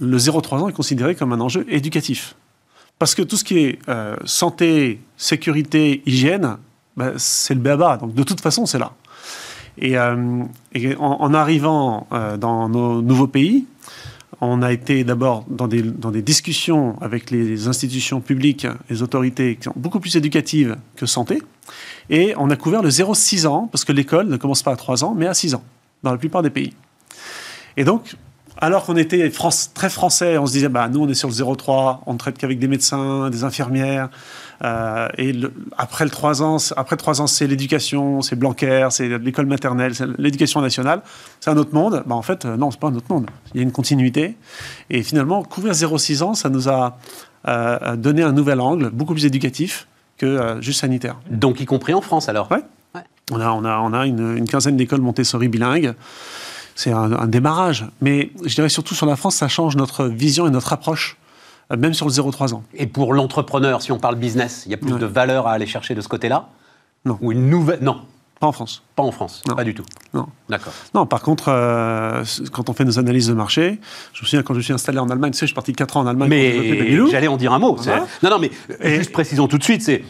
le 0.00 0.16
0-3 0.16 0.62
ans 0.62 0.68
est 0.68 0.72
considéré 0.72 1.14
comme 1.14 1.32
un 1.32 1.40
enjeu 1.40 1.66
éducatif. 1.68 2.34
Parce 2.98 3.14
que 3.14 3.22
tout 3.22 3.36
ce 3.36 3.44
qui 3.44 3.58
est 3.58 3.78
euh, 3.88 4.16
santé, 4.24 5.00
sécurité, 5.18 6.02
hygiène, 6.06 6.56
bah, 6.96 7.12
c'est 7.18 7.52
le 7.52 7.60
béaba. 7.60 7.98
Donc 7.98 8.14
de 8.14 8.22
toute 8.22 8.40
façon, 8.40 8.64
c'est 8.64 8.78
là. 8.78 8.92
Et, 9.78 9.98
euh, 9.98 10.44
en, 10.98 11.34
arrivant 11.34 12.06
euh, 12.12 12.38
dans 12.38 12.70
nos 12.70 13.02
nouveaux 13.02 13.26
pays, 13.26 13.66
on 14.40 14.62
a 14.62 14.72
été 14.72 15.04
d'abord 15.04 15.44
dans 15.48 15.66
des, 15.66 15.82
discussions 16.22 17.00
avec 17.00 17.30
les 17.30 17.68
institutions 17.68 18.20
publiques, 18.20 18.66
les 18.90 19.02
autorités 19.02 19.56
qui 19.56 19.64
sont 19.64 19.72
beaucoup 19.76 20.00
plus 20.00 20.16
éducatives 20.16 20.76
que 20.96 21.06
santé. 21.06 21.40
Et 22.10 22.34
on 22.36 22.50
a 22.50 22.56
couvert 22.56 22.82
le 22.82 22.90
0-6 22.90 23.46
ans, 23.46 23.68
parce 23.70 23.84
que 23.84 23.92
l'école 23.92 24.28
ne 24.28 24.36
commence 24.36 24.62
pas 24.62 24.72
à 24.72 24.76
3 24.76 25.04
ans, 25.04 25.14
mais 25.16 25.26
à 25.26 25.34
6 25.34 25.54
ans, 25.54 25.64
dans 26.02 26.12
la 26.12 26.18
plupart 26.18 26.42
des 26.42 26.50
pays. 26.50 26.74
Et 27.76 27.84
donc, 27.84 28.16
alors 28.58 28.84
qu'on 28.84 28.96
était 28.96 29.28
France, 29.30 29.70
très 29.74 29.90
français, 29.90 30.38
on 30.38 30.46
se 30.46 30.52
disait, 30.52 30.68
bah, 30.68 30.88
nous, 30.88 31.02
on 31.02 31.08
est 31.08 31.14
sur 31.14 31.28
le 31.28 31.34
0,3, 31.34 32.00
on 32.06 32.12
ne 32.14 32.18
traite 32.18 32.38
qu'avec 32.38 32.58
des 32.58 32.68
médecins, 32.68 33.28
des 33.30 33.44
infirmières. 33.44 34.08
Euh, 34.64 35.08
et 35.18 35.32
le, 35.32 35.52
après 35.76 36.04
le 36.04 36.10
3 36.10 36.42
ans, 36.42 36.56
après 36.76 36.96
trois 36.96 37.20
ans, 37.20 37.26
c'est 37.26 37.46
l'éducation, 37.46 38.22
c'est 38.22 38.36
Blanquer, 38.36 38.88
c'est 38.90 39.18
l'école 39.18 39.44
maternelle, 39.44 39.94
c'est 39.94 40.06
l'éducation 40.18 40.62
nationale. 40.62 41.02
C'est 41.40 41.50
un 41.50 41.56
autre 41.58 41.74
monde. 41.74 42.02
Bah, 42.06 42.14
en 42.14 42.22
fait, 42.22 42.44
euh, 42.44 42.56
non, 42.56 42.70
c'est 42.70 42.80
pas 42.80 42.88
un 42.88 42.94
autre 42.94 43.12
monde. 43.12 43.26
Il 43.54 43.58
y 43.58 43.60
a 43.60 43.62
une 43.62 43.72
continuité. 43.72 44.36
Et 44.88 45.02
finalement, 45.02 45.42
couvrir 45.42 45.74
0,6 45.74 46.22
ans, 46.22 46.34
ça 46.34 46.48
nous 46.48 46.68
a 46.68 46.98
euh, 47.48 47.96
donné 47.96 48.22
un 48.22 48.32
nouvel 48.32 48.60
angle, 48.60 48.90
beaucoup 48.90 49.12
plus 49.12 49.26
éducatif 49.26 49.86
que 50.16 50.26
euh, 50.26 50.60
juste 50.62 50.80
sanitaire. 50.80 51.16
Donc, 51.30 51.60
y 51.60 51.66
compris 51.66 51.92
en 51.92 52.00
France, 52.00 52.28
alors? 52.28 52.50
Ouais. 52.50 52.62
Ouais. 52.94 53.02
On 53.30 53.40
a, 53.40 53.50
on 53.50 53.64
a, 53.64 53.78
on 53.80 53.92
a 53.92 54.06
une, 54.06 54.36
une 54.36 54.48
quinzaine 54.48 54.76
d'écoles 54.76 55.02
Montessori 55.02 55.48
bilingues. 55.48 55.94
C'est 56.76 56.92
un, 56.92 57.10
un 57.12 57.26
démarrage. 57.26 57.86
Mais 58.00 58.30
je 58.44 58.54
dirais 58.54 58.68
surtout 58.68 58.94
sur 58.94 59.06
la 59.06 59.16
France, 59.16 59.34
ça 59.34 59.48
change 59.48 59.74
notre 59.76 60.04
vision 60.06 60.46
et 60.46 60.50
notre 60.50 60.72
approche, 60.72 61.16
euh, 61.72 61.76
même 61.76 61.94
sur 61.94 62.06
le 62.06 62.12
0,3 62.12 62.54
ans. 62.54 62.62
Et 62.74 62.86
pour 62.86 63.12
l'entrepreneur, 63.14 63.82
si 63.82 63.90
on 63.92 63.98
parle 63.98 64.14
business, 64.16 64.62
il 64.66 64.70
y 64.70 64.74
a 64.74 64.78
plus 64.78 64.92
Ouais. 64.92 64.98
de 65.00 65.06
valeur 65.06 65.48
à 65.48 65.52
aller 65.52 65.66
chercher 65.66 65.94
de 65.94 66.00
ce 66.00 66.06
côté-là 66.08 66.48
Non. 67.04 67.18
Ou 67.22 67.32
une 67.32 67.48
nouvelle 67.50 67.78
Non, 67.82 68.02
Pas 68.38 68.46
en 68.46 68.52
France. 68.52 68.82
pas 68.94 69.02
en 69.02 69.10
France, 69.10 69.42
Non. 69.48 69.54
pas 69.56 69.64
du 69.64 69.72
tout. 69.74 69.84
Non. 70.12 70.26
D'accord. 70.50 70.72
Non, 70.94 71.06
par 71.06 71.22
contre, 71.22 71.46
euh, 71.48 72.22
quand 72.52 72.68
on 72.68 72.74
fait 72.74 72.84
nos 72.84 72.98
analyses 72.98 73.28
de 73.28 73.32
marché, 73.32 73.80
je 74.12 74.20
me 74.22 74.26
souviens 74.26 74.42
quand 74.42 74.52
je 74.54 74.60
suis 74.60 74.74
installé 74.74 74.98
en 74.98 75.08
Allemagne, 75.08 75.30
tu 75.32 75.38
sais, 75.38 75.46
je 75.46 75.52
suis 75.52 75.54
parti 75.54 75.72
4 75.72 75.96
ans 75.96 76.00
en 76.02 76.06
Allemagne 76.06 76.28
Mais 76.28 77.08
j'allais 77.10 77.28
en 77.28 77.38
dire 77.38 77.52
un 77.54 77.58
mot. 77.58 77.74
Voilà. 77.76 78.06
Non, 78.22 78.28
non, 78.30 78.38
mais 78.38 78.50
euh, 78.70 78.74
Et- 78.82 78.96
juste 78.96 79.12
précisons 79.12 79.48
tout 79.48 79.56
de 79.58 79.64
suite, 79.64 79.80
c'est 79.82 80.04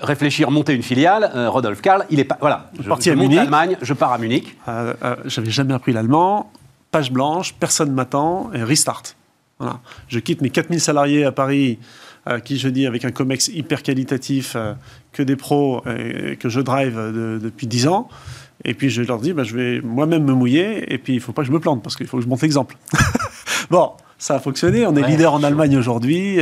réfléchir, 0.00 0.50
monter 0.50 0.74
une 0.74 0.82
filiale. 0.82 1.30
euh, 1.34 1.48
Rodolphe 1.50 1.80
Karl, 1.80 2.04
il 2.10 2.20
est 2.20 2.24
pas. 2.24 2.38
Voilà, 2.40 2.70
je, 2.80 2.88
Parti 2.88 3.08
je 3.08 3.12
à 3.12 3.14
monte 3.16 3.24
Munich. 3.24 3.38
l'Allemagne, 3.38 3.76
je 3.82 3.92
pars 3.94 4.12
à 4.12 4.18
Munich. 4.18 4.56
Euh, 4.68 4.94
euh, 5.04 5.16
J'avais 5.26 5.50
jamais 5.50 5.74
appris 5.74 5.92
l'allemand, 5.92 6.50
page 6.90 7.12
blanche, 7.12 7.54
personne 7.58 7.92
m'attend, 7.92 8.50
et 8.54 8.62
restart. 8.62 9.02
Voilà. 9.58 9.80
Je 10.08 10.18
quitte 10.18 10.40
mes 10.42 10.50
4000 10.50 10.80
salariés 10.80 11.24
à 11.24 11.32
Paris, 11.32 11.78
qui 12.44 12.58
je 12.58 12.68
dis 12.68 12.86
avec 12.86 13.04
un 13.04 13.10
COMEX 13.10 13.48
hyper 13.48 13.82
qualitatif, 13.82 14.56
que 15.12 15.22
des 15.22 15.34
pros, 15.36 15.82
que 16.38 16.48
je 16.48 16.60
drive 16.60 16.94
de- 16.96 17.40
depuis 17.42 17.66
10 17.66 17.88
ans. 17.88 18.08
Et 18.64 18.74
puis 18.74 18.90
je 18.90 19.02
leur 19.02 19.18
dis, 19.18 19.32
bah, 19.32 19.44
je 19.44 19.56
vais 19.56 19.80
moi-même 19.80 20.24
me 20.24 20.32
mouiller, 20.34 20.92
et 20.92 20.98
puis 20.98 21.14
il 21.14 21.20
faut 21.20 21.32
pas 21.32 21.42
que 21.42 21.48
je 21.48 21.52
me 21.52 21.58
plante, 21.60 21.82
parce 21.82 21.96
qu'il 21.96 22.06
faut 22.06 22.18
que 22.18 22.22
je 22.24 22.28
montre 22.28 22.42
l'exemple. 22.42 22.76
bon, 23.70 23.92
ça 24.18 24.34
a 24.36 24.38
fonctionné, 24.40 24.86
on 24.86 24.94
est 24.96 25.02
Ouais, 25.02 25.08
leader 25.10 25.32
en. 25.34 25.42
Allemagne 25.42 25.76
aujourd'hui, 25.76 26.40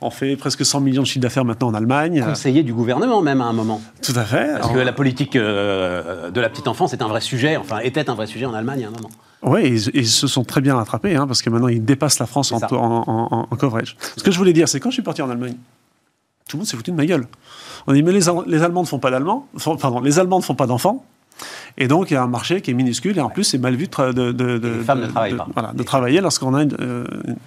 on 0.00 0.10
fait 0.10 0.36
presque 0.36 0.64
100 0.64 0.80
millions 0.80 1.02
de 1.02 1.06
chiffre 1.06 1.20
d'affaires 1.22 1.44
maintenant 1.44 1.68
en 1.68 1.74
Allemagne. 1.74 2.22
Conseiller 2.26 2.62
du 2.62 2.72
gouvernement, 2.74 3.22
même 3.22 3.40
à 3.40 3.44
un 3.46 3.52
moment. 3.52 3.80
Tout 4.02 4.12
à 4.16 4.24
fait. 4.24 4.58
Parce 4.58 4.72
que 4.72 4.78
la 4.78 4.92
politique 4.92 5.36
euh, 5.36 6.30
de 6.30 6.40
la 6.40 6.48
petite 6.48 6.68
enfance 6.68 6.92
est 6.92 7.02
un 7.02 7.08
vrai 7.08 7.20
sujet, 7.20 7.56
enfin, 7.56 7.78
était 7.80 8.08
un 8.10 8.14
vrai 8.14 8.26
sujet 8.26 8.46
en 8.46 8.54
Allemagne 8.54 8.84
à 8.84 8.88
un 8.88 8.90
moment. 8.90 9.10
Oui, 9.42 9.62
ils, 9.68 9.90
ils 10.00 10.06
se 10.08 10.26
sont 10.26 10.44
très 10.44 10.60
bien 10.60 10.74
rattrapés, 10.76 11.14
hein, 11.14 11.26
parce 11.26 11.42
que 11.42 11.50
maintenant 11.50 11.68
ils 11.68 11.84
dépassent 11.84 12.18
la 12.18 12.26
France 12.26 12.52
en, 12.52 12.58
en- 12.72 13.56
coverage. 13.56 13.96
Ce 14.16 14.22
que 14.22 14.30
je 14.30 14.38
voulais 14.38 14.52
dire, 14.52 14.68
c'est 14.68 14.80
quand 14.80 14.90
je 14.90 14.94
suis 14.94 15.02
parti 15.02 15.22
en 15.22 15.30
Allemagne, 15.30 15.54
tout 16.48 16.56
le 16.56 16.60
monde 16.60 16.66
s'est 16.66 16.76
foutu 16.76 16.90
de 16.90 16.96
ma 16.96 17.06
gueule. 17.06 17.26
On 17.86 17.92
dit, 17.92 18.02
mais 18.02 18.12
les, 18.12 18.28
Al- 18.28 18.44
les 18.46 18.62
Allemands 18.62 18.82
ne 18.82 18.86
font 18.86 18.98
pas 18.98 19.10
d'Allemands, 19.10 19.46
font- 19.56 19.76
pardon, 19.76 20.00
les 20.00 20.18
Allemands 20.18 20.38
ne 20.38 20.44
font 20.44 20.54
pas 20.54 20.66
d'enfants. 20.66 21.04
Et 21.78 21.86
donc, 21.88 22.10
il 22.10 22.14
y 22.14 22.16
a 22.16 22.22
un 22.22 22.26
marché 22.28 22.62
qui 22.62 22.70
est 22.70 22.74
minuscule, 22.74 23.18
et 23.18 23.20
en 23.20 23.28
plus, 23.28 23.44
c'est 23.44 23.58
mal 23.58 23.74
vu 23.76 23.86
de, 23.88 24.12
de, 24.12 24.32
de, 24.32 24.58
de- 24.58 24.68
les 24.68 24.84
femmes 24.84 25.00
ne 25.02 25.06
travaillent 25.06 25.36
pas. 25.36 25.46
Voilà, 25.52 25.72
de 25.74 25.82
travailler 25.82 26.20
lorsqu'on 26.22 26.54
a 26.54 26.62
une, 26.62 26.74
euh, 26.80 27.04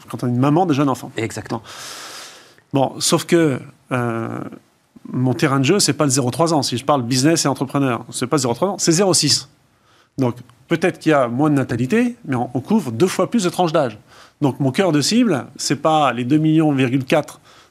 quand 0.10 0.24
on 0.24 0.28
a 0.28 0.30
une 0.30 0.38
maman 0.40 0.66
de 0.68 0.74
jeunes 0.74 0.90
enfants. 0.90 1.12
Exactement. 1.18 1.62
Bon, 2.74 2.96
sauf 3.00 3.26
que 3.26 3.60
euh, 3.92 4.40
mon 5.12 5.34
terrain 5.34 5.60
de 5.60 5.66
jeu, 5.66 5.80
c'est 5.80 5.94
pas 5.94 6.06
le 6.06 6.12
0,3 6.12 6.54
ans. 6.54 6.62
Si 6.62 6.78
je 6.78 6.86
parle 6.86 7.04
business 7.04 7.46
et 7.46 7.48
entrepreneur, 7.48 8.06
c'est 8.12 8.28
pas 8.28 8.38
0,3 8.38 8.66
ans, 8.66 8.78
c'est 8.78 8.92
0,6. 8.92 9.48
Donc, 10.18 10.36
peut-être 10.68 11.00
qu'il 11.00 11.12
y 11.12 11.14
a 11.14 11.28
moins 11.28 11.50
de 11.50 11.56
natalité, 11.56 12.16
mais 12.26 12.36
on, 12.36 12.48
couvre 12.60 12.92
deux 12.92 13.08
fois 13.08 13.30
plus 13.30 13.44
de 13.44 13.50
tranches 13.50 13.72
d'âge. 13.72 13.98
Donc, 14.42 14.60
mon 14.60 14.72
cœur 14.72 14.92
de 14.92 15.02
cible, 15.02 15.46
c'est 15.56 15.78
pas 15.78 16.12
les 16.14 16.26
2,4 16.26 16.40
millions 16.40 16.76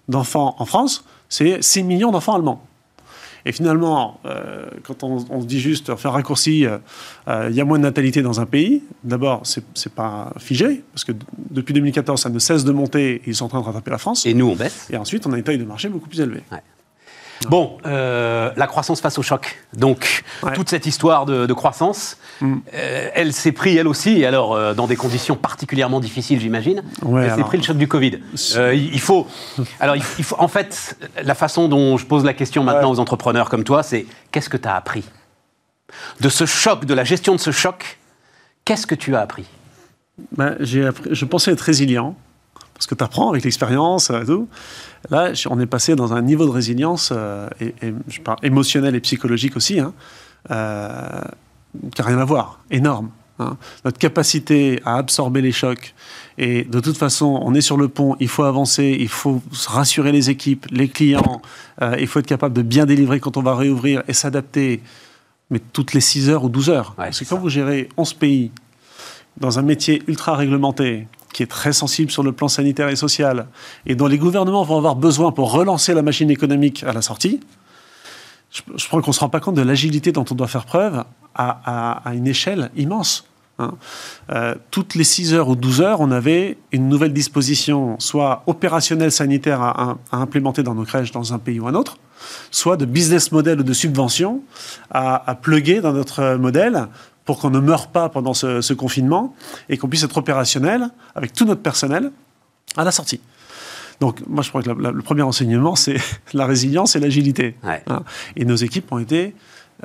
d'enfants 0.08 0.56
en 0.58 0.64
France, 0.64 1.04
c'est 1.28 1.62
6 1.62 1.82
millions 1.82 2.10
d'enfants 2.10 2.34
allemands. 2.34 2.64
Et 3.44 3.52
finalement, 3.52 4.20
euh, 4.24 4.66
quand 4.82 5.02
on, 5.02 5.24
on 5.30 5.40
se 5.40 5.46
dit 5.46 5.60
juste, 5.60 5.90
un 5.90 6.10
raccourci, 6.10 6.66
euh, 6.66 6.78
euh, 7.28 7.48
il 7.50 7.56
y 7.56 7.60
a 7.60 7.64
moins 7.64 7.78
de 7.78 7.84
natalité 7.84 8.22
dans 8.22 8.40
un 8.40 8.46
pays, 8.46 8.82
d'abord, 9.04 9.40
c'est 9.44 9.64
c'est 9.74 9.92
pas 9.92 10.32
figé, 10.38 10.82
parce 10.92 11.04
que 11.04 11.12
depuis 11.50 11.74
2014, 11.74 12.20
ça 12.20 12.30
ne 12.30 12.38
cesse 12.38 12.64
de 12.64 12.72
monter, 12.72 13.16
et 13.16 13.22
ils 13.26 13.34
sont 13.34 13.46
en 13.46 13.48
train 13.48 13.60
de 13.60 13.64
rattraper 13.64 13.90
la 13.90 13.98
France. 13.98 14.26
Et 14.26 14.34
nous, 14.34 14.50
on 14.50 14.56
baisse. 14.56 14.88
Et 14.90 14.96
ensuite, 14.96 15.26
on 15.26 15.32
a 15.32 15.38
une 15.38 15.44
taille 15.44 15.58
de 15.58 15.64
marché 15.64 15.88
beaucoup 15.88 16.08
plus 16.08 16.20
élevée. 16.20 16.42
Bon, 17.48 17.78
euh, 17.86 18.50
la 18.56 18.66
croissance 18.66 19.00
face 19.00 19.18
au 19.18 19.22
choc. 19.22 19.58
Donc, 19.74 20.24
Ouais. 20.42 20.52
toute 20.54 20.68
cette 20.68 20.86
histoire 20.86 21.24
de, 21.26 21.46
de 21.46 21.52
croissance, 21.52 22.16
Mm. 22.40 22.56
euh, 22.74 23.08
elle 23.14 23.32
s'est 23.32 23.52
pris, 23.52 23.76
elle 23.76 23.86
aussi, 23.88 24.20
et 24.20 24.26
alors 24.26 24.54
euh, 24.54 24.74
dans 24.74 24.86
des 24.86 24.96
conditions 24.96 25.36
particulièrement 25.36 26.00
difficiles, 26.00 26.40
j'imagine. 26.40 26.82
Ouais, 27.02 27.24
elle 27.26 27.34
s'est 27.36 27.42
pris 27.44 27.58
le 27.58 27.62
choc 27.64 27.76
du 27.76 27.86
Covid. 27.88 28.18
Il 28.72 29.00
faut, 29.00 29.26
alors 29.80 29.96
il 29.96 30.02
il 30.18 30.24
faut, 30.24 30.36
en 30.38 30.48
fait, 30.48 30.96
la 31.22 31.34
façon 31.34 31.68
dont 31.68 31.96
je 31.96 32.06
pose 32.06 32.24
la 32.24 32.34
question 32.34 32.64
maintenant 32.64 32.90
aux 32.90 32.98
entrepreneurs 32.98 33.48
comme 33.50 33.64
toi, 33.64 33.82
c'est 33.82 34.06
qu'est-ce 34.32 34.48
que 34.48 34.56
tu 34.56 34.66
as 34.68 34.74
appris 34.74 35.04
de 36.20 36.28
ce 36.28 36.44
choc, 36.46 36.84
de 36.84 36.94
la 36.94 37.04
gestion 37.04 37.34
de 37.34 37.40
ce 37.40 37.50
choc 37.50 37.98
Qu'est-ce 38.64 38.86
que 38.86 38.94
tu 38.94 39.14
as 39.16 39.20
appris? 39.20 39.46
Ben, 40.36 40.56
j'ai 40.60 40.86
appris- 40.86 41.08
je 41.14 41.24
pensais 41.24 41.50
être 41.52 41.60
résilient, 41.62 42.14
parce 42.78 42.86
que 42.86 42.94
tu 42.94 43.02
apprends 43.04 43.28
avec 43.30 43.44
l'expérience 43.44 44.10
euh, 44.10 44.22
et 44.22 44.26
tout. 44.26 44.48
Là, 45.10 45.32
on 45.50 45.60
est 45.60 45.66
passé 45.66 45.94
dans 45.96 46.12
un 46.12 46.22
niveau 46.22 46.46
de 46.46 46.50
résilience, 46.50 47.10
euh, 47.12 47.48
et, 47.60 47.74
et 47.82 47.92
je 48.08 48.20
parle 48.20 48.38
émotionnel 48.42 48.94
et 48.94 49.00
psychologique 49.00 49.56
aussi, 49.56 49.80
hein, 49.80 49.92
euh, 50.50 51.20
qui 51.94 52.00
n'a 52.00 52.06
rien 52.06 52.18
à 52.18 52.24
voir, 52.24 52.60
énorme. 52.70 53.10
hein. 53.38 53.56
Notre 53.84 53.98
capacité 53.98 54.80
à 54.84 54.96
absorber 54.96 55.40
les 55.42 55.52
chocs, 55.52 55.94
et 56.36 56.64
de 56.64 56.80
toute 56.80 56.96
façon, 56.96 57.40
on 57.44 57.54
est 57.54 57.60
sur 57.60 57.76
le 57.76 57.88
pont, 57.88 58.16
il 58.20 58.28
faut 58.28 58.44
avancer, 58.44 58.96
il 58.98 59.08
faut 59.08 59.42
rassurer 59.66 60.12
les 60.12 60.30
équipes, 60.30 60.66
les 60.70 60.88
clients, 60.88 61.42
euh, 61.82 61.96
il 61.98 62.06
faut 62.06 62.20
être 62.20 62.26
capable 62.26 62.54
de 62.54 62.62
bien 62.62 62.86
délivrer 62.86 63.18
quand 63.20 63.36
on 63.36 63.42
va 63.42 63.54
réouvrir 63.56 64.02
et 64.08 64.12
s'adapter, 64.12 64.82
mais 65.50 65.60
toutes 65.72 65.94
les 65.94 66.00
6 66.00 66.28
heures 66.30 66.44
ou 66.44 66.48
12 66.48 66.70
heures. 66.70 66.94
Ouais, 66.98 67.04
Parce 67.06 67.18
que 67.20 67.24
quand 67.24 67.36
ça. 67.36 67.42
vous 67.42 67.48
gérez 67.48 67.88
11 67.96 68.14
pays, 68.14 68.50
dans 69.36 69.58
un 69.58 69.62
métier 69.62 70.02
ultra 70.08 70.34
réglementé, 70.36 71.06
qui 71.32 71.42
est 71.42 71.46
très 71.46 71.72
sensible 71.72 72.10
sur 72.10 72.22
le 72.22 72.32
plan 72.32 72.48
sanitaire 72.48 72.88
et 72.88 72.96
social, 72.96 73.46
et 73.86 73.94
dont 73.94 74.06
les 74.06 74.18
gouvernements 74.18 74.64
vont 74.64 74.78
avoir 74.78 74.96
besoin 74.96 75.32
pour 75.32 75.52
relancer 75.52 75.94
la 75.94 76.02
machine 76.02 76.30
économique 76.30 76.84
à 76.84 76.92
la 76.92 77.02
sortie, 77.02 77.40
je, 78.50 78.62
je 78.76 78.86
crois 78.88 79.02
qu'on 79.02 79.10
ne 79.10 79.14
se 79.14 79.20
rend 79.20 79.28
pas 79.28 79.40
compte 79.40 79.56
de 79.56 79.62
l'agilité 79.62 80.12
dont 80.12 80.24
on 80.30 80.34
doit 80.34 80.48
faire 80.48 80.64
preuve 80.64 81.04
à, 81.34 82.02
une 82.14 82.26
échelle 82.26 82.70
immense. 82.76 83.24
hein. 83.58 83.74
Euh, 84.30 84.54
toutes 84.70 84.94
les 84.94 85.04
6 85.04 85.34
heures 85.34 85.48
ou 85.48 85.56
12 85.56 85.80
heures, 85.80 86.00
on 86.00 86.10
avait 86.10 86.58
une 86.72 86.88
nouvelle 86.88 87.12
disposition, 87.12 87.96
soit 88.00 88.42
opérationnelle 88.46 89.12
sanitaire 89.12 89.62
à, 89.62 89.98
implémenter 90.12 90.62
dans 90.62 90.74
nos 90.74 90.84
crèches 90.84 91.12
dans 91.12 91.32
un 91.32 91.38
pays 91.38 91.60
ou 91.60 91.68
un 91.68 91.74
autre, 91.74 91.98
soit 92.50 92.76
de 92.76 92.84
business 92.84 93.30
model 93.30 93.60
ou 93.60 93.62
de 93.62 93.72
subvention 93.72 94.42
à, 94.90 95.30
à 95.30 95.34
plugger 95.34 95.80
dans 95.80 95.92
notre 95.92 96.34
modèle 96.34 96.88
pour 97.28 97.38
qu'on 97.38 97.50
ne 97.50 97.60
meure 97.60 97.88
pas 97.88 98.08
pendant 98.08 98.32
ce, 98.32 98.62
ce 98.62 98.72
confinement 98.72 99.34
et 99.68 99.76
qu'on 99.76 99.86
puisse 99.86 100.02
être 100.02 100.16
opérationnel 100.16 100.88
avec 101.14 101.34
tout 101.34 101.44
notre 101.44 101.60
personnel 101.60 102.10
à 102.74 102.84
la 102.84 102.90
sortie. 102.90 103.20
Donc, 104.00 104.22
moi, 104.26 104.42
je 104.42 104.48
crois 104.48 104.62
que 104.62 104.70
la- 104.70 104.74
la- 104.80 104.92
le 104.92 105.02
premier 105.02 105.20
enseignement, 105.20 105.76
c'est 105.76 105.98
la 106.32 106.46
résilience 106.46 106.96
et 106.96 107.00
l'agilité. 107.00 107.54
Ouais. 107.62 107.82
hein. 107.86 108.02
Et 108.36 108.46
nos 108.46 108.56
équipes 108.56 108.90
ont 108.92 108.98
été 108.98 109.34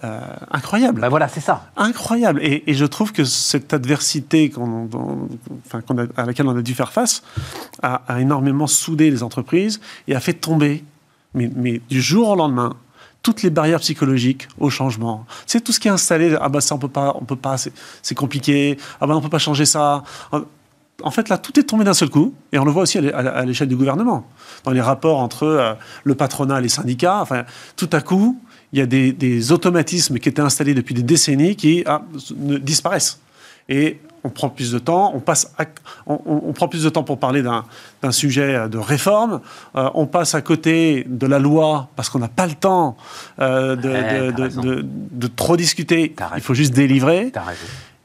euh, 0.06 0.22
incroyables. 0.52 1.02
Ben 1.02 1.10
voilà, 1.10 1.28
c'est 1.28 1.42
ça. 1.42 1.70
Incroyables. 1.76 2.40
Et, 2.42 2.64
et 2.66 2.74
je 2.76 2.86
trouve 2.86 3.12
que 3.12 3.26
cette 3.26 3.74
adversité 3.74 4.50
enfin, 4.58 5.82
a- 5.98 6.22
à 6.22 6.26
laquelle 6.26 6.48
on 6.48 6.56
a 6.58 6.62
dû 6.62 6.74
faire 6.74 6.94
face 6.94 7.24
a, 7.82 8.04
a 8.08 8.22
énormément 8.22 8.68
soudé 8.68 9.12
les 9.12 9.22
entreprises 9.22 9.82
et 10.08 10.16
a 10.16 10.22
fait 10.22 10.34
tomber, 10.34 10.86
mais, 11.34 11.52
mais 11.54 11.82
du 11.90 12.02
jour 12.02 12.30
au 12.30 12.36
lendemain, 12.38 12.74
toutes 13.24 13.42
les 13.42 13.50
barrières 13.50 13.80
psychologiques 13.80 14.48
au 14.60 14.70
changement. 14.70 15.26
C'est 15.48 15.62
tout 15.62 15.72
ce 15.72 15.80
qui 15.80 15.88
est 15.88 15.92
installé. 15.92 16.38
Ah 16.40 16.50
bah 16.50 16.62
ça 16.62 16.76
on 16.76 16.78
peut 16.78 16.90
pas, 16.90 17.16
on 17.20 17.26
peut 17.26 17.38
pas, 17.38 17.56
c'est 17.58 18.16
compliqué. 18.16 18.78
Ah 19.02 19.08
bah 19.08 19.16
on 19.16 19.22
peut 19.22 19.30
pas 19.30 19.40
changer 19.40 19.66
ça. 19.66 20.04
En 21.02 21.12
fait, 21.12 21.28
là, 21.28 21.38
tout 21.38 21.60
est 21.60 21.64
tombé 21.64 21.84
d'un 21.84 21.96
seul 21.96 22.10
coup, 22.10 22.36
et 22.52 22.60
on 22.60 22.66
le 22.66 22.72
voit 22.72 22.84
aussi 22.84 23.00
à 23.00 23.02
l'é- 23.02 23.12
à 23.12 23.44
l'échelle 23.46 23.68
du 23.68 23.76
gouvernement, 23.76 24.28
dans 24.64 24.72
les 24.72 24.80
rapports 24.80 25.20
entre 25.20 25.44
euh, 25.44 25.74
le 26.04 26.14
patronat 26.16 26.60
et 26.60 26.62
les 26.62 26.70
syndicats. 26.70 27.20
Enfin, 27.20 27.46
tout 27.76 27.90
à 27.92 28.00
coup, 28.00 28.40
il 28.72 28.80
y 28.80 28.82
a 28.82 28.86
des, 28.86 29.52
automatismes 29.52 30.20
qui 30.20 30.30
étaient 30.30 30.42
installés 30.42 30.74
depuis 30.74 30.94
des 30.94 31.04
décennies 31.04 31.56
qui 31.56 31.84
ah, 31.86 32.04
disparaissent. 32.32 33.20
Et 33.70 34.00
on 34.24 34.30
prend 34.30 34.50
plus 34.50 34.72
de 34.72 34.80
temps, 34.80 35.12
on, 35.14 35.20
passe 35.20 35.54
à- 35.58 35.66
on, 36.08 36.54
prend 36.54 36.68
plus 36.68 36.84
de 36.84 36.90
temps 36.90 37.04
pour 37.04 37.20
parler 37.20 37.42
d'un 37.44 38.12
sujet 38.12 38.56
euh, 38.56 38.68
de 38.68 38.78
réforme, 38.78 39.42
euh, 39.76 39.90
on 39.94 40.06
passe 40.06 40.34
à 40.36 40.42
côté 40.42 41.06
de 41.08 41.28
la 41.28 41.40
loi 41.40 41.90
parce 41.96 42.10
qu'on 42.10 42.20
n'a 42.20 42.28
pas 42.30 42.48
le 42.48 42.54
temps 42.54 42.96
euh, 43.40 43.76
de, 43.76 43.90
Ouais, 43.90 44.22
de- 44.22 44.32
t'as 44.32 44.38
de- 44.38 44.42
raison. 44.44 44.62
de- 44.62 44.86
de 45.12 45.28
trop 45.28 45.58
discuter, 45.58 46.16
il 46.36 46.42
faut 46.42 46.54
juste 46.54 46.74
délivrer. 46.74 47.32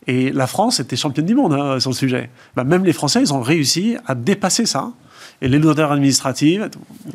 Et 0.07 0.33
la 0.33 0.47
France 0.47 0.81
était 0.81 0.97
championne 0.97 1.27
du 1.27 1.35
monde 1.35 1.53
hein, 1.53 1.79
sur 1.81 1.91
le 1.91 1.95
sujet. 1.97 2.31
Bah, 2.57 2.65
même 2.65 2.85
les 2.85 2.95
Français, 2.95 3.21
ils 3.21 3.33
ont 3.35 3.43
réussi 3.43 3.97
à 4.07 4.15
dépasser 4.15 4.65
ça. 4.67 4.91
Et 5.41 5.47
les 5.49 5.59
lourdeurs 5.61 5.93
administratives. 5.93 6.69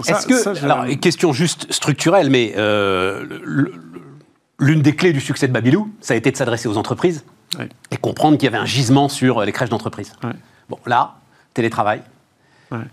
Est-ce 0.07 0.27
que, 0.27 0.37
ça, 0.37 0.53
je- 0.53 0.63
alors, 0.63 0.85
question 1.01 1.33
juste 1.33 1.69
structurelle, 1.73 2.29
mais 2.29 2.53
euh, 2.55 3.25
l'une 4.59 4.81
des 4.81 4.95
clés 4.95 5.11
du 5.11 5.19
succès 5.19 5.47
de 5.47 5.51
Babylou, 5.53 5.91
ça 5.99 6.13
a 6.13 6.17
été 6.17 6.31
de 6.31 6.37
s'adresser 6.37 6.69
aux 6.69 6.77
entreprises? 6.77 7.23
Ouais. 7.57 7.69
et 7.91 7.97
comprendre 7.97 8.37
qu'il 8.37 8.45
y 8.45 8.47
avait 8.47 8.57
un 8.57 8.65
gisement 8.65 9.09
sur 9.09 9.43
les 9.43 9.51
crèches 9.51 9.69
d'entreprise. 9.69 10.13
Ouais. 10.23 10.31
Bon, 10.69 10.77
là, 10.85 11.15
télétravail. 11.53 12.01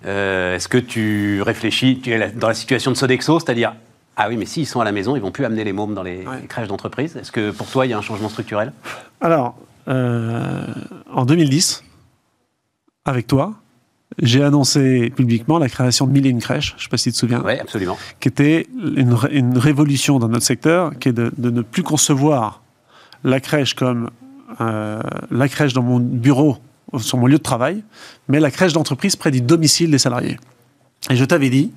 Euh, 0.05 0.57
est-ce 0.57 0.69
que 0.69 0.79
tu 0.79 1.41
réfléchis, 1.43 2.01
tu 2.03 2.13
es 2.13 2.31
dans 2.33 2.49
la 2.49 2.55
situation 2.55 2.91
de 2.91 2.97
Sodexo, 2.97 3.41
c'est-à-dire, 3.41 3.75
ah 4.17 4.29
oui, 4.29 4.37
mais 4.37 4.45
s'ils 4.45 4.67
sont 4.67 4.81
à 4.81 4.85
la 4.85 4.93
maison, 4.93 5.17
ils 5.17 5.23
vont 5.23 5.31
plus 5.31 5.45
amener 5.45 5.65
les 5.65 5.73
mômes 5.73 5.95
dans 5.95 6.03
les, 6.03 6.27
crèches 6.49 6.69
d'entreprise. 6.69 7.17
Est-ce 7.17 7.33
que 7.33 7.51
pour 7.51 7.67
toi, 7.69 7.87
il 7.87 7.91
y 7.91 7.93
a 7.93 7.99
un 7.99 8.03
changement 8.03 8.29
structurel? 8.29 8.73
Alors, 9.21 9.57
euh, 9.89 10.67
en 11.11 11.25
2010, 11.25 11.83
avec 13.07 13.27
toi, 13.27 13.55
j'ai 14.19 14.43
annoncé 14.43 15.11
publiquement 15.11 15.59
la 15.59 15.69
création 15.69 16.07
de 16.07 16.13
mille 16.13 16.27
et 16.27 16.31
une 16.31 16.41
crèches, 16.41 16.73
je 16.73 16.81
ne 16.81 16.83
sais 16.83 16.89
pas 16.89 16.97
si 16.97 17.05
tu 17.05 17.13
te 17.13 17.19
souviens. 17.19 17.43
Oui, 17.45 17.59
absolument. 17.59 17.97
Qui 18.19 18.29
était 18.29 18.67
une, 18.83 19.57
révolution 19.57 20.19
dans 20.19 20.29
notre 20.29 20.45
secteur, 20.45 20.99
qui 20.99 21.09
est 21.09 21.13
de, 21.13 21.33
ne 21.39 21.63
plus 21.63 21.83
concevoir 21.83 22.63
la 23.25 23.41
crèche 23.41 23.75
comme 23.75 24.11
euh, 24.61 25.01
la 25.31 25.49
crèche 25.49 25.73
dans 25.73 25.83
mon 25.83 25.99
bureau, 25.99 26.59
sur 26.99 27.19
mon 27.19 27.27
lieu 27.27 27.39
de 27.39 27.43
travail, 27.43 27.83
mais 28.29 28.41
la 28.41 28.51
crèche 28.51 28.73
d'entreprise 28.73 29.17
près 29.17 29.31
du 29.31 29.41
domicile 29.41 29.91
des 29.91 29.99
salariés. 29.99 30.39
Et 31.09 31.17
je 31.17 31.25
t'avais 31.25 31.51
dit, 31.51 31.71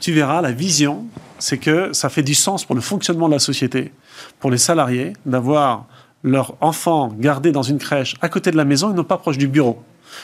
tu 0.00 0.12
verras, 0.12 0.40
la 0.40 0.52
vision, 0.52 1.04
c'est 1.38 1.58
que 1.58 1.92
ça 1.92 2.08
fait 2.08 2.22
du 2.22 2.34
sens 2.34 2.64
pour 2.64 2.74
le 2.74 2.80
fonctionnement 2.80 3.28
de 3.28 3.34
la 3.34 3.38
société, 3.38 3.92
pour 4.40 4.50
les 4.50 4.58
salariés, 4.58 5.14
d'avoir 5.24 5.86
leur 6.22 6.56
enfant 6.60 7.08
gardé 7.18 7.52
dans 7.52 7.62
une 7.62 7.78
crèche 7.78 8.14
à 8.20 8.28
côté 8.28 8.50
de 8.50 8.56
la 8.56 8.64
maison 8.64 8.90
et 8.90 8.94
non 8.94 9.04
pas 9.04 9.18
proche 9.18 9.38
du 9.38 9.48
bureau. 9.48 9.82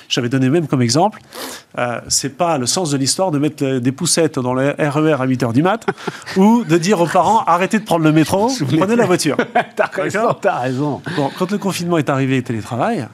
J'avais 0.09 0.29
donné 0.29 0.49
même 0.49 0.67
comme 0.67 0.83
exemple, 0.83 1.21
euh, 1.79 2.01
c'est 2.09 2.37
pas 2.37 2.59
le 2.59 2.67
sens 2.67 2.91
de 2.91 2.97
l'histoire 2.97 3.31
de 3.31 3.39
mettre 3.39 3.79
des 3.79 3.93
poussettes 3.93 4.39
dans 4.39 4.55
le 4.55 4.75
RER 4.79 5.17
à 5.21 5.27
8h 5.27 5.53
du 5.53 5.63
mat 5.63 5.87
ou 6.37 6.65
de 6.65 6.79
dire 6.79 7.01
aux 7.01 7.07
parents 7.07 7.43
arrêtez 7.45 7.79
de 7.79 7.85
prendre 7.85 8.05
le 8.05 8.13
métro, 8.13 8.51
prenez 8.79 8.97
la 8.97 9.07
voiture. 9.07 9.37
t'as 9.77 9.87
raison, 9.87 10.35
t'as 10.41 10.61
raison. 10.61 11.03
Bon, 11.17 11.31
quand 11.39 11.51
le 11.51 11.59
confinement 11.59 11.99
est 11.99 12.11
arrivé 12.11 12.37
et 12.37 12.43
télétravail, 12.43 13.07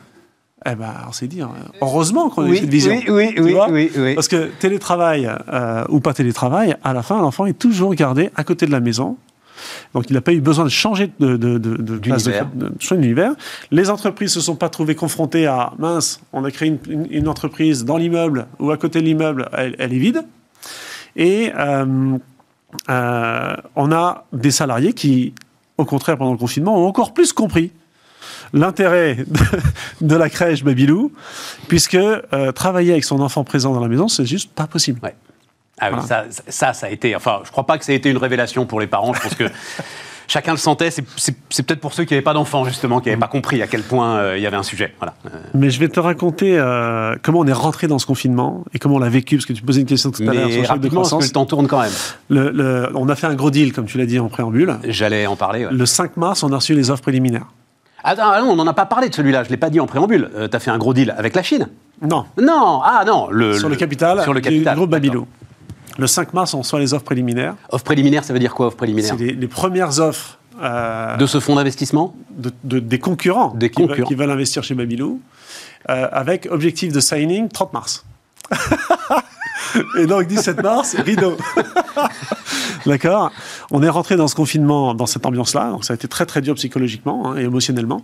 eh 0.67 0.75
ben, 0.75 0.93
on 1.09 1.13
s'est 1.13 1.29
dit, 1.29 1.41
hein, 1.41 1.51
heureusement 1.81 2.31
qu'on 2.31 2.45
a 2.45 2.49
eu 2.49 2.57
cette 2.57 2.69
vision. 2.69 2.93
Oui, 3.09 3.35
oui, 3.39 3.57
oui, 3.71 3.91
oui, 3.97 4.15
Parce 4.15 4.29
que 4.29 4.51
télétravail 4.59 5.31
euh, 5.53 5.85
ou 5.89 6.01
pas 6.01 6.13
télétravail, 6.13 6.77
à 6.83 6.93
la 6.93 7.03
fin, 7.03 7.21
l'enfant 7.21 7.47
est 7.47 7.59
toujours 7.59 7.95
gardé 7.95 8.31
à 8.35 8.45
côté 8.45 8.67
de 8.67 8.73
la 8.73 8.81
maison 8.81 9.17
donc 9.95 10.11
il 10.11 10.15
n'a 10.15 10.21
pas 10.21 10.33
eu 10.33 10.41
besoin 10.41 10.65
de 10.65 10.71
changer 10.71 11.11
de, 11.19 11.37
de, 11.37 11.59
de, 11.59 11.99
d'univers. 12.79 13.35
Les 13.71 13.91
entreprises 13.91 14.31
ne 14.31 14.41
se 14.41 14.47
sont 14.47 14.57
pas 14.57 14.69
trouvées 14.69 14.95
confrontées 14.95 15.47
à 15.47 15.73
mince, 15.79 16.21
on 16.33 16.45
a 16.45 16.51
créé 16.51 16.79
une, 16.89 17.29
entreprise 17.29 17.85
dans 17.85 17.97
l'immeuble 17.97 18.47
ou 18.59 18.71
à 18.71 18.77
côté 18.77 19.01
de 19.01 19.05
l'immeuble, 19.05 19.49
elle, 19.53 19.75
est 19.79 19.99
vide. 19.99 20.25
Et 21.17 21.53
euh, 21.57 22.19
euh, 22.91 23.57
on 23.77 23.93
a 23.93 24.25
des 24.33 24.51
salariés 24.51 24.93
qui, 24.93 25.35
au 25.77 25.85
contraire, 25.85 26.17
pendant 26.17 26.33
le 26.33 26.39
confinement, 26.39 26.83
ont 26.83 26.87
encore 26.87 27.13
plus 27.13 27.33
compris 27.33 27.73
l'intérêt 28.53 29.25
de, 30.01 30.17
la 30.17 30.31
crèche 30.31 30.65
Babylou, 30.65 31.13
puisque 31.69 31.95
euh, 31.95 32.53
travailler 32.53 32.93
avec 32.93 33.05
son 33.05 33.21
enfant 33.21 33.45
présent 33.45 33.73
dans 33.73 33.81
la 33.81 33.89
maison, 33.89 34.09
c'est 34.09 34.27
juste 34.27 34.51
pas 34.51 34.67
possible. 34.67 35.01
Ah 35.81 35.91
oui, 35.93 36.01
ça, 36.07 36.25
ça, 36.49 36.73
ça, 36.73 36.87
a 36.87 36.91
été. 36.91 37.15
Enfin, 37.15 37.41
je 37.45 37.51
crois 37.51 37.67
pas 37.67 37.79
que 37.79 37.85
ça 37.85 37.93
a 37.93 37.95
été 37.95 38.11
une 38.11 38.19
révélation 38.19 38.67
pour 38.67 38.81
les 38.81 38.87
parents. 38.87 39.13
Je 39.15 39.21
pense 39.21 39.35
que 39.35 39.45
chacun 40.29 40.53
le 40.53 40.59
sentait. 40.59 40.91
C'est 40.91 41.33
peut-être 41.67 41.81
pour 41.81 41.95
ceux 41.95 42.05
qui 42.05 42.15
n'avaient 42.15 42.23
pas 42.23 42.35
d'enfants, 42.35 42.65
justement, 42.65 43.01
qui 43.01 43.09
n'avaient 43.09 43.19
pas 43.19 43.27
compris 43.27 43.61
à 43.63 43.67
quel 43.67 43.83
point 43.83 44.19
euh, 44.19 44.37
il 44.37 44.43
y 44.43 44.47
avait 44.47 44.57
un 44.57 44.63
sujet. 44.63 44.95
Voilà. 44.99 45.15
Euh. 45.27 45.39
Mais 45.55 45.71
je 45.71 45.81
vais 45.81 45.89
te 45.89 45.99
raconter 45.99 46.57
euh, 46.57 47.17
comment 47.23 47.41
on 47.41 47.47
est 47.47 47.53
rentré 47.53 47.89
dans 47.89 47.99
ce 47.99 48.07
confinement 48.07 48.65
et 48.73 48.79
comment 48.79 48.97
on 48.97 49.01
l'a 49.01 49.09
vécu, 49.09 49.37
parce 49.37 49.47
que 49.47 49.55
tu 49.55 49.63
posais 49.63 49.81
une 49.81 49.87
question 49.87 50.13
tout 50.13 50.23
à 50.23 50.33
l'heure 50.33 50.51
sur 50.51 50.75
le 50.75 50.79
de 50.79 50.89
croissance. 50.89 51.25
Que 51.25 51.29
le 51.29 51.33
temps 51.33 51.47
tourne 51.47 51.67
quand 51.67 51.81
même. 51.81 51.93
Le, 52.29 52.91
on 52.95 53.09
a 53.09 53.17
fait 53.17 53.27
un 53.27 53.35
gros 53.35 53.51
deal, 53.51 53.73
comme 53.73 53.87
tu 53.87 53.99
l'as 53.99 54.07
dit 54.07 54.21
en 54.21 54.29
préambule. 54.29 54.77
J'allais 54.85 55.27
en 55.27 55.35
parler. 55.35 55.67
Le 55.71 55.87
5 55.87 56.17
mars, 56.17 56.43
on 56.43 56.53
a 56.53 56.57
reçu 56.57 56.75
les 56.75 56.91
offres 56.91 57.03
préliminaires. 57.03 57.47
Ah, 58.05 58.15
ah 58.17 58.41
non, 58.41 58.53
on 58.53 58.57
n'en 58.57 58.67
a 58.67 58.75
pas 58.75 58.87
parlé 58.87 59.09
de 59.09 59.15
celui-là. 59.15 59.43
Je 59.43 59.51
l'ai 59.51 59.57
pas 59.57 59.71
dit 59.71 59.81
en 59.81 59.87
préambule. 59.87 60.31
tu 60.51 60.57
as 60.57 60.61
fait 60.61 60.71
un 60.71 60.79
gros 60.79 60.95
deal 60.95 61.13
avec 61.19 61.35
la 61.35 61.43
Chine? 61.43 61.69
Non. 62.01 62.27
Non. 62.41 62.81
Ah 62.85 63.03
non. 63.05 63.29
Le, 63.31 63.59
sur 63.59 63.69
le, 63.69 63.75
capital. 63.75 64.23
Sur 64.23 64.33
le 64.33 64.41
capital. 64.41 64.75
Du 64.75 64.79
groupe 64.79 64.91
Babylou. 64.91 65.27
Le 65.99 66.07
5 66.07 66.33
mars, 66.33 66.55
on 66.55 66.59
reçoit 66.61 66.79
les 66.79 66.95
offres 66.95 67.05
préliminaires. 67.05 67.57
Offres 67.71 67.85
préliminaires, 67.85 68.25
ça 68.25 68.33
veut 68.33 68.39
dire 68.39 68.55
quoi, 68.55 68.69
offres 68.69 68.77
préliminaires 68.77 69.17
C'est 69.19 69.33
les, 69.33 69.49
premières 69.49 69.99
offres. 69.99 70.39
Euh, 70.63 71.17
de 71.17 71.27
ce 71.27 71.39
fonds 71.39 71.55
d'investissement 71.55 72.17
de, 72.31 72.81
Des 72.81 72.99
concurrents, 72.99 73.55
des 73.55 73.71
qui, 73.71 73.85
Veulent, 73.85 74.05
qui, 74.05 74.15
veulent, 74.15 74.31
investir 74.31 74.65
chez 74.65 74.75
Babylou, 74.75 75.21
euh, 75.89 76.09
avec 76.11 76.49
objectif 76.51 76.93
de 76.93 77.01
signing 77.01 77.49
30 77.49 77.73
mars. 77.73 78.05
Et 79.99 80.07
donc 80.07 80.27
17 80.27 80.63
mars, 80.63 80.97
rideau. 80.97 81.37
D'accord? 82.87 83.31
On 83.71 83.83
est 83.83 83.89
rentré 83.89 84.17
dans 84.17 84.27
ce 84.27 84.35
confinement, 84.35 84.95
dans 84.95 85.07
cette 85.07 85.27
ambiance-là. 85.27 85.71
Donc 85.71 85.85
ça 85.85 85.93
a 85.93 85.97
été 85.97 86.09
très 86.09 86.27
très 86.27 86.41
dur 86.41 86.55
psychologiquement 86.55 87.33
hein, 87.33 87.37
et 87.37 87.43
émotionnellement. 87.43 88.03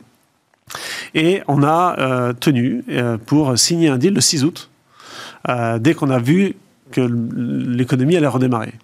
Et 1.15 1.43
on 1.49 1.63
a 1.63 1.97
euh, 1.99 2.33
tenu 2.33 2.85
pour 3.27 3.57
signer 3.59 3.89
un 3.89 3.99
deal 3.99 4.15
le 4.15 4.21
6 4.21 4.45
août, 4.45 4.71
dès 5.79 5.95
qu'on 5.95 6.11
a 6.11 6.19
vu 6.19 6.57
que 6.91 7.01
l'économie 7.01 8.17
allait 8.17 8.27
redémarrer. 8.27 8.75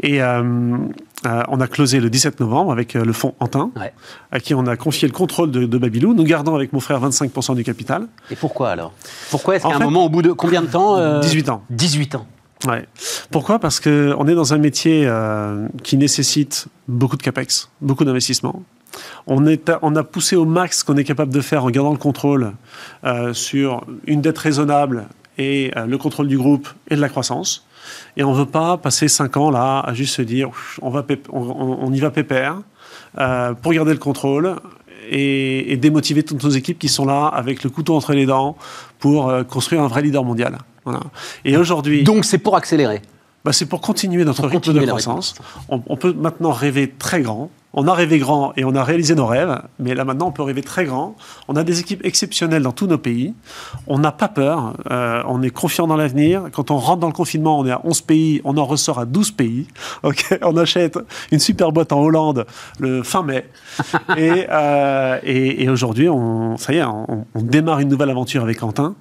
Et 0.00 0.22
euh, 0.22 0.42
euh, 1.26 1.42
on 1.48 1.60
a 1.60 1.66
closé 1.66 2.00
le 2.00 2.08
17 2.08 2.40
novembre 2.40 2.72
avec 2.72 2.96
euh, 2.96 3.04
le 3.04 3.12
fonds 3.12 3.34
Antin, 3.40 3.70
à 4.30 4.40
qui 4.40 4.54
on 4.54 4.66
a 4.66 4.76
confié 4.76 5.06
le 5.06 5.12
contrôle 5.12 5.50
de, 5.50 5.78
Babylou. 5.78 6.14
Nous 6.14 6.24
gardons 6.24 6.54
avec 6.54 6.72
mon 6.72 6.80
frère 6.80 7.00
25% 7.06 7.54
du 7.54 7.64
capital. 7.64 8.06
Et 8.30 8.36
pourquoi 8.36 8.70
alors? 8.70 8.92
Pourquoi 9.30 9.56
est-ce 9.56 9.66
qu'à 9.66 9.76
un 9.76 9.78
moment, 9.78 10.06
au 10.06 10.08
bout 10.08 10.22
de 10.22 10.32
combien 10.32 10.62
de 10.62 10.68
temps 10.68 11.20
18 11.20 11.48
ans. 11.50 11.62
18 11.70 12.14
ans. 12.14 12.26
Ouais. 12.66 12.86
Pourquoi? 13.30 13.58
Parce 13.58 13.80
qu'on 13.80 14.26
est 14.28 14.34
dans 14.34 14.54
un 14.54 14.58
métier 14.58 15.10
qui 15.82 15.96
nécessite 15.96 16.68
beaucoup 16.88 17.16
de 17.16 17.22
capex, 17.22 17.70
beaucoup 17.80 18.04
d'investissement. 18.04 18.62
On, 19.26 19.44
on, 19.82 19.96
a 19.96 20.04
poussé 20.04 20.36
au 20.36 20.44
max 20.44 20.80
ce 20.80 20.84
qu'on 20.84 20.96
est 20.96 21.04
capable 21.04 21.32
de 21.32 21.40
faire 21.40 21.64
en 21.64 21.70
gardant 21.70 21.92
le 21.92 21.98
contrôle 21.98 22.52
sur 23.32 23.84
une 24.06 24.20
dette 24.20 24.38
raisonnable 24.38 25.08
et 25.38 25.70
euh, 25.76 25.86
le 25.86 25.98
contrôle 25.98 26.28
du 26.28 26.38
groupe 26.38 26.68
et 26.90 26.96
de 26.96 27.00
la 27.00 27.08
croissance. 27.08 27.66
Et 28.16 28.24
on 28.24 28.32
ne 28.32 28.38
veut 28.38 28.46
pas 28.46 28.76
passer 28.76 29.08
cinq 29.08 29.36
ans 29.36 29.50
là 29.50 29.80
à 29.80 29.94
juste 29.94 30.16
se 30.16 30.22
dire 30.22 30.50
on, 30.80 30.90
va 30.90 31.04
on, 31.30 31.92
y 31.92 32.00
va 32.00 32.10
pépère 32.10 32.60
euh, 33.18 33.54
pour 33.54 33.72
garder 33.72 33.92
le 33.92 33.98
contrôle 33.98 34.56
et, 35.10 35.76
démotiver 35.78 36.22
toutes 36.22 36.44
nos 36.44 36.50
équipes 36.50 36.78
qui 36.78 36.88
sont 36.88 37.04
là 37.04 37.26
avec 37.26 37.64
le 37.64 37.70
couteau 37.70 37.96
entre 37.96 38.12
les 38.12 38.26
dents 38.26 38.56
pour 38.98 39.28
euh, 39.28 39.42
construire 39.42 39.82
un 39.82 39.88
vrai 39.88 40.02
leader 40.02 40.24
mondial. 40.24 40.58
Voilà. 40.84 41.00
Et 41.44 41.56
aujourd'hui. 41.56 42.04
Donc 42.04 42.24
c'est 42.24 42.38
pour 42.38 42.56
accélérer. 42.56 43.02
Bah, 43.44 43.52
c'est 43.52 43.66
pour 43.66 43.80
continuer 43.80 44.24
notre 44.24 44.46
rythme 44.46 44.72
de 44.72 44.86
croissance. 44.86 45.34
on, 45.68 45.96
peut 45.96 46.12
maintenant 46.12 46.52
rêver 46.52 46.92
très 46.96 47.22
grand 47.22 47.50
on 47.74 47.86
a 47.88 47.94
rêvé 47.94 48.18
grand 48.18 48.52
et 48.56 48.64
on 48.64 48.74
a 48.74 48.84
réalisé 48.84 49.14
nos 49.14 49.26
rêves, 49.26 49.62
mais 49.78 49.94
là 49.94 50.04
maintenant 50.04 50.28
on 50.28 50.32
peut 50.32 50.42
rêver 50.42 50.62
très 50.62 50.84
grand. 50.84 51.16
On 51.48 51.56
a 51.56 51.64
des 51.64 51.80
équipes 51.80 52.04
exceptionnelles 52.04 52.62
dans 52.62 52.72
tous 52.72 52.86
nos 52.86 52.98
pays. 52.98 53.34
On 53.86 53.98
n'a 53.98 54.12
pas 54.12 54.28
peur, 54.28 54.74
euh, 54.90 55.22
on 55.26 55.42
est 55.42 55.50
confiant 55.50 55.86
dans 55.86 55.96
l'avenir. 55.96 56.44
Quand 56.52 56.70
on 56.70 56.76
rentre 56.76 57.00
dans 57.00 57.06
le 57.06 57.12
confinement, 57.12 57.58
on 57.58 57.66
est 57.66 57.70
à 57.70 57.80
11 57.84 58.02
pays, 58.02 58.40
on 58.44 58.56
en 58.58 58.64
ressort 58.64 58.98
à 58.98 59.06
12 59.06 59.30
pays. 59.32 59.66
on 60.42 60.56
achète 60.56 60.98
une 61.30 61.38
super 61.38 61.72
boîte 61.72 61.92
en 61.92 62.00
Hollande 62.00 62.46
le 62.78 63.02
fin 63.02 63.22
mai. 63.22 63.46
Euh, 64.18 65.18
et, 65.24 65.68
aujourd'hui, 65.68 66.08
on, 66.08 66.56
ça 66.56 66.72
y 66.72 66.76
est, 66.76 66.84
on, 66.84 67.24
démarre 67.34 67.80
une 67.80 67.88
nouvelle 67.88 68.10
aventure 68.10 68.42
avec 68.42 68.58
Quentin 68.58 68.94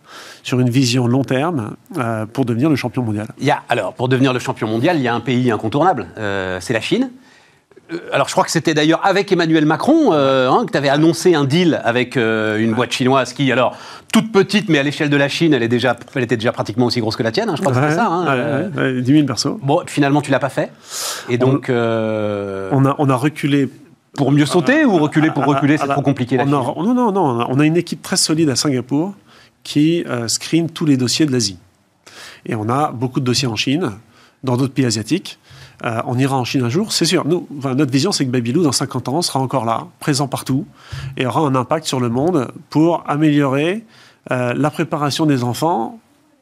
sur 0.43 0.59
une 0.59 0.69
vision 0.69 1.05
long 1.05 1.23
terme 1.23 1.75
euh, 1.97 2.25
pour 2.25 2.45
devenir 2.45 2.69
le 2.69 2.75
champion 2.75 3.03
mondial. 3.03 3.27
Il 3.39 3.45
y 3.45 3.51
a, 3.51 3.61
alors, 3.69 3.93
pour 3.93 4.07
devenir 4.07 4.33
le 4.33 4.39
champion 4.39 4.67
mondial, 4.67 4.97
il 4.97 5.03
y 5.03 5.07
a 5.07 5.13
un 5.13 5.19
pays 5.19 5.51
incontournable, 5.51 6.07
c'est 6.15 6.73
la 6.73 6.81
Chine. 6.81 7.11
Euh, 7.91 7.97
alors 8.11 8.27
je 8.27 8.33
crois 8.33 8.43
que 8.43 8.51
c'était 8.51 8.73
d'ailleurs 8.73 9.05
avec 9.05 9.31
Emmanuel 9.31 9.65
Macron 9.65 10.13
euh, 10.13 10.49
hein, 10.49 10.65
que 10.65 10.71
tu 10.71 10.77
avais 10.77 10.89
annoncé 10.89 11.35
un 11.35 11.45
deal 11.45 11.81
avec 11.83 12.17
euh, 12.17 12.57
une 12.57 12.73
boîte 12.73 12.91
chinoise 12.91 13.33
qui, 13.33 13.51
alors, 13.51 13.77
toute 14.11 14.31
petite, 14.31 14.69
mais 14.69 14.77
à 14.77 14.83
l'échelle 14.83 15.09
de 15.09 15.17
la 15.17 15.29
Chine, 15.29 15.53
elle, 15.53 15.63
est 15.63 15.67
déjà, 15.67 15.95
elle 16.15 16.23
était 16.23 16.37
déjà 16.37 16.51
pratiquement 16.51 16.85
aussi 16.85 16.99
grosse 16.99 17.15
que 17.15 17.23
la 17.23 17.31
tienne, 17.31 17.49
hein, 17.49 17.55
je 17.55 17.61
crois 17.61 17.73
que 17.73 17.79
c'était 17.79 17.95
ça. 17.95 18.07
Hein, 18.07 18.99
10 18.99 19.05
000 19.05 19.25
persos. 19.25 19.57
Bon, 19.61 19.81
finalement, 19.87 20.21
tu 20.21 20.31
l'as 20.31 20.39
pas 20.39 20.49
fait. 20.49 20.71
Et 21.29 21.37
donc... 21.37 21.67
On, 21.69 22.85
a, 22.85 22.95
on 22.97 23.09
a 23.09 23.15
reculé 23.15 23.69
pour 24.13 24.31
mieux 24.31 24.45
sauter 24.45 24.85
ou 24.85 24.97
reculer 24.97 25.31
pour 25.31 25.45
reculer, 25.45 25.77
c'est 25.77 25.87
trop 25.87 26.01
compliqué 26.01 26.37
la 26.37 26.45
Non, 26.45 26.75
non, 26.81 27.11
non. 27.11 27.45
On 27.47 27.59
a 27.59 27.65
une 27.65 27.77
équipe 27.77 28.01
très 28.01 28.17
solide 28.17 28.49
à 28.49 28.55
Singapour 28.55 29.13
qui 29.63 30.03
screen 30.27 30.69
tous 30.69 30.85
les 30.85 30.97
dossiers 30.97 31.25
de 31.25 31.31
l'Asie. 31.31 31.57
Et 32.45 32.55
on 32.55 32.69
a 32.69 32.91
beaucoup 32.91 33.19
de 33.19 33.25
dossiers 33.25 33.47
en 33.47 33.55
Chine, 33.55 33.91
dans 34.43 34.57
d'autres 34.57 34.73
pays 34.73 34.85
asiatiques. 34.85 35.39
Euh, 35.83 36.01
on 36.05 36.17
ira 36.17 36.37
en 36.37 36.45
Chine 36.45 36.63
un 36.63 36.69
jour, 36.69 36.91
c'est 36.91 37.05
sûr. 37.05 37.25
Notre 37.25 37.91
vision, 37.91 38.11
c'est 38.11 38.25
que 38.25 38.29
Babylou, 38.29 38.63
dans 38.63 38.71
50 38.71 39.09
ans, 39.09 39.21
sera 39.21 39.39
encore 39.39 39.65
là, 39.65 39.87
présent 39.99 40.27
partout, 40.27 40.65
et 41.17 41.25
aura 41.25 41.41
un 41.41 41.55
impact 41.55 41.87
sur 41.87 41.99
le 41.99 42.09
monde 42.09 42.51
pour 42.69 43.03
améliorer 43.07 43.83
euh, 44.31 44.53
la 44.53 44.69
préparation 44.69 45.25
des 45.25 45.43
enfants 45.43 45.99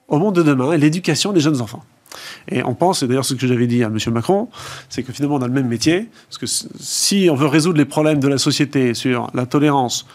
au 0.10 0.18
monde 0.20 0.36
de 0.36 0.44
demain 0.44 0.74
et 0.74 0.78
l'éducation 0.78 1.32
des 1.32 1.40
jeunes 1.40 1.62
enfants. 1.62 1.84
Et 2.50 2.64
on 2.64 2.74
pense, 2.74 3.04
et 3.04 3.08
d'ailleurs 3.08 3.24
ce 3.24 3.36
que 3.36 3.48
j'avais 3.48 3.68
dit 3.68 3.84
à 3.84 3.88
M. 3.88 3.98
Macron, 4.12 4.50
c'est 4.90 5.04
que 5.04 5.14
finalement 5.14 5.36
on 5.36 5.42
a 5.42 5.48
le 5.48 5.54
même 5.54 5.68
métier, 5.68 6.10
parce 6.28 6.38
que 6.40 6.46
si 6.80 7.30
on 7.32 7.36
veut 7.36 7.46
résoudre 7.46 7.78
les 7.78 7.86
problèmes 7.86 8.20
de 8.20 8.28
la 8.28 8.40
société 8.40 8.94
sur 8.94 9.30
la 9.34 9.46
tolérance, 9.46 10.06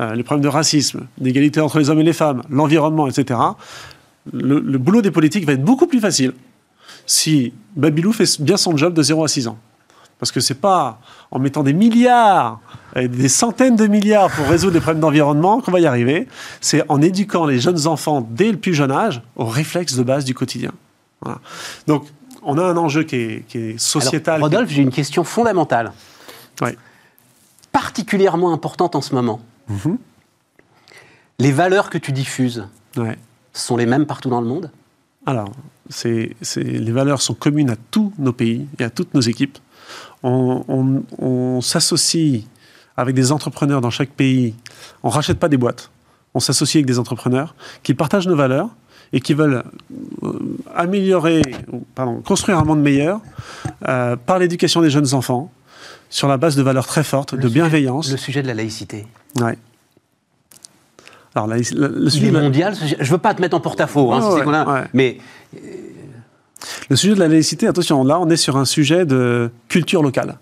euh, 0.00 0.14
les 0.14 0.24
problèmes 0.24 0.42
de 0.42 0.48
racisme, 0.48 1.06
d'égalité 1.18 1.60
entre 1.60 1.78
les 1.78 1.88
hommes 1.88 2.00
et 2.00 2.04
les 2.04 2.12
femmes, 2.12 2.42
l'environnement, 2.50 3.06
etc., 3.06 3.40
le 4.32 4.78
boulot 4.78 5.02
des 5.02 5.10
politiques 5.10 5.44
va 5.44 5.52
être 5.52 5.62
beaucoup 5.62 5.86
plus 5.86 6.00
facile 6.00 6.32
si 7.06 7.52
Babylou 7.76 8.12
fait 8.12 8.40
bien 8.40 8.56
son 8.56 8.76
job 8.76 8.94
de 8.94 9.02
0 9.02 9.24
à 9.24 9.28
6 9.28 9.48
ans. 9.48 9.58
Parce 10.18 10.30
que 10.30 10.40
c'est 10.40 10.54
pas 10.60 11.00
en 11.30 11.38
mettant 11.38 11.62
des 11.62 11.72
milliards, 11.72 12.60
et 12.96 13.08
des 13.08 13.28
centaines 13.28 13.76
de 13.76 13.86
milliards 13.86 14.30
pour 14.30 14.46
résoudre 14.46 14.74
les 14.74 14.80
problèmes 14.80 15.00
d'environnement 15.00 15.60
qu'on 15.60 15.72
va 15.72 15.80
y 15.80 15.86
arriver. 15.86 16.28
C'est 16.60 16.82
en 16.88 17.02
éduquant 17.02 17.44
les 17.46 17.58
jeunes 17.58 17.86
enfants 17.86 18.26
dès 18.30 18.50
le 18.52 18.56
plus 18.56 18.74
jeune 18.74 18.92
âge 18.92 19.20
aux 19.36 19.44
réflexes 19.44 19.96
de 19.96 20.02
base 20.02 20.24
du 20.24 20.32
quotidien. 20.34 20.70
Voilà. 21.20 21.40
Donc, 21.86 22.06
on 22.42 22.56
a 22.58 22.62
un 22.62 22.76
enjeu 22.76 23.02
qui 23.02 23.16
est, 23.16 23.44
qui 23.48 23.58
est 23.58 23.78
sociétal. 23.78 24.36
Alors, 24.36 24.46
Rodolphe, 24.48 24.70
j'ai 24.70 24.82
une 24.82 24.90
question 24.90 25.24
fondamentale. 25.24 25.92
Particulièrement 27.72 28.52
importante 28.52 28.94
en 28.94 29.00
ce 29.00 29.14
moment. 29.14 29.40
Mhm. 29.68 29.98
Les 31.40 31.50
valeurs 31.52 31.90
que 31.90 31.98
tu 31.98 32.12
diffuses 32.12 32.68
Ouais. 32.96 33.18
sont 33.52 33.76
les 33.76 33.86
mêmes 33.86 34.06
partout 34.06 34.30
dans 34.30 34.40
le 34.40 34.46
monde? 34.46 34.70
Alors, 35.26 35.50
c'est, 35.88 36.30
les 36.56 36.92
valeurs 36.92 37.20
sont 37.22 37.34
communes 37.34 37.70
à 37.70 37.76
tous 37.90 38.12
nos 38.18 38.32
pays 38.32 38.66
et 38.78 38.84
à 38.84 38.90
toutes 38.90 39.14
nos 39.14 39.20
équipes. 39.20 39.58
On, 40.22 40.64
on- 40.68 41.02
on 41.18 41.60
s'associe 41.60 42.42
avec 42.96 43.14
des 43.14 43.32
entrepreneurs 43.32 43.80
dans 43.80 43.90
chaque 43.90 44.10
pays. 44.10 44.54
On 45.02 45.08
rachète 45.08 45.38
pas 45.38 45.48
des 45.48 45.56
boîtes. 45.56 45.90
On 46.34 46.40
s'associe 46.40 46.76
avec 46.80 46.86
des 46.86 46.98
entrepreneurs 46.98 47.54
qui 47.82 47.94
partagent 47.94 48.26
nos 48.28 48.36
valeurs 48.36 48.70
et 49.12 49.20
qui 49.20 49.34
veulent 49.34 49.62
euh, 50.22 50.32
améliorer, 50.74 51.42
pardon, 51.94 52.20
construire 52.22 52.58
un 52.58 52.64
monde 52.64 52.80
meilleur 52.82 53.20
euh, 53.86 54.16
par 54.16 54.38
l'éducation 54.38 54.80
des 54.80 54.90
jeunes 54.90 55.14
enfants 55.14 55.52
sur 56.10 56.26
la 56.28 56.36
base 56.36 56.56
de 56.56 56.62
valeurs 56.62 56.86
très 56.86 57.04
fortes, 57.04 57.34
de 57.34 57.40
sujet- 57.42 57.54
bienveillance. 57.54 58.10
Le 58.10 58.16
sujet 58.16 58.42
de 58.42 58.46
la 58.48 58.54
laïcité. 58.54 59.06
Ouais. 59.40 59.58
Alors, 61.34 61.48
la- 61.48 61.56
la- 61.56 61.88
le 61.88 62.04
Il 62.04 62.10
sujet 62.10 62.30
la- 62.30 62.40
mondial. 62.42 62.74
Je 63.00 63.10
veux 63.10 63.18
pas 63.18 63.34
te 63.34 63.40
mettre 63.40 63.56
en 63.56 63.60
porte-à-faux, 63.60 64.12
hein, 64.12 64.34
Ouais, 64.34 64.54
a- 64.54 64.72
ouais. 64.72 64.84
mais 64.94 65.18
Le 66.88 66.96
sujet 66.96 67.14
de 67.14 67.18
la 67.20 67.28
laïcité, 67.28 67.66
attention, 67.66 68.04
là, 68.04 68.18
on 68.20 68.28
est 68.30 68.36
sur 68.36 68.56
un 68.56 68.64
sujet 68.64 69.04
de 69.04 69.50
culture 69.68 70.02
locale 70.02 70.38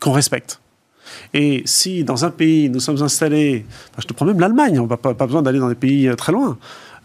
qu'on 0.00 0.12
respecte. 0.12 0.60
Et 1.34 1.62
si 1.64 2.04
dans 2.04 2.24
un 2.24 2.30
pays, 2.30 2.68
nous 2.68 2.78
sommes 2.80 3.02
installés, 3.02 3.64
enfin, 3.90 3.98
je 4.02 4.06
te 4.06 4.12
prends 4.12 4.24
même 4.26 4.38
l'Allemagne, 4.38 4.78
on 4.78 4.86
n'a 4.86 4.96
pas, 4.96 5.14
pas 5.14 5.26
besoin 5.26 5.42
d'aller 5.42 5.58
dans 5.58 5.68
des 5.68 5.74
pays 5.74 6.08
euh, 6.08 6.14
très 6.14 6.32
loin, 6.32 6.58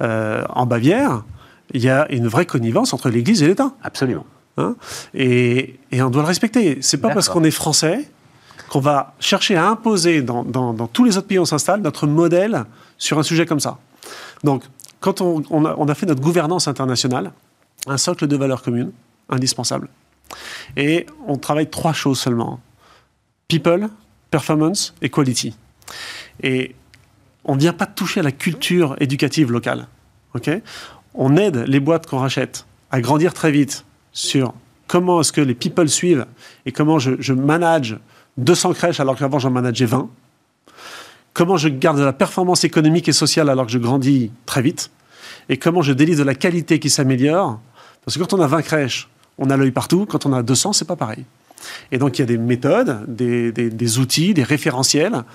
Euh, 0.03 0.43
en 0.49 0.68
Bavière, 0.68 1.24
il 1.74 1.82
y 1.84 1.89
a 1.89 2.05
une 2.12 2.28
vraie 2.28 2.45
connivence 2.45 2.93
entre 2.93 3.10
l'Église 3.10 3.41
et 3.41 3.47
l'État. 3.47 3.72
absolument. 3.84 4.26
hein? 4.58 4.76
et, 5.16 5.80
et 5.91 6.01
on 6.03 6.12
doit 6.12 6.22
le 6.22 6.28
respecter. 6.28 6.78
C'est 6.82 6.97
pas 7.01 7.10
parce 7.10 7.30
qu'on 7.30 7.43
est 7.43 7.49
français 7.51 8.08
qu'on 8.70 8.80
va 8.80 9.16
chercher 9.20 9.55
à 9.55 9.68
imposer 9.68 10.22
dans, 10.22 10.43
dans- 10.43 10.74
dans 10.74 10.86
tous 10.88 11.03
les 11.05 11.18
autres 11.18 11.26
pays 11.28 11.39
où 11.39 11.43
on 11.43 11.45
s'installe 11.45 11.82
notre 11.82 12.05
modèle 12.05 12.66
sur 12.98 13.20
un 13.20 13.24
sujet 13.24 13.45
comme 13.45 13.60
ça. 13.60 13.80
Donc, 14.43 14.64
quand 15.00 15.22
on, 15.22 15.88
a, 15.88 15.95
fait 15.95 16.06
notre 16.06 16.22
gouvernance 16.22 16.68
internationale, 16.68 17.32
un 17.88 17.98
socle 17.98 18.28
de 18.28 18.36
valeurs 18.36 18.62
communes, 18.62 18.91
indispensable. 19.30 19.89
Et 20.76 21.06
on 21.28 21.38
travaille 21.38 21.70
trois 21.70 21.93
choses 21.93 22.20
seulement. 22.20 22.60
People, 23.48 23.89
performance 24.32 24.93
et 25.02 25.10
quality. 25.10 25.56
Et 26.43 26.76
on 27.45 27.56
ne 27.56 27.60
vient 27.60 27.74
pas 27.74 27.86
toucher 27.86 28.20
à 28.20 28.24
la 28.24 28.32
culture 28.32 28.95
éducative 29.00 29.52
locale. 29.52 29.88
on 31.14 31.38
aide 31.38 31.58
les 31.68 31.80
boîtes 31.80 32.08
qu'on 32.08 32.20
rachète 32.20 32.66
à 32.91 33.02
grandir 33.02 33.34
très 33.34 33.52
vite 33.52 33.86
sur 34.12 34.54
comment 34.88 35.22
est-ce 35.22 35.32
que 35.32 35.41
les 35.41 35.56
people 35.56 35.89
suivent 35.89 36.26
et 36.66 36.72
comment 36.72 37.00
je, 37.00 37.12
je 37.20 37.34
manage 37.34 37.98
200 38.38 38.74
crèches 38.74 39.00
alors 39.00 39.18
qu'avant 39.18 39.39
j'en 39.39 39.52
manageais 39.52 39.86
20. 39.86 40.10
Comment 41.38 41.56
je 41.56 41.70
garde 41.70 42.00
de 42.00 42.04
la 42.04 42.14
performance 42.14 42.64
économique 42.64 43.08
et 43.08 43.12
sociale 43.12 43.52
alors 43.52 43.68
que 43.68 43.72
je 43.72 43.78
grandis 43.78 44.32
très 44.48 44.64
vite. 44.64 44.90
Et 45.50 45.58
comment 45.58 45.84
je 45.84 45.94
délivre 45.94 46.18
de 46.18 46.24
la 46.24 46.34
qualité 46.34 46.80
qui 46.80 46.90
s'améliore. 46.90 47.60
Parce 48.04 48.18
que 48.18 48.24
quand 48.24 48.34
on 48.34 48.42
a 48.42 48.48
20 48.48 48.64
crèches, 48.64 49.08
on 49.38 49.52
a 49.52 49.56
l'œil 49.56 49.70
partout. 49.70 50.08
Quand 50.10 50.26
on 50.26 50.34
a 50.34 50.42
200, 50.42 50.74
c'est 50.74 50.88
pas 50.88 50.96
pareil. 50.96 51.26
Et 51.92 52.00
donc 52.00 52.18
il 52.18 52.22
y 52.22 52.24
a 52.24 52.26
des 52.26 52.40
méthodes, 52.40 53.06
des, 53.08 54.00
outils, 54.00 54.34
des 54.34 54.42
référentiels, 54.42 55.26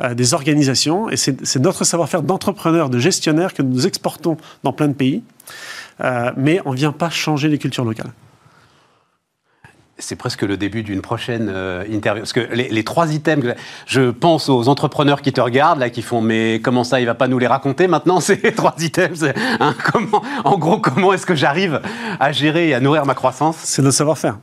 euh, 0.00 0.14
des 0.14 0.32
organisations. 0.32 1.10
Et 1.10 1.16
c'est 1.16 1.56
notre 1.56 1.82
savoir-faire 1.82 2.22
d'entrepreneurs, 2.22 2.88
de 2.88 3.00
gestionnaires 3.00 3.52
que 3.52 3.62
nous 3.62 3.84
exportons 3.84 4.36
dans 4.62 4.72
plein 4.72 4.86
de 4.86 4.94
pays. 4.94 5.24
Euh, 6.04 6.30
mais 6.36 6.60
on 6.66 6.70
ne 6.70 6.76
vient 6.76 6.92
pas 6.92 7.10
changer 7.10 7.48
les 7.48 7.58
cultures 7.58 7.84
locales. 7.84 8.12
C'est 10.00 10.16
presque 10.16 10.42
le 10.42 10.56
début 10.56 10.82
d'une 10.82 11.00
prochaine 11.00 11.50
euh, 11.52 11.84
interview. 11.90 12.22
Parce 12.22 12.32
que 12.32 12.40
les, 12.52 12.84
trois 12.84 13.12
items, 13.12 13.54
je 13.86 14.10
pense 14.10 14.48
aux 14.48 14.68
entrepreneurs 14.68 15.22
qui 15.22 15.32
te 15.32 15.40
regardent, 15.40 15.80
là, 15.80 15.90
qui 15.90 16.02
font 16.02 16.20
Mais 16.20 16.60
comment 16.62 16.84
ça, 16.84 17.00
il 17.00 17.06
va 17.06 17.14
pas 17.14 17.26
nous 17.26 17.38
les 17.38 17.48
raconter 17.48 17.88
maintenant, 17.88 18.20
ces 18.20 18.40
trois 18.52 18.74
items 18.78 19.24
hein, 19.60 19.74
comment, 19.92 20.22
En 20.44 20.56
gros, 20.56 20.78
comment 20.78 21.12
est-ce 21.12 21.26
que 21.26 21.34
j'arrive 21.34 21.80
à 22.20 22.32
gérer 22.32 22.68
et 22.68 22.74
à 22.74 22.80
nourrir 22.80 23.06
ma 23.06 23.14
croissance? 23.14 23.56
C'est 23.64 23.82
notre 23.82 23.96
savoir-faire. 23.96 24.38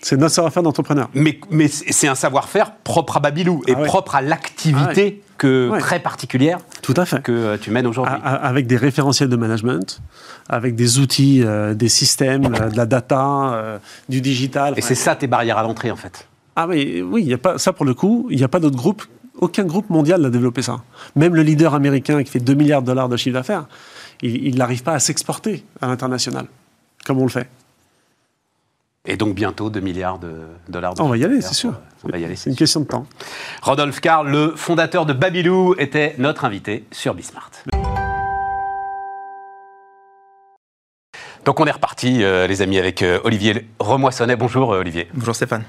C'est 0.00 0.16
notre 0.16 0.34
savoir-faire 0.34 0.62
d'entrepreneur. 0.62 1.08
mais, 1.14 1.40
mais 1.50 1.68
c'est 1.68 2.06
un 2.08 2.14
savoir-faire 2.14 2.72
propre 2.76 3.16
à 3.16 3.20
Babylou 3.20 3.62
et 3.66 3.72
Ah 3.74 3.80
ouais. 3.80 3.86
propre 3.86 4.14
à 4.14 4.22
l'activité 4.22 5.22
que, 5.38 5.68
Ouais. 5.70 5.78
très 5.80 6.00
particulière 6.00 6.58
Tout 6.82 6.94
à 6.96 7.04
fait. 7.04 7.22
que 7.22 7.32
euh, 7.32 7.56
tu 7.60 7.70
mènes 7.70 7.86
aujourd'hui. 7.86 8.14
Avec 8.24 8.66
des 8.66 8.76
référentiels 8.76 9.28
de 9.28 9.36
management, 9.36 10.00
avec 10.48 10.74
des 10.74 10.98
outils, 10.98 11.42
euh, 11.44 11.74
des 11.74 11.88
systèmes, 11.88 12.46
euh, 12.54 12.68
de 12.70 12.76
la 12.76 12.86
data, 12.86 13.52
euh, 13.54 13.78
du 14.08 14.20
digital. 14.20 14.74
et 14.76 14.80
c'est 14.82 14.94
ça 14.94 15.14
tes 15.16 15.26
barrières 15.26 15.58
à 15.58 15.62
l'entrée, 15.62 15.90
en 15.90 15.96
fait. 15.96 16.28
Ah 16.56 16.66
oui, 16.66 17.02
oui, 17.02 17.22
il 17.22 17.28
y 17.28 17.34
a 17.34 17.38
pas 17.38 17.56
ça 17.58 17.72
pour 17.72 17.84
le 17.84 17.94
coup, 17.94 18.26
il 18.30 18.36
n'y 18.38 18.42
a 18.44 18.48
pas 18.48 18.58
d'autre 18.60 18.76
groupe, 18.76 19.04
aucun 19.40 19.64
groupe 19.64 19.90
mondial 19.90 20.20
n'a 20.20 20.30
développé 20.30 20.62
ça. 20.62 20.80
Même 21.14 21.34
le 21.36 21.42
leader 21.42 21.74
américain 21.74 22.22
qui 22.24 22.30
fait 22.32 22.40
2 22.40 22.54
milliards 22.54 22.82
de 22.82 22.86
dollars 22.88 23.08
de 23.08 23.16
chiffre 23.16 23.34
d'affaires, 23.34 23.66
il 24.22 24.56
n'arrive 24.58 24.82
pas 24.82 24.94
à 24.94 24.98
s'exporter 24.98 25.64
à 25.80 25.86
l'international, 25.86 26.46
comme 27.06 27.18
on 27.18 27.22
le 27.24 27.28
fait. 27.30 27.48
Et 29.10 29.16
donc 29.16 29.34
bientôt 29.34 29.70
2 29.70 29.80
milliards 29.80 30.18
de 30.18 30.32
dollars 30.68 30.92
de 30.94 31.00
On 31.00 31.08
va 31.08 31.16
y 31.16 31.24
aller, 31.24 31.40
c'est 31.40 31.54
sûr. 31.54 31.72
pour- 31.72 31.80
On 32.04 32.08
va 32.12 32.18
y 32.18 32.24
aller, 32.26 32.36
C'est 32.36 32.50
une 32.50 32.54
sûr. 32.56 32.58
question 32.58 32.80
de 32.80 32.86
temps. 32.86 33.06
Rodolphe 33.62 34.00
Karl, 34.00 34.28
le 34.30 34.52
fondateur 34.54 35.06
de 35.06 35.14
Babylou, 35.14 35.74
était 35.78 36.14
notre 36.18 36.44
invité 36.44 36.84
sur 36.92 37.14
Bismart. 37.14 37.50
Donc 41.46 41.58
on 41.60 41.64
est 41.66 41.70
reparti, 41.70 42.22
euh, 42.22 42.46
les 42.46 42.60
amis, 42.60 42.78
avec 42.78 43.02
euh, 43.02 43.18
Olivier 43.24 43.66
Remoissonnet. 43.78 44.36
Bonjour 44.36 44.74
euh, 44.74 44.80
Olivier. 44.80 45.08
Bonjour 45.14 45.34
Stéphane. 45.34 45.64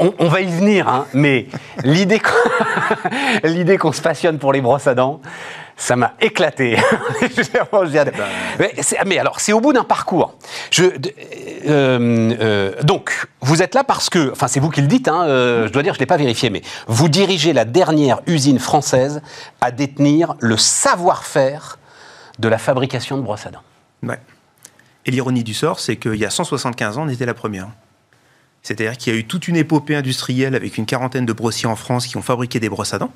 On, 0.00 0.12
on 0.18 0.28
va 0.28 0.40
y 0.40 0.46
venir, 0.46 0.88
hein, 0.88 1.06
mais 1.12 1.46
l'idée 1.84 2.20
qu'on 3.78 3.92
se 3.92 4.00
passionne 4.02 4.38
pour 4.38 4.52
les 4.52 4.60
brosses 4.60 4.86
à 4.86 4.94
dents, 4.94 5.20
ça 5.76 5.96
m'a 5.96 6.14
éclaté. 6.20 6.76
Je 7.20 7.86
dirais- 7.88 8.12
mais, 9.06 9.18
alors, 9.18 9.40
c'est 9.40 9.52
au 9.52 9.60
bout 9.60 9.72
d'un 9.72 9.84
parcours. 9.84 10.34
Je, 10.70 10.84
euh, 10.84 10.90
euh, 11.68 12.72
donc, 12.82 13.26
vous 13.40 13.62
êtes 13.62 13.74
là 13.74 13.84
parce 13.84 14.10
que, 14.10 14.32
enfin, 14.32 14.48
c'est 14.48 14.60
vous 14.60 14.70
qui 14.70 14.80
le 14.80 14.88
dites, 14.88 15.08
hein, 15.08 15.24
euh, 15.26 15.66
je 15.68 15.72
dois 15.72 15.82
dire, 15.82 15.94
je 15.94 15.98
ne 15.98 16.02
l'ai 16.02 16.06
pas 16.06 16.16
vérifié, 16.16 16.50
mais 16.50 16.62
vous 16.88 17.08
dirigez 17.08 17.52
la 17.52 17.64
dernière 17.64 18.20
usine 18.26 18.58
française 18.58 19.22
à 19.60 19.70
détenir 19.70 20.34
le 20.40 20.56
savoir-faire 20.56 21.78
de 22.38 22.48
la 22.48 22.58
fabrication 22.58 23.16
de 23.16 23.22
brosses 23.22 23.46
à 23.46 23.50
dents. 23.50 23.62
Ouais. 24.02 24.18
Et 25.06 25.10
l'ironie 25.10 25.44
du 25.44 25.54
sort, 25.54 25.80
c'est 25.80 25.96
qu'il 25.96 26.16
y 26.16 26.24
a 26.24 26.30
175 26.30 26.98
ans, 26.98 27.02
on 27.06 27.08
était 27.08 27.26
la 27.26 27.34
première. 27.34 27.68
C'est-à-dire 28.62 28.96
qu'il 28.96 29.12
y 29.12 29.16
a 29.16 29.18
eu 29.18 29.24
toute 29.24 29.48
une 29.48 29.56
épopée 29.56 29.94
industrielle 29.96 30.54
avec 30.54 30.76
une 30.78 30.86
quarantaine 30.86 31.24
de 31.26 31.32
brossiers 31.32 31.68
en 31.68 31.76
France 31.76 32.06
qui 32.06 32.16
ont 32.16 32.22
fabriqué 32.22 32.60
des 32.60 32.68
brosses 32.68 32.92
à 32.94 32.98
dents. 32.98 33.12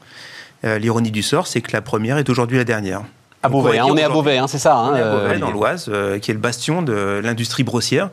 Euh, 0.65 0.79
l'ironie 0.79 1.11
du 1.11 1.23
sort, 1.23 1.47
c'est 1.47 1.61
que 1.61 1.73
la 1.73 1.83
première 1.83 2.19
est 2.19 2.29
aujourd'hui 2.31 2.57
la 2.57 2.65
dernière. 2.65 3.03
À 3.43 3.49
Beauvais, 3.49 3.77
va 3.77 3.83
hein, 3.83 3.85
dire 3.87 3.95
on 3.95 3.97
est 3.97 4.05
à 4.05 4.09
Beauvais, 4.09 4.39
hein, 4.39 4.47
c'est 4.47 4.61
ça. 4.61 4.77
hein, 4.77 4.91
On 4.93 4.97
est 4.97 5.01
à 5.01 5.11
Beauvais, 5.11 5.39
dans 5.39 5.51
l'Oise, 5.51 5.87
euh, 5.89 6.21
qui 6.21 6.31
est 6.31 6.35
le 6.35 6.39
bastion 6.41 6.81
de 6.81 7.21
l'industrie 7.25 7.65
brossière 7.65 8.11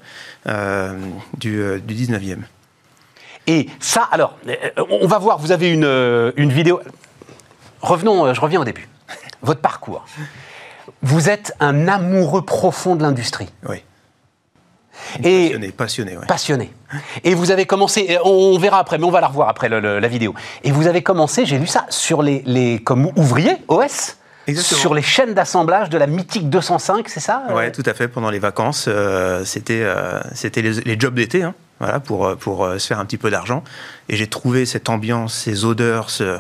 euh, 0.48 0.98
du, 1.38 1.62
du 1.86 1.94
19e. 1.94 2.40
Et 3.46 3.68
ça, 3.80 4.08
alors, 4.12 4.38
on 4.90 5.06
va 5.08 5.20
voir, 5.20 5.38
vous 5.38 5.52
avez 5.52 5.70
une, 5.70 5.86
une 6.36 6.52
vidéo. 6.52 6.82
Revenons, 7.82 8.34
je 8.34 8.42
reviens 8.42 8.60
au 8.62 8.66
début. 8.66 8.88
Votre 9.42 9.62
parcours. 9.62 10.06
Vous 11.04 11.30
êtes 11.30 11.54
un 11.60 11.88
amoureux 11.88 12.44
profond 12.44 12.96
de 12.96 13.04
l'industrie. 13.04 13.50
Oui. 13.68 13.84
Et 15.24 15.46
Passionné, 15.50 15.72
passionné, 15.72 16.18
ouais. 16.18 16.26
passionné. 16.28 16.72
Et 17.24 17.34
vous 17.36 17.52
avez 17.52 17.66
commencé, 17.66 18.18
on 18.24 18.58
verra 18.58 18.80
après, 18.80 18.98
mais 18.98 19.06
on 19.06 19.12
va 19.12 19.22
la 19.22 19.28
revoir 19.28 19.50
après 19.50 19.70
le- 19.70 19.80
le- 19.80 20.00
la 20.00 20.08
vidéo. 20.08 20.34
Et 20.64 20.72
vous 20.72 20.88
avez 20.88 21.02
commencé, 21.04 21.46
j'ai 21.46 21.58
lu 21.60 21.68
ça, 21.68 21.86
sur 21.90 22.22
les, 22.22 22.44
les 22.46 22.80
comme 22.80 23.12
ouvrier, 23.16 23.52
OS, 23.68 24.18
Exactement. 24.48 24.82
sur 24.82 24.94
les 24.94 25.02
chaînes 25.02 25.34
d'assemblage 25.34 25.90
de 25.90 25.98
la 25.98 26.08
mythique 26.08 26.50
205, 26.50 27.08
c'est 27.10 27.20
ça 27.20 27.44
euh? 27.50 27.56
Ouais, 27.56 27.72
tout 27.72 27.84
à 27.86 27.94
fait. 27.94 28.08
Pendant 28.08 28.30
les 28.32 28.40
vacances, 28.40 28.86
euh, 28.88 29.44
c'était 29.46 29.82
euh, 29.84 30.20
les, 30.56 30.72
les 30.82 31.00
jobs 31.00 31.14
d'été, 31.14 31.44
hein, 31.44 31.54
voilà, 31.80 32.00
pour 32.00 32.26
euh, 32.26 32.36
pour 32.36 32.66
euh, 32.66 32.80
se 32.80 32.88
faire 32.88 33.00
un 33.00 33.06
petit 33.06 33.18
peu 33.18 33.30
d'argent. 33.30 33.64
Et 34.10 34.16
j'ai 34.16 34.28
trouvé 34.28 34.66
cette 34.66 34.90
ambiance, 34.90 35.34
ces 35.36 35.66
odeurs, 35.66 36.10
ce... 36.10 36.40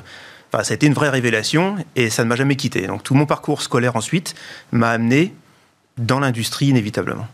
enfin, 0.52 0.64
ça 0.64 0.72
a 0.72 0.76
été 0.76 0.88
une 0.88 0.94
vraie 0.96 1.10
révélation 1.10 1.76
et 1.96 2.10
ça 2.10 2.24
ne 2.24 2.30
m'a 2.30 2.36
jamais 2.36 2.56
quitté. 2.56 2.88
Donc 2.88 3.04
tout 3.04 3.14
mon 3.14 3.28
parcours 3.28 3.62
scolaire 3.62 3.96
ensuite 3.96 4.34
m'a 4.72 4.90
amené 4.90 5.34
dans 6.00 6.20
l'industrie 6.20 6.68
inévitablement. 6.68 7.28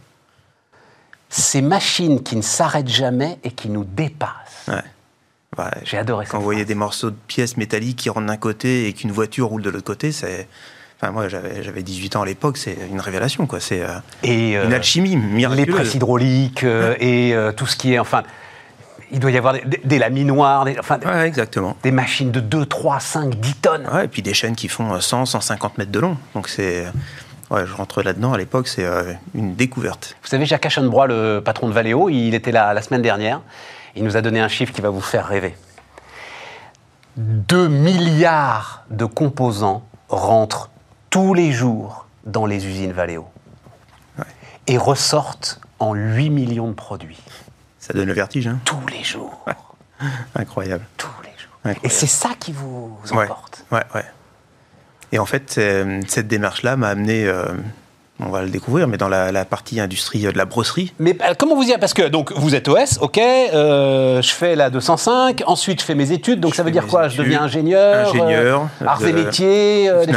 Ces 1.30 1.61
machines 1.61 2.23
qui 2.23 2.36
ne 2.36 2.41
s'arrêtent 2.41 2.88
jamais 2.88 3.39
et 3.43 3.51
qui 3.51 3.69
nous 3.69 3.84
dépassent. 3.84 4.67
Ouais. 4.67 4.76
Ouais, 5.57 5.71
J'ai 5.86 5.97
adoré 5.97 6.26
ça. 6.26 6.32
Quand 6.32 6.38
vous 6.39 6.43
voyez 6.43 6.65
des 6.65 6.76
morceaux 6.76 7.11
de 7.11 7.15
pièces 7.28 7.55
métalliques 7.57 7.97
qui 7.97 8.09
rentrent 8.09 8.28
d'un 8.28 8.36
côté 8.38 8.88
et 8.88 8.93
qu'une 8.93 9.11
voiture 9.11 9.47
roule 9.47 9.61
de 9.61 9.69
l'autre 9.69 9.86
côté, 9.86 10.11
c'est 10.11 10.47
Enfin, 11.01 11.11
moi, 11.11 11.28
j'avais 11.28 11.61
j'avais 11.61 11.84
18 11.84 12.15
ans 12.15 12.21
à 12.21 12.26
l'époque, 12.26 12.57
c'est 12.57 12.78
une 12.89 13.01
révélation, 13.01 13.47
quoi. 13.47 13.59
C'est 13.59 13.82
euh, 13.82 13.95
euh, 14.26 14.65
une 14.65 14.73
alchimie 14.73 15.09
les 15.09 15.15
miraculeuse. 15.17 15.76
presses 15.76 15.93
hydrauliques 15.95 16.63
euh, 16.63 16.95
et 17.01 17.34
euh, 17.36 17.51
tout 17.51 17.65
ce 17.65 17.76
qui 17.76 17.93
est, 17.93 17.99
enfin, 17.99 18.23
il 19.11 19.19
doit 19.19 19.32
y 19.32 19.38
avoir 19.38 19.53
des, 19.53 19.61
des- 19.65 19.82
des 19.84 19.99
laminoirs, 19.99 20.63
des, 20.63 20.78
enfin, 20.80 20.97
Ouais, 21.05 21.28
exactement. 21.28 21.76
des 21.84 21.91
machines 21.91 22.32
de 22.32 22.39
2, 22.39 22.65
3, 22.65 23.01
5, 23.01 23.36
10 23.36 23.53
tonnes. 23.55 23.88
Ouais, 23.93 24.05
et 24.05 24.07
puis 24.07 24.21
des 24.21 24.34
chaînes 24.34 24.55
qui 24.55 24.69
font 24.69 24.93
euh, 24.93 25.01
100, 25.01 25.26
150 25.26 25.78
mètres 25.78 25.91
de 25.91 25.99
long. 25.99 26.17
Donc 26.34 26.47
c'est. 26.47 26.86
Ouais, 27.51 27.65
je 27.65 27.73
rentre 27.73 28.01
là-dedans 28.01 28.33
à 28.33 28.37
l'époque, 28.37 28.67
c'est 28.67 28.83
euh, 28.85 29.13
une 29.35 29.55
découverte. 29.55 30.15
Vous 30.23 30.27
savez, 30.27 30.45
Jacques 30.45 30.65
Aschenbrois, 30.65 31.05
le 31.07 31.41
patron 31.45 31.67
de 31.67 31.73
Valeo, 31.73 32.09
il 32.09 32.33
était 32.33 32.51
là 32.51 32.73
la 32.73 32.81
semaine 32.81 33.01
dernière. 33.03 33.41
Il 33.95 34.03
nous 34.03 34.17
a 34.17 34.21
donné 34.21 34.39
un 34.41 34.47
chiffre 34.47 34.73
qui 34.73 34.81
va 34.81 34.89
vous 34.89 35.01
faire 35.01 35.27
rêver. 35.27 35.55
2 37.17 37.67
milliards 37.67 38.83
de 38.89 39.05
composants 39.05 39.83
rentrent 40.09 40.69
tous 41.09 41.33
les 41.33 41.51
jours 41.51 42.07
dans 42.25 42.45
les 42.45 42.65
usines 42.67 42.91
Valeo 42.91 43.27
Ouais. 44.17 44.25
et 44.67 44.77
ressortent 44.77 45.61
en 45.79 45.93
8 45.93 46.29
millions 46.29 46.67
de 46.67 46.73
produits. 46.73 47.21
Ça 47.79 47.93
donne 47.93 48.07
le 48.07 48.13
vertige, 48.13 48.47
hein 48.47 48.59
Tous 48.65 48.85
les 48.91 49.03
jours. 49.03 49.45
Incroyable. 50.35 50.83
Tous 50.97 51.07
les 51.23 51.29
jours. 51.29 51.51
Incroyable. 51.63 51.85
Et 51.85 51.89
c'est 51.89 52.07
ça 52.07 52.29
qui 52.39 52.51
vous 52.51 52.97
Ouais, 53.11 53.23
emporte. 53.25 53.63
ouais, 53.71 53.83
ouais. 53.93 54.05
Et 55.16 55.20
en 55.20 55.26
fait, 55.26 55.55
euh, 55.57 56.01
cette 56.09 56.28
démarche-là 56.28 56.76
m'a 56.76 56.89
amené, 56.89 57.26
euh, 57.26 57.45
on 58.20 58.28
va 58.28 58.41
le 58.41 58.49
découvrir, 58.49 58.89
mais 58.89 58.97
dans 58.97 59.07
la, 59.07 59.32
la 59.32 59.45
partie 59.45 59.80
industrie 59.80 60.28
euh, 60.28 60.34
de 60.34 60.38
la 60.38 60.43
brosserie. 60.43 60.91
Mais 60.99 61.18
comment 61.39 61.55
vous 61.55 61.63
y 61.63 61.78
Parce 61.80 61.93
que 61.93 62.05
donc 62.09 62.34
vous 62.34 62.53
êtes 62.53 62.68
OS, 62.68 62.97
ok, 62.99 63.18
euh, 63.18 64.22
je 64.22 64.32
fais 64.32 64.57
la 64.57 64.70
205, 64.70 65.43
ensuite 65.47 65.80
je 65.80 65.86
fais 65.86 65.95
mes 65.95 66.11
études, 66.11 66.41
donc 66.41 66.51
Je 66.51 66.57
ça 66.57 66.63
veut 66.63 66.72
dire 66.72 66.86
quoi? 66.86 67.07
Je 67.07 67.18
deviens 67.18 67.43
ingénieur, 67.43 68.09
ingénieur, 68.09 68.68
euh, 68.82 68.86
arts 68.86 69.05
et 69.05 69.13
métiers, 69.13 69.89
euh, 69.89 70.05
des 70.05 70.11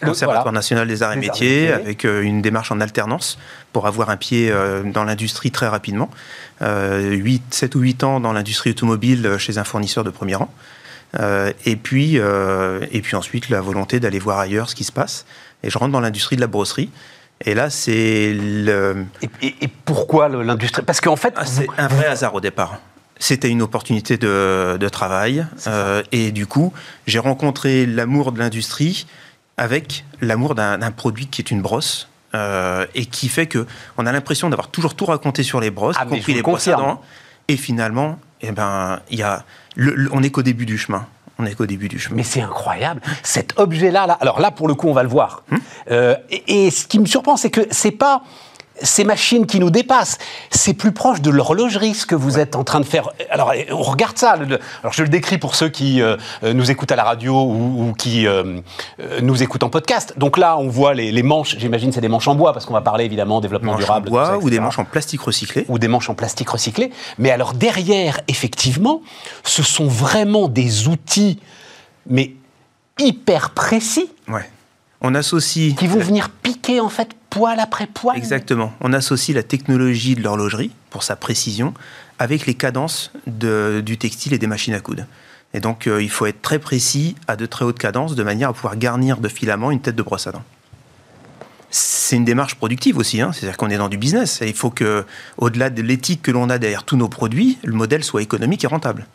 Conservatoire 0.00 0.44
Voilà. 0.44 0.56
national 0.56 0.88
des 0.88 1.02
arts 1.02 1.12
et 1.12 1.20
Des 1.20 1.28
arts 1.28 1.36
et 1.36 1.40
métiers, 1.42 1.72
avec 1.72 2.04
une 2.04 2.40
démarche 2.40 2.72
en 2.72 2.80
alternance 2.80 3.38
pour 3.74 3.86
avoir 3.86 4.08
un 4.08 4.16
pied 4.16 4.50
dans 4.86 5.04
l'industrie 5.04 5.50
très 5.50 5.68
rapidement. 5.68 6.08
Euh, 6.62 7.10
8, 7.12 7.42
7 7.50 7.74
ou 7.74 7.80
8 7.80 8.04
ans 8.04 8.20
dans 8.20 8.32
l'industrie 8.32 8.70
automobile 8.70 9.36
chez 9.38 9.58
un 9.58 9.64
fournisseur 9.64 10.02
de 10.02 10.10
premier 10.10 10.34
rang. 10.34 10.48
Euh, 11.18 11.52
et, 11.64 11.76
puis, 11.76 12.18
euh, 12.18 12.80
et 12.90 13.00
puis 13.00 13.14
ensuite, 13.16 13.48
la 13.48 13.60
volonté 13.60 14.00
d'aller 14.00 14.18
voir 14.18 14.38
ailleurs 14.38 14.68
ce 14.68 14.74
qui 14.74 14.84
se 14.84 14.92
passe. 14.92 15.26
Et 15.62 15.70
je 15.70 15.78
rentre 15.78 15.92
dans 15.92 16.00
l'industrie 16.00 16.36
de 16.36 16.40
la 16.40 16.46
brosserie. 16.46 16.90
Et 17.44 17.54
là, 17.54 17.70
c'est 17.70 18.32
le, 18.34 19.06
Et, 19.22 19.28
et- 19.46 19.54
et 19.62 19.68
pourquoi 19.68 20.28
l'industrie? 20.28 20.82
Parce 20.82 21.00
qu'en 21.00 21.16
fait, 21.16 21.34
ah, 21.36 21.44
c'est 21.46 21.66
un 21.78 21.88
vrai 21.88 22.06
hasard 22.06 22.34
au 22.34 22.40
départ. 22.40 22.78
C'était 23.18 23.48
une 23.48 23.62
opportunité 23.62 24.16
de, 24.16 24.76
de 24.78 24.88
travail. 24.88 25.46
euh, 25.66 26.02
et 26.12 26.32
du 26.32 26.46
coup, 26.46 26.72
j'ai 27.06 27.18
rencontré 27.20 27.86
l'amour 27.86 28.32
de 28.32 28.38
l'industrie 28.40 29.06
avec 29.56 30.04
l'amour 30.20 30.54
d'un 30.56 30.90
produit 30.90 31.26
qui 31.28 31.40
est 31.42 31.50
une 31.50 31.62
brosse. 31.62 32.08
euh, 32.34 32.84
et 32.96 33.06
qui 33.06 33.28
fait 33.28 33.46
que 33.46 33.64
on 33.96 34.06
a 34.06 34.10
l'impression 34.12 34.50
d'avoir 34.50 34.66
toujours 34.66 34.96
tout 34.96 35.04
raconté 35.04 35.44
sur 35.44 35.60
les 35.60 35.70
brosses, 35.70 35.94
Ah, 35.98 36.04
compris 36.06 36.32
les 36.32 36.38
le 36.38 36.42
brosses 36.42 36.66
à 36.66 36.72
dents. 36.72 37.00
Et 37.46 37.56
finalement, 37.56 38.18
eh 38.48 38.52
ben, 38.52 39.00
y 39.10 39.22
a, 39.22 39.44
le- 39.76 39.94
le- 39.94 40.10
on 40.12 40.20
n'est 40.20 40.30
qu'au 40.30 40.42
début 40.42 40.66
du 40.66 40.78
chemin. 40.78 41.06
On 41.38 41.42
n'est 41.42 41.54
qu'au 41.54 41.66
début 41.66 41.88
du 41.88 41.98
chemin. 41.98 42.16
Mais 42.16 42.22
c'est 42.22 42.40
incroyable. 42.42 43.00
Cet 43.24 43.58
objet-là, 43.58 44.06
là, 44.06 44.16
alors 44.20 44.38
là, 44.40 44.50
pour 44.52 44.68
le 44.68 44.74
coup, 44.74 44.88
on 44.88 44.92
va 44.92 45.02
le 45.02 45.08
voir. 45.08 45.42
Euh, 45.90 46.14
et, 46.30 46.66
et 46.66 46.70
ce 46.70 46.86
qui 46.86 47.00
me 47.00 47.06
surprend, 47.06 47.36
c'est 47.36 47.50
que 47.50 47.62
c'est 47.72 47.90
pas 47.90 48.22
ces 48.82 49.04
machines 49.04 49.46
qui 49.46 49.60
nous 49.60 49.70
dépassent. 49.70 50.18
C'est 50.50 50.74
plus 50.74 50.92
proche 50.92 51.20
de 51.20 51.30
l'horlogerie, 51.30 51.94
ce 51.94 52.06
que 52.06 52.14
vous 52.14 52.38
êtes 52.38 52.56
en 52.56 52.64
train 52.64 52.80
de 52.80 52.84
faire. 52.84 53.08
Alors, 53.30 53.52
on 53.70 53.82
regarde 53.82 54.18
ça. 54.18 54.36
le- 54.36 54.58
alors, 54.82 54.92
je 54.92 55.02
le 55.02 55.08
décris 55.08 55.38
pour 55.38 55.54
ceux 55.54 55.68
qui 55.68 56.02
euh, 56.02 56.16
euh, 56.42 56.52
nous 56.52 56.70
écoutent 56.70 56.90
à 56.92 56.96
la 56.96 57.04
radio 57.04 57.34
ou, 57.34 57.88
ou 57.88 57.92
qui 57.92 58.26
euh, 58.26 58.60
nous 59.22 59.42
écoutent 59.42 59.62
en 59.62 59.68
podcast. 59.70 60.14
Donc 60.16 60.38
là, 60.38 60.56
on 60.58 60.68
voit 60.68 60.94
les, 60.94 61.12
les 61.12 61.22
manches. 61.22 61.56
J'imagine 61.58 61.92
c'est 61.92 62.00
des 62.00 62.08
manches 62.08 62.26
en 62.28 62.34
bois, 62.34 62.52
parce 62.52 62.66
qu'on 62.66 62.74
va 62.74 62.80
parler 62.80 63.04
évidemment 63.04 63.40
développement 63.40 63.72
manches 63.72 63.80
durable. 63.84 64.06
tout 64.06 64.12
bois 64.12 64.26
ça, 64.26 64.38
ou 64.38 64.50
des 64.50 64.60
manches 64.60 64.78
en 64.78 64.84
plastique 64.84 65.20
recyclé. 65.20 65.64
ou 65.68 65.78
des 65.78 65.88
manches 65.88 66.10
en 66.10 66.14
plastique 66.14 66.48
recyclé. 66.50 66.90
Mais 67.18 67.30
alors 67.30 67.54
derrière, 67.54 68.20
effectivement, 68.28 69.02
ce 69.44 69.62
sont 69.62 69.86
vraiment 69.86 70.48
des 70.48 70.88
outils, 70.88 71.38
mais 72.08 72.32
hyper 72.98 73.50
précis, 73.50 74.10
Ouais. 74.28 74.48
On 75.06 75.14
associe 75.14 75.74
qui 75.74 75.86
vont 75.86 75.98
venir 75.98 76.30
piquer 76.30 76.80
en 76.80 76.88
fait 76.88 77.10
poil 77.34 77.60
après 77.60 77.86
poil. 77.86 78.16
Exactement. 78.16 78.72
On 78.80 78.92
associe 78.92 79.34
la 79.34 79.42
technologie 79.42 80.14
de 80.14 80.22
l'horlogerie, 80.22 80.70
pour 80.90 81.02
sa 81.02 81.16
précision, 81.16 81.74
avec 82.18 82.46
les 82.46 82.54
cadences 82.54 83.10
de- 83.26 83.82
du 83.84 83.98
textile 83.98 84.32
et 84.32 84.38
des 84.38 84.46
machines 84.46 84.74
à 84.74 84.80
coudre. 84.80 85.04
Et 85.52 85.60
donc, 85.60 85.86
euh, 85.86 86.02
il 86.02 86.10
faut 86.10 86.26
être 86.26 86.42
très 86.42 86.58
précis 86.58 87.16
à 87.28 87.36
de 87.36 87.46
très 87.46 87.64
hautes 87.64 87.78
cadences, 87.78 88.14
de 88.14 88.22
manière 88.22 88.48
à 88.50 88.52
pouvoir 88.52 88.76
garnir 88.76 89.18
de 89.18 89.28
filaments 89.28 89.70
une 89.70 89.80
tête 89.80 89.96
de 89.96 90.02
brosse 90.02 90.26
à 90.26 90.32
dents. 90.32 90.42
C'est 91.70 92.16
une 92.16 92.24
démarche 92.24 92.54
productive 92.54 92.98
aussi, 92.98 93.20
hein. 93.20 93.32
c'est-à-dire 93.32 93.56
qu'on 93.56 93.68
est 93.70 93.78
dans 93.78 93.88
du 93.88 93.96
business. 93.98 94.40
Et 94.42 94.48
il 94.48 94.54
faut 94.54 94.70
que, 94.70 95.04
au-delà 95.38 95.70
de 95.70 95.82
l'éthique 95.82 96.22
que 96.22 96.30
l'on 96.30 96.48
a 96.50 96.58
derrière 96.58 96.84
tous 96.84 96.96
nos 96.96 97.08
produits, 97.08 97.58
le 97.64 97.72
modèle 97.72 98.04
soit 98.04 98.22
économique 98.22 98.62
et 98.62 98.68
rentable. 98.68 99.06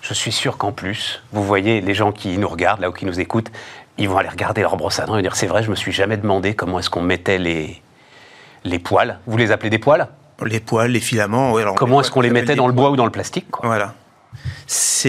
Je 0.00 0.14
suis 0.14 0.32
sûr 0.32 0.58
qu'en 0.58 0.72
plus, 0.72 1.22
vous 1.32 1.44
voyez 1.44 1.80
les 1.80 1.94
gens 1.94 2.10
qui 2.12 2.36
nous 2.38 2.48
regardent 2.48 2.80
là 2.80 2.90
ou 2.90 2.92
qui 2.92 3.04
nous 3.06 3.20
écoutent, 3.20 3.50
ils 3.98 4.08
vont 4.08 4.18
aller 4.18 4.28
regarder 4.28 4.62
leur 4.62 4.76
brosse 4.76 4.98
à 5.00 5.06
dents 5.06 5.16
et 5.16 5.22
dire 5.22 5.36
c'est 5.36 5.46
vrai, 5.46 5.62
je 5.62 5.70
me 5.70 5.76
suis 5.76 5.92
jamais 5.92 6.16
demandé 6.16 6.54
comment 6.54 6.78
est-ce 6.78 6.90
qu'on 6.90 7.02
mettait 7.02 7.38
les 7.38 7.82
les 8.64 8.78
poils. 8.78 9.18
Vous 9.26 9.36
les 9.36 9.50
appelez 9.50 9.70
des 9.70 9.78
poils? 9.78 10.08
Les 10.44 10.60
poils, 10.60 10.90
les 10.90 11.00
filaments. 11.00 11.52
ouais, 11.52 11.62
alors 11.62 11.74
Comment 11.74 12.00
les 12.00 12.06
est-ce 12.06 12.10
qu'on 12.12 12.20
les 12.20 12.30
poils, 12.30 12.42
mettait 12.42 12.54
dans 12.56 12.66
le 12.66 12.72
bois 12.72 12.90
ou 12.90 12.96
dans 12.96 13.04
le 13.04 13.10
plastique 13.12 13.50
quoi? 13.50 13.66
Voilà. 13.66 13.94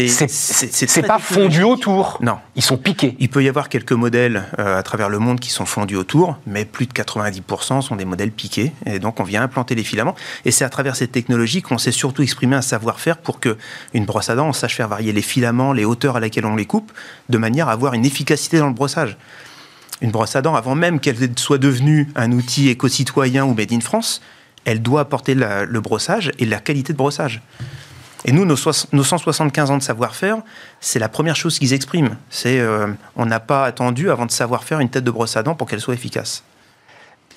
C'est 0.08 1.02
pas 1.08 1.20
fondu 1.20 1.64
autour. 1.64 2.18
Non. 2.22 2.38
Ils 2.56 2.62
sont 2.64 2.78
piqués. 2.78 3.16
Il 3.20 3.30
peut 3.30 3.44
y 3.44 3.50
avoir 3.50 3.70
quelques 3.70 3.92
modèles 3.94 4.44
euh, 4.60 4.78
à 4.78 4.84
travers 4.84 5.10
le 5.10 5.20
monde 5.20 5.40
qui 5.40 5.50
sont 5.50 5.66
fondus 5.66 5.96
autour, 5.96 6.38
mais 6.48 6.66
plus 6.66 6.86
de 6.86 6.94
90% 6.94 7.82
sont 7.82 7.96
des 7.96 8.06
modèles 8.06 8.32
piqués. 8.32 8.72
Et 8.86 9.00
donc, 9.00 9.20
on 9.20 9.24
vient 9.24 9.44
implanter 9.44 9.76
les 9.76 9.84
filaments. 9.84 10.16
Et 10.46 10.52
c'est 10.52 10.66
à 10.66 10.70
travers 10.70 10.96
cette 10.96 11.12
technologie 11.12 11.62
qu'on 11.62 11.78
sait 11.78 11.92
surtout 11.92 12.22
exprimer 12.24 12.56
un 12.56 12.62
savoir-faire 12.62 13.18
pour 13.18 13.40
que 13.40 13.58
une 13.94 14.06
brosse 14.06 14.30
à 14.30 14.36
dents, 14.36 14.48
on 14.48 14.54
sache 14.54 14.76
faire 14.76 14.88
varier 14.88 15.12
les 15.14 15.22
filaments, 15.22 15.74
les 15.74 15.86
hauteurs 15.86 16.16
à 16.16 16.20
laquelle 16.20 16.46
on 16.46 16.56
les 16.56 16.66
coupe, 16.66 16.92
de 17.30 17.38
manière 17.38 17.68
à 17.70 17.74
avoir 17.74 17.94
une 17.94 18.06
efficacité 18.06 18.58
dans 18.60 18.68
le 18.68 18.74
brossage. 18.74 19.18
Une 20.02 20.12
brosse 20.12 20.36
à 20.36 20.42
dents, 20.42 20.56
avant 20.56 20.76
même 20.76 21.00
qu'elle 21.00 21.18
soit 21.38 21.58
devenue 21.60 22.10
un 22.16 22.32
outil 22.32 22.70
éco-citoyen 22.70 23.46
ou 23.46 23.54
made 23.54 23.72
in 23.72 23.80
France, 23.80 24.22
elle 24.66 24.82
doit 24.82 25.02
apporter 25.02 25.36
la- 25.36 25.66
le 25.66 25.82
brossage 25.82 26.32
et 26.40 26.46
la 26.46 26.60
qualité 26.60 26.94
de 26.94 26.98
brossage. 26.98 27.42
Et 28.26 28.32
nous, 28.32 28.46
nos, 28.46 28.56
soix- 28.56 28.88
nos 28.94 29.04
175 29.04 29.72
ans 29.72 29.78
de 29.78 29.84
savoir-faire, 29.84 30.38
c'est 30.80 31.00
la 31.00 31.10
première 31.10 31.36
chose 31.36 31.60
qu'ils 31.60 31.74
expriment. 31.74 32.16
C'est 32.30 32.60
euh, 32.60 32.88
on 33.16 33.26
n'a 33.26 33.40
pas 33.40 33.66
attendu 33.66 34.10
avant 34.12 34.26
de 34.26 34.32
savoir 34.32 34.64
faire 34.64 34.80
une 34.80 34.90
tête 34.90 35.04
de 35.04 35.12
brosse 35.12 35.36
à 35.38 35.44
dents 35.44 35.56
pour 35.56 35.68
qu'elle 35.68 35.82
soit 35.82 35.94
efficace. 35.94 36.44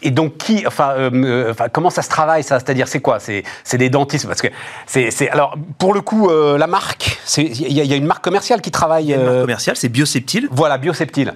Et 0.02 0.10
donc, 0.10 0.36
qui, 0.36 0.66
enfin, 0.66 0.90
euh, 0.90 1.10
euh, 1.12 1.50
enfin, 1.50 1.68
comment 1.72 1.88
ça 1.90 2.02
se 2.02 2.08
travaille, 2.10 2.42
ça? 2.42 2.60
C'est-à-dire, 2.60 2.86
c'est 2.86 3.00
quoi? 3.00 3.18
C'est 3.18 3.42
des 3.78 3.88
dentistes? 3.88 4.26
Parce 4.26 4.42
que 4.42 4.48
c'est, 4.86 5.28
alors, 5.30 5.56
pour 5.78 5.94
le 5.94 6.02
coup, 6.02 6.28
euh, 6.28 6.58
la 6.58 6.66
marque, 6.66 7.18
il 7.38 7.72
y, 7.72 7.80
a- 7.80 7.84
il 7.84 7.90
y 7.90 7.92
a 7.94 7.96
une 7.96 8.06
marque 8.06 8.22
commerciale 8.22 8.60
qui 8.60 8.70
travaille. 8.70 9.12
Une 9.14 9.24
marque 9.24 9.40
commerciale, 9.40 9.76
c'est 9.76 9.88
Bioseptile. 9.88 10.48
voilà, 10.52 10.76
Bioseptile. 10.78 11.34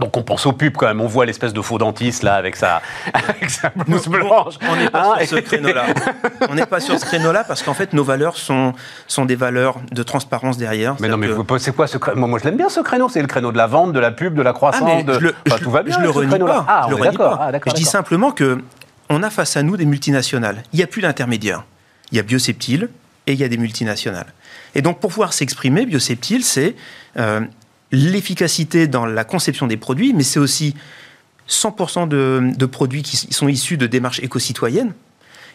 Donc, 0.00 0.16
on 0.16 0.22
pense 0.22 0.46
aux 0.46 0.52
pubs 0.52 0.74
quand 0.76 0.86
même. 0.86 1.00
On 1.00 1.06
voit 1.06 1.26
l'espèce 1.26 1.52
de 1.52 1.60
faux 1.60 1.78
dentiste 1.78 2.22
là 2.22 2.34
avec 2.34 2.56
sa, 2.56 2.80
avec 3.14 3.50
sa 3.50 3.70
blouse 3.70 4.08
blanche. 4.08 4.54
On 4.68 4.76
n'est 4.76 4.88
pas 4.90 5.14
Hein, 5.20 5.24
sur 5.26 5.36
ce 5.38 5.42
créneau-là. 5.42 5.84
On 6.48 6.54
n'est 6.54 6.66
pas 6.66 6.80
sur 6.80 6.98
ce 6.98 7.04
créneau-là 7.04 7.44
parce 7.44 7.62
qu'en 7.62 7.74
fait, 7.74 7.92
nos 7.92 8.02
valeurs 8.04 8.36
sont, 8.36 8.72
sont 9.06 9.24
des 9.26 9.36
valeurs 9.36 9.76
de 9.92 10.02
transparence 10.02 10.56
derrière. 10.56 10.96
Mais 11.00 11.08
non, 11.08 11.16
mais 11.16 11.28
que- 11.28 11.58
c'est 11.58 11.74
quoi 11.74 11.86
ce 11.86 11.98
créneau 11.98 12.26
moi, 12.26 12.38
je 12.38 12.44
l'aime 12.44 12.56
bien 12.56 12.68
ce 12.68 12.80
créneau. 12.80 13.08
C'est 13.08 13.20
le 13.20 13.26
créneau 13.28 13.52
de 13.52 13.56
la 13.58 13.66
vente, 13.66 13.92
de 13.92 14.00
la 14.00 14.10
pub, 14.10 14.34
de 14.34 14.42
la 14.42 14.50
Ah, 14.50 14.54
croissance. 14.54 15.04
de... 15.04 15.12
je 15.14 15.18
le, 15.20 15.34
Enfin, 15.46 15.56
je- 15.58 15.62
tout 15.64 15.70
va 15.70 15.82
bien. 15.82 15.96
je 15.98 16.02
le 16.02 16.10
renie 16.10 16.38
pas. 16.38 16.64
Ah, 16.68 16.82
je 16.88 16.94
le 16.94 17.00
renie 17.02 17.16
pas. 17.16 17.38
Ah, 17.52 17.58
je 17.66 17.72
dis 17.74 17.84
simplement 17.84 18.30
que 18.32 18.62
on 19.08 19.22
a 19.22 19.30
face 19.30 19.56
à 19.56 19.62
nous 19.62 19.76
des 19.76 19.86
multinationales. 19.86 20.62
Il 20.72 20.76
n'y 20.78 20.82
a 20.82 20.86
plus 20.86 21.02
d'intermédiaire. 21.02 21.64
Il 22.12 22.16
y 22.16 22.20
a 22.20 22.22
Bioseptile 22.22 22.88
et 23.26 23.32
il 23.32 23.38
y 23.40 23.44
a 23.44 23.48
des 23.48 23.58
multinationales. 23.58 24.32
Et 24.74 24.82
donc, 24.82 25.00
pour 25.00 25.10
pouvoir 25.10 25.32
s'exprimer, 25.32 25.84
Bioseptile, 25.86 26.44
c'est 26.44 26.74
euh, 27.18 27.40
l'efficacité 27.92 28.86
dans 28.86 29.06
la 29.06 29.24
conception 29.24 29.66
des 29.66 29.76
produits, 29.76 30.12
mais 30.14 30.22
c'est 30.22 30.38
aussi 30.38 30.74
100% 31.48 32.08
de, 32.08 32.52
de 32.56 32.66
produits 32.66 33.02
qui 33.02 33.16
sont 33.16 33.48
issus 33.48 33.76
de 33.76 33.86
démarches 33.86 34.20
éco-citoyennes. 34.20 34.92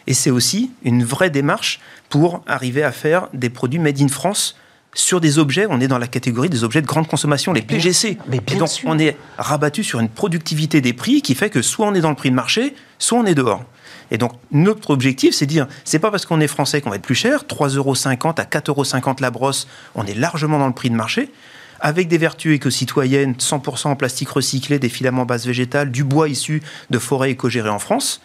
Et 0.06 0.14
c'est 0.14 0.30
aussi 0.30 0.70
une 0.84 1.04
vraie 1.04 1.30
démarche 1.30 1.80
pour 2.08 2.42
arriver 2.46 2.82
à 2.82 2.92
faire 2.92 3.28
des 3.32 3.50
produits 3.50 3.78
made 3.78 4.00
in 4.00 4.08
France 4.08 4.56
sur 4.94 5.20
des 5.20 5.38
objets. 5.38 5.66
On 5.68 5.80
est 5.80 5.88
dans 5.88 5.98
la 5.98 6.06
catégorie 6.06 6.48
des 6.48 6.64
objets 6.64 6.80
de 6.82 6.86
grande 6.86 7.08
consommation, 7.08 7.52
les 7.52 7.62
PGC. 7.62 8.12
sûr, 8.12 8.22
mais 8.28 8.40
bien 8.40 8.56
Et 8.56 8.58
donc, 8.58 8.68
sûr. 8.68 8.88
on 8.88 8.98
est 8.98 9.16
rabattu 9.38 9.82
sur 9.82 10.00
une 10.00 10.08
productivité 10.08 10.80
des 10.80 10.92
prix 10.92 11.22
qui 11.22 11.34
fait 11.34 11.50
que 11.50 11.62
soit 11.62 11.86
on 11.86 11.94
est 11.94 12.00
dans 12.00 12.10
le 12.10 12.16
prix 12.16 12.30
de 12.30 12.36
marché, 12.36 12.74
soit 12.98 13.18
on 13.18 13.26
est 13.26 13.34
dehors. 13.34 13.64
Et 14.10 14.18
donc, 14.18 14.32
notre 14.52 14.90
objectif, 14.90 15.34
c'est 15.34 15.46
de 15.46 15.50
dire, 15.50 15.66
c'est 15.84 15.98
pas 15.98 16.10
parce 16.12 16.26
qu'on 16.26 16.40
est 16.40 16.46
français 16.46 16.80
qu'on 16.80 16.90
va 16.90 16.96
être 16.96 17.02
plus 17.02 17.16
cher, 17.16 17.44
3,50 17.48 17.76
euros 17.76 17.92
à 17.92 18.44
4,50 18.44 18.70
euros 18.70 19.16
la 19.20 19.30
brosse, 19.30 19.66
on 19.96 20.06
est 20.06 20.14
largement 20.14 20.60
dans 20.60 20.68
le 20.68 20.72
prix 20.72 20.90
de 20.90 20.94
marché, 20.94 21.30
avec 21.80 22.08
des 22.08 22.18
vertus 22.18 22.54
éco-citoyennes, 22.54 23.34
100% 23.34 23.88
en 23.88 23.96
plastique 23.96 24.30
recyclé, 24.30 24.78
des 24.78 24.88
filaments 24.88 25.26
bases 25.26 25.46
végétales, 25.46 25.90
du 25.90 26.04
bois 26.04 26.28
issu 26.28 26.62
de 26.90 26.98
forêts 26.98 27.30
éco-gérées 27.30 27.70
en 27.70 27.78
France. 27.78 28.20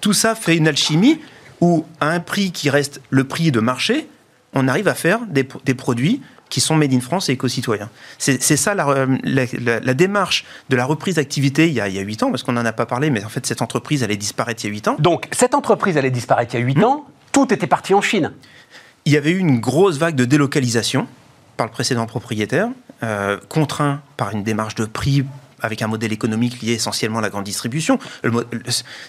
Tout 0.00 0.12
ça 0.12 0.34
fait 0.34 0.56
une 0.56 0.68
alchimie 0.68 1.20
où, 1.60 1.84
à 2.00 2.10
un 2.10 2.20
prix 2.20 2.52
qui 2.52 2.70
reste 2.70 3.00
le 3.10 3.24
prix 3.24 3.50
de 3.50 3.60
marché, 3.60 4.08
on 4.54 4.68
arrive 4.68 4.88
à 4.88 4.94
faire 4.94 5.20
des, 5.26 5.46
des 5.64 5.74
produits 5.74 6.22
qui 6.48 6.60
sont 6.60 6.76
made 6.76 6.92
in 6.92 7.00
France 7.00 7.28
et 7.28 7.32
éco-citoyens. 7.32 7.90
C'est 8.18 8.38
ça 8.56 8.74
la, 8.74 9.06
la, 9.24 9.94
démarche 9.94 10.44
de 10.70 10.76
la 10.76 10.84
reprise 10.84 11.16
d'activité 11.16 11.68
il 11.68 11.74
y 11.74 11.80
a 11.80 11.86
8 11.86 12.22
ans, 12.22 12.30
parce 12.30 12.42
qu'on 12.42 12.52
n'en 12.52 12.64
a 12.64 12.72
pas 12.72 12.86
parlé, 12.86 13.10
mais 13.10 13.24
en 13.24 13.28
fait 13.28 13.44
cette 13.46 13.62
entreprise 13.62 14.02
allait 14.02 14.16
disparaître 14.16 14.64
il 14.64 14.68
y 14.68 14.70
a 14.70 14.72
8 14.72 14.88
ans. 14.88 14.96
Donc 14.98 15.28
cette 15.32 15.54
entreprise 15.54 15.96
allait 15.96 16.10
disparaître 16.10 16.54
il 16.54 16.60
y 16.60 16.62
a 16.62 16.66
8 16.66 16.84
ans, 16.84 17.06
tout 17.32 17.52
était 17.52 17.66
parti 17.66 17.94
en 17.94 18.00
Chine. 18.00 18.32
Il 19.04 19.12
y 19.12 19.16
avait 19.16 19.30
eu 19.30 19.38
une 19.38 19.60
grosse 19.60 19.98
vague 19.98 20.14
de 20.14 20.24
délocalisation 20.24 21.06
par 21.58 21.66
le 21.66 21.72
précédent 21.72 22.06
propriétaire, 22.06 22.68
euh, 23.02 23.36
contraint 23.50 24.00
par 24.16 24.30
une 24.30 24.42
démarche 24.42 24.76
de 24.76 24.86
prix 24.86 25.26
avec 25.60 25.82
un 25.82 25.86
modèle 25.86 26.12
économique 26.12 26.62
lié 26.62 26.72
essentiellement 26.72 27.18
à 27.18 27.22
la 27.22 27.30
grande 27.30 27.44
distribution. 27.44 27.98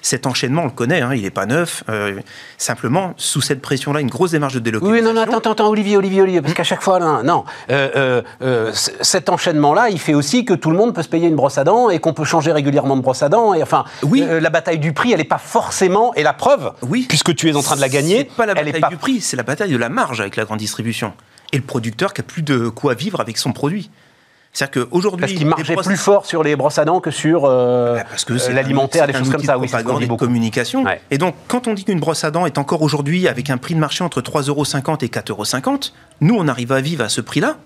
cet 0.01 0.25
enchaînement, 0.25 0.63
on 0.63 0.65
le 0.65 0.71
connaît, 0.71 1.01
hein, 1.01 1.13
il 1.13 1.21
n'est 1.21 1.29
pas 1.29 1.45
neuf. 1.45 1.83
Euh, 1.89 2.19
simplement, 2.57 3.13
sous 3.17 3.41
cette 3.41 3.61
pression-là, 3.61 4.01
une 4.01 4.09
grosse 4.09 4.31
démarche 4.31 4.53
de 4.53 4.59
délocalisation. 4.59 5.07
Oui, 5.07 5.13
non, 5.13 5.13
non, 5.13 5.35
attends, 5.35 5.51
attends, 5.51 5.69
Olivier, 5.69 5.97
Olivier, 5.97 6.21
Olivier, 6.21 6.41
parce 6.41 6.53
qu'à 6.53 6.63
chaque 6.63 6.81
fois, 6.81 6.99
non, 6.99 7.23
non 7.23 7.45
euh, 7.69 8.21
euh, 8.41 8.71
cet 8.73 9.29
enchaînement-là, 9.29 9.89
il 9.89 9.99
fait 9.99 10.13
aussi 10.13 10.45
que 10.45 10.53
tout 10.53 10.71
le 10.71 10.77
monde 10.77 10.93
peut 10.93 11.03
se 11.03 11.09
payer 11.09 11.27
une 11.27 11.35
brosse 11.35 11.57
à 11.57 11.63
dents 11.63 11.89
et 11.89 11.99
qu'on 11.99 12.13
peut 12.13 12.23
changer 12.23 12.51
régulièrement 12.51 12.97
de 12.97 13.01
brosse 13.01 13.23
à 13.23 13.29
dents. 13.29 13.53
Et 13.53 13.61
enfin, 13.61 13.85
oui. 14.03 14.25
la 14.27 14.49
bataille 14.49 14.79
du 14.79 14.93
prix, 14.93 15.11
elle 15.11 15.19
n'est 15.19 15.23
pas 15.23 15.37
forcément, 15.37 16.13
et 16.15 16.23
la 16.23 16.33
preuve, 16.33 16.71
oui. 16.81 17.05
puisque 17.07 17.35
tu 17.35 17.49
es 17.49 17.55
en 17.55 17.61
train 17.61 17.75
de 17.75 17.81
la 17.81 17.89
gagner, 17.89 18.25
pas 18.25 18.45
la 18.45 18.53
bataille 18.53 18.81
du 18.89 18.97
prix, 18.97 19.21
c'est 19.21 19.37
la 19.37 19.43
bataille 19.43 19.71
de 19.71 19.77
la 19.77 19.89
marge 19.89 20.21
avec 20.21 20.35
la 20.35 20.45
grande 20.45 20.59
distribution 20.59 21.13
et 21.51 21.57
le 21.57 21.63
producteur 21.63 22.13
qui 22.13 22.21
a 22.21 22.23
plus 22.23 22.41
de 22.41 22.69
quoi 22.69 22.93
vivre 22.93 23.19
avec 23.19 23.37
son 23.37 23.51
produit. 23.51 23.89
C'est-à-dire 24.51 24.87
qu'aujourd'hui. 24.87 25.21
Parce 25.21 25.33
qu'il 25.33 25.47
marchait 25.47 25.75
plus 25.75 25.97
fort 25.97 26.25
sur 26.25 26.43
les 26.43 26.55
brosses 26.55 26.79
à 26.79 26.85
dents 26.85 26.99
que 26.99 27.11
sur 27.11 27.45
euh, 27.45 27.95
bah, 27.95 28.05
parce 28.09 28.25
que 28.25 28.33
euh, 28.33 28.53
l'alimentaire, 28.53 29.05
des 29.05 29.13
choses 29.13 29.29
comme 29.29 29.43
ça. 29.43 29.57
Oui, 29.57 29.69
de 29.69 30.15
communication. 30.15 30.83
Et 31.11 31.17
donc, 31.17 31.35
quand 31.47 31.67
on 31.67 31.73
dit 31.73 31.85
qu'une 31.85 31.99
brosse 31.99 32.23
à 32.23 32.31
dents 32.31 32.45
est 32.45 32.57
encore 32.57 32.81
aujourd'hui 32.81 33.27
avec 33.27 33.49
un 33.49 33.57
prix 33.57 33.75
de 33.75 33.79
marché 33.79 34.03
entre 34.03 34.21
3,50 34.21 34.49
euros 34.49 34.63
et 34.63 35.07
4,50 35.07 35.29
euros, 35.29 35.79
nous, 36.21 36.35
on 36.35 36.47
arrive 36.47 36.71
à 36.71 36.81
vivre 36.81 37.03
à 37.03 37.09
ce 37.09 37.21
prix-là, 37.21 37.57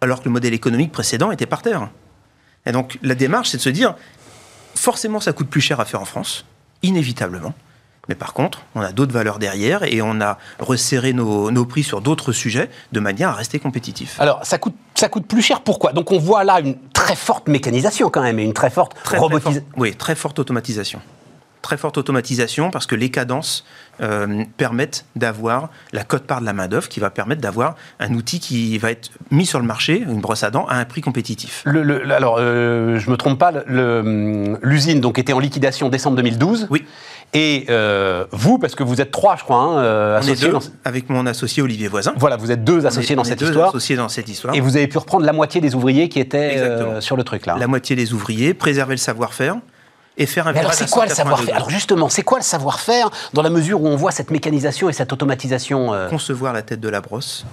alors 0.00 0.20
que 0.20 0.26
le 0.26 0.30
modèle 0.30 0.54
économique 0.54 0.92
précédent 0.92 1.32
était 1.32 1.46
par 1.46 1.62
terre. 1.62 1.90
Et 2.66 2.72
donc, 2.72 2.98
la 3.02 3.14
démarche, 3.14 3.48
c'est 3.48 3.56
de 3.56 3.62
se 3.62 3.70
dire 3.70 3.96
forcément, 4.76 5.18
ça 5.18 5.32
coûte 5.32 5.48
plus 5.48 5.60
cher 5.60 5.80
à 5.80 5.84
faire 5.84 6.00
en 6.00 6.04
France, 6.04 6.44
inévitablement. 6.82 7.54
Mais 8.08 8.14
par 8.14 8.32
contre, 8.32 8.62
on 8.74 8.80
a 8.80 8.92
d'autres 8.92 9.12
valeurs 9.12 9.38
derrière 9.38 9.84
et 9.84 10.02
on 10.02 10.20
a 10.20 10.38
resserré 10.58 11.12
nos, 11.12 11.64
prix 11.64 11.82
sur 11.82 12.00
d'autres 12.00 12.32
sujets 12.32 12.70
de 12.92 13.00
manière 13.00 13.28
à 13.30 13.34
rester 13.34 13.58
compétitif. 13.58 14.20
Alors, 14.20 14.40
ça 14.44 14.58
coûte, 14.58 14.74
ça 14.94 15.08
coûte 15.08 15.26
plus 15.26 15.42
cher, 15.42 15.60
pourquoi? 15.60 15.92
Donc 15.92 16.10
on 16.10 16.18
voit 16.18 16.42
là 16.42 16.60
une 16.60 16.76
très 16.92 17.14
forte 17.14 17.48
mécanisation 17.48 18.10
quand 18.10 18.22
même 18.22 18.38
et 18.38 18.44
une 18.44 18.54
très 18.54 18.70
forte 18.70 18.96
robotisation. 19.06 19.64
Oui, 19.76 19.94
très 19.94 20.14
forte 20.14 20.38
automatisation 20.38 21.00
très 21.62 21.76
forte 21.76 21.98
automatisation 21.98 22.70
parce 22.70 22.86
que 22.86 22.94
les 22.94 23.10
cadences 23.10 23.64
euh, 24.00 24.44
permettent 24.56 25.04
d'avoir 25.16 25.68
la 25.92 26.04
cote-part 26.04 26.40
de 26.40 26.46
la 26.46 26.52
main-d'œuvre 26.52 26.88
qui 26.88 27.00
va 27.00 27.10
permettre 27.10 27.40
d'avoir 27.40 27.76
un 27.98 28.14
outil 28.14 28.40
qui 28.40 28.78
va 28.78 28.90
être 28.90 29.10
mis 29.30 29.46
sur 29.46 29.60
le 29.60 29.66
marché, 29.66 29.98
une 29.98 30.20
brosse 30.20 30.42
à 30.42 30.50
dents, 30.50 30.66
à 30.66 30.76
un 30.76 30.84
prix 30.84 31.00
compétitif. 31.00 31.62
Le, 31.66 32.12
alors, 32.12 32.36
euh, 32.38 32.98
je 32.98 33.06
ne 33.06 33.12
me 33.12 33.16
trompe 33.16 33.38
pas, 33.38 33.52
l'usine 34.62 35.00
donc 35.00 35.18
était 35.18 35.32
en 35.32 35.38
liquidation 35.38 35.88
décembre 35.88 36.16
2012. 36.16 36.68
Oui. 36.70 36.86
Et 37.32 37.66
euh, 37.68 38.24
vous, 38.32 38.58
parce 38.58 38.74
que 38.74 38.82
vous 38.82 39.00
êtes 39.00 39.12
trois, 39.12 39.36
je 39.36 39.44
crois, 39.44 39.58
hein, 39.58 39.78
euh, 39.78 40.18
associés. 40.18 40.50
Avec 40.84 41.08
mon 41.08 41.26
associé 41.26 41.62
Olivier 41.62 41.86
Voisin. 41.86 42.12
Voilà, 42.16 42.36
vous 42.36 42.50
êtes 42.50 42.64
deux 42.64 42.86
associés 42.86 43.14
dans 43.14 43.24
cette 43.24 43.40
histoire. 43.40 43.68
associés 43.68 43.96
dans 43.96 44.08
cette 44.08 44.28
histoire. 44.28 44.54
Et 44.54 44.60
vous 44.60 44.76
avez 44.76 44.88
pu 44.88 44.98
reprendre 44.98 45.24
la 45.24 45.32
moitié 45.32 45.60
des 45.60 45.74
ouvriers 45.76 46.08
qui 46.08 46.18
étaient 46.18 46.58
euh, 46.58 47.00
sur 47.00 47.16
le 47.16 47.22
truc 47.22 47.46
là. 47.46 47.56
La 47.56 47.68
moitié 47.68 47.94
des 47.94 48.12
ouvriers, 48.12 48.52
préserver 48.52 48.94
le 48.94 48.98
savoir-faire 48.98 49.56
et 50.18 50.26
faire 50.26 50.48
un 50.48 50.52
Mais 50.52 50.58
alors 50.58 50.74
c'est 50.74 50.90
quoi 50.90 51.06
le 51.06 51.14
savoir-faire? 51.14 51.54
Alors 51.54 51.70
justement, 51.70 52.08
c'est 52.08 52.22
quoi 52.22 52.38
le 52.38 52.44
savoir-faire 52.44 53.10
dans 53.32 53.42
la 53.42 53.50
mesure 53.50 53.80
où 53.80 53.86
on 53.86 53.96
voit 53.96 54.10
cette 54.10 54.32
mécanisation 54.32 54.88
et 54.88 54.92
cette 54.92 55.12
automatisation 55.12 55.92
Concevoir 56.10 56.52
la 56.52 56.62
tête 56.62 56.80
de 56.80 56.88
la 56.88 57.00
brosse, 57.00 57.46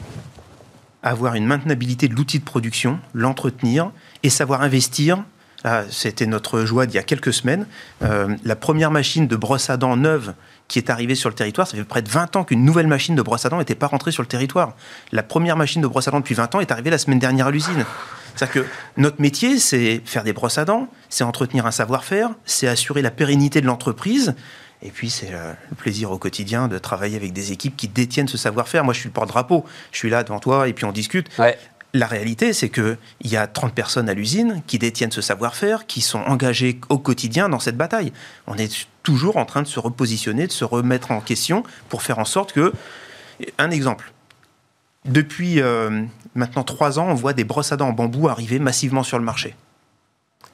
avoir 1.03 1.35
une 1.35 1.45
maintenabilité 1.45 2.07
de 2.07 2.15
l'outil 2.15 2.39
de 2.39 2.43
production, 2.43 2.99
l'entretenir 3.13 3.91
et 4.23 4.29
savoir 4.31 4.63
investir 4.63 5.23
ah, 5.63 5.83
c'était 5.89 6.27
notre 6.27 6.65
joie 6.65 6.85
d'il 6.85 6.95
y 6.95 6.99
a 6.99 7.03
quelques 7.03 7.33
semaines. 7.33 7.65
Euh, 8.03 8.35
la 8.43 8.55
première 8.55 8.91
machine 8.91 9.27
de 9.27 9.35
brosse 9.35 9.69
à 9.69 9.77
dents 9.77 9.97
neuve 9.97 10.33
qui 10.67 10.79
est 10.79 10.89
arrivée 10.89 11.15
sur 11.15 11.29
le 11.29 11.35
territoire, 11.35 11.65
ça 11.65 11.77
fait 11.77 11.83
près 11.83 12.01
de 12.01 12.09
20 12.09 12.35
ans 12.35 12.43
qu'une 12.43 12.63
nouvelle 12.63 12.87
machine 12.87 13.15
de 13.15 13.21
brosse 13.21 13.45
à 13.45 13.49
dents 13.49 13.57
n'était 13.57 13.75
pas 13.75 13.87
rentrée 13.87 14.11
sur 14.11 14.21
le 14.21 14.27
territoire. 14.27 14.75
La 15.11 15.23
première 15.23 15.57
machine 15.57 15.81
de 15.81 15.87
brosse 15.87 16.07
à 16.07 16.11
dents 16.11 16.19
depuis 16.19 16.35
20 16.35 16.55
ans 16.55 16.59
est 16.59 16.71
arrivée 16.71 16.89
la 16.89 16.97
semaine 16.97 17.19
dernière 17.19 17.47
à 17.47 17.51
l'usine. 17.51 17.85
C'est-à-dire 18.35 18.63
que 18.63 18.69
notre 18.97 19.19
métier, 19.19 19.57
c'est 19.57 20.01
faire 20.05 20.23
des 20.23 20.33
brosses 20.33 20.59
à 20.59 20.65
dents, 20.65 20.89
c'est 21.09 21.23
entretenir 21.23 21.65
un 21.65 21.71
savoir-faire, 21.71 22.29
c'est 22.45 22.67
assurer 22.67 23.01
la 23.01 23.09
pérennité 23.11 23.61
de 23.61 23.65
l'entreprise. 23.65 24.35
Et 24.83 24.91
puis, 24.91 25.09
c'est 25.09 25.31
le 25.31 25.75
plaisir 25.75 26.11
au 26.11 26.19
quotidien 26.19 26.67
de 26.67 26.77
travailler 26.77 27.15
avec 27.15 27.33
des 27.33 27.51
équipes 27.51 27.75
qui 27.75 27.87
détiennent 27.87 28.27
ce 28.27 28.37
savoir-faire. 28.37 28.83
Moi, 28.83 28.93
je 28.93 28.99
suis 28.99 29.09
le 29.09 29.13
porte-drapeau. 29.13 29.65
Je 29.91 29.97
suis 29.97 30.11
là 30.11 30.23
devant 30.23 30.39
toi 30.39 30.67
et 30.67 30.73
puis 30.73 30.85
on 30.85 30.91
discute. 30.91 31.29
La 31.93 32.05
réalité, 32.05 32.53
c'est 32.53 32.69
qu'il 32.69 32.97
y 33.23 33.37
a 33.37 33.47
30 33.47 33.73
personnes 33.73 34.09
à 34.09 34.13
l'usine 34.13 34.61
qui 34.67 34.77
détiennent 34.77 35.11
ce 35.11 35.21
savoir-faire, 35.21 35.87
qui 35.87 36.01
sont 36.01 36.19
engagées 36.19 36.79
au 36.89 36.99
quotidien 36.99 37.49
dans 37.49 37.59
cette 37.59 37.77
bataille. 37.77 38.11
On 38.45 38.57
est 38.57 38.87
toujours 39.03 39.37
en 39.37 39.45
train 39.45 39.61
de 39.61 39.67
se 39.67 39.79
repositionner, 39.79 40.47
de 40.47 40.51
se 40.51 40.65
remettre 40.65 41.11
en 41.11 41.21
question 41.21 41.63
pour 41.89 42.01
faire 42.01 42.19
en 42.19 42.25
sorte 42.25 42.51
que... 42.51 42.73
Un 43.57 43.69
exemple. 43.69 44.11
Depuis 45.05 45.61
euh, 45.61 46.03
maintenant 46.35 46.63
trois 46.63 46.99
ans, 46.99 47.07
on 47.07 47.13
voit 47.13 47.33
des 47.33 47.43
brosses 47.43 47.71
à 47.71 47.77
dents 47.77 47.89
en 47.89 47.93
bambou 47.93 48.27
arriver 48.27 48.59
massivement 48.59 49.03
sur 49.03 49.17
le 49.19 49.23
marché. 49.23 49.55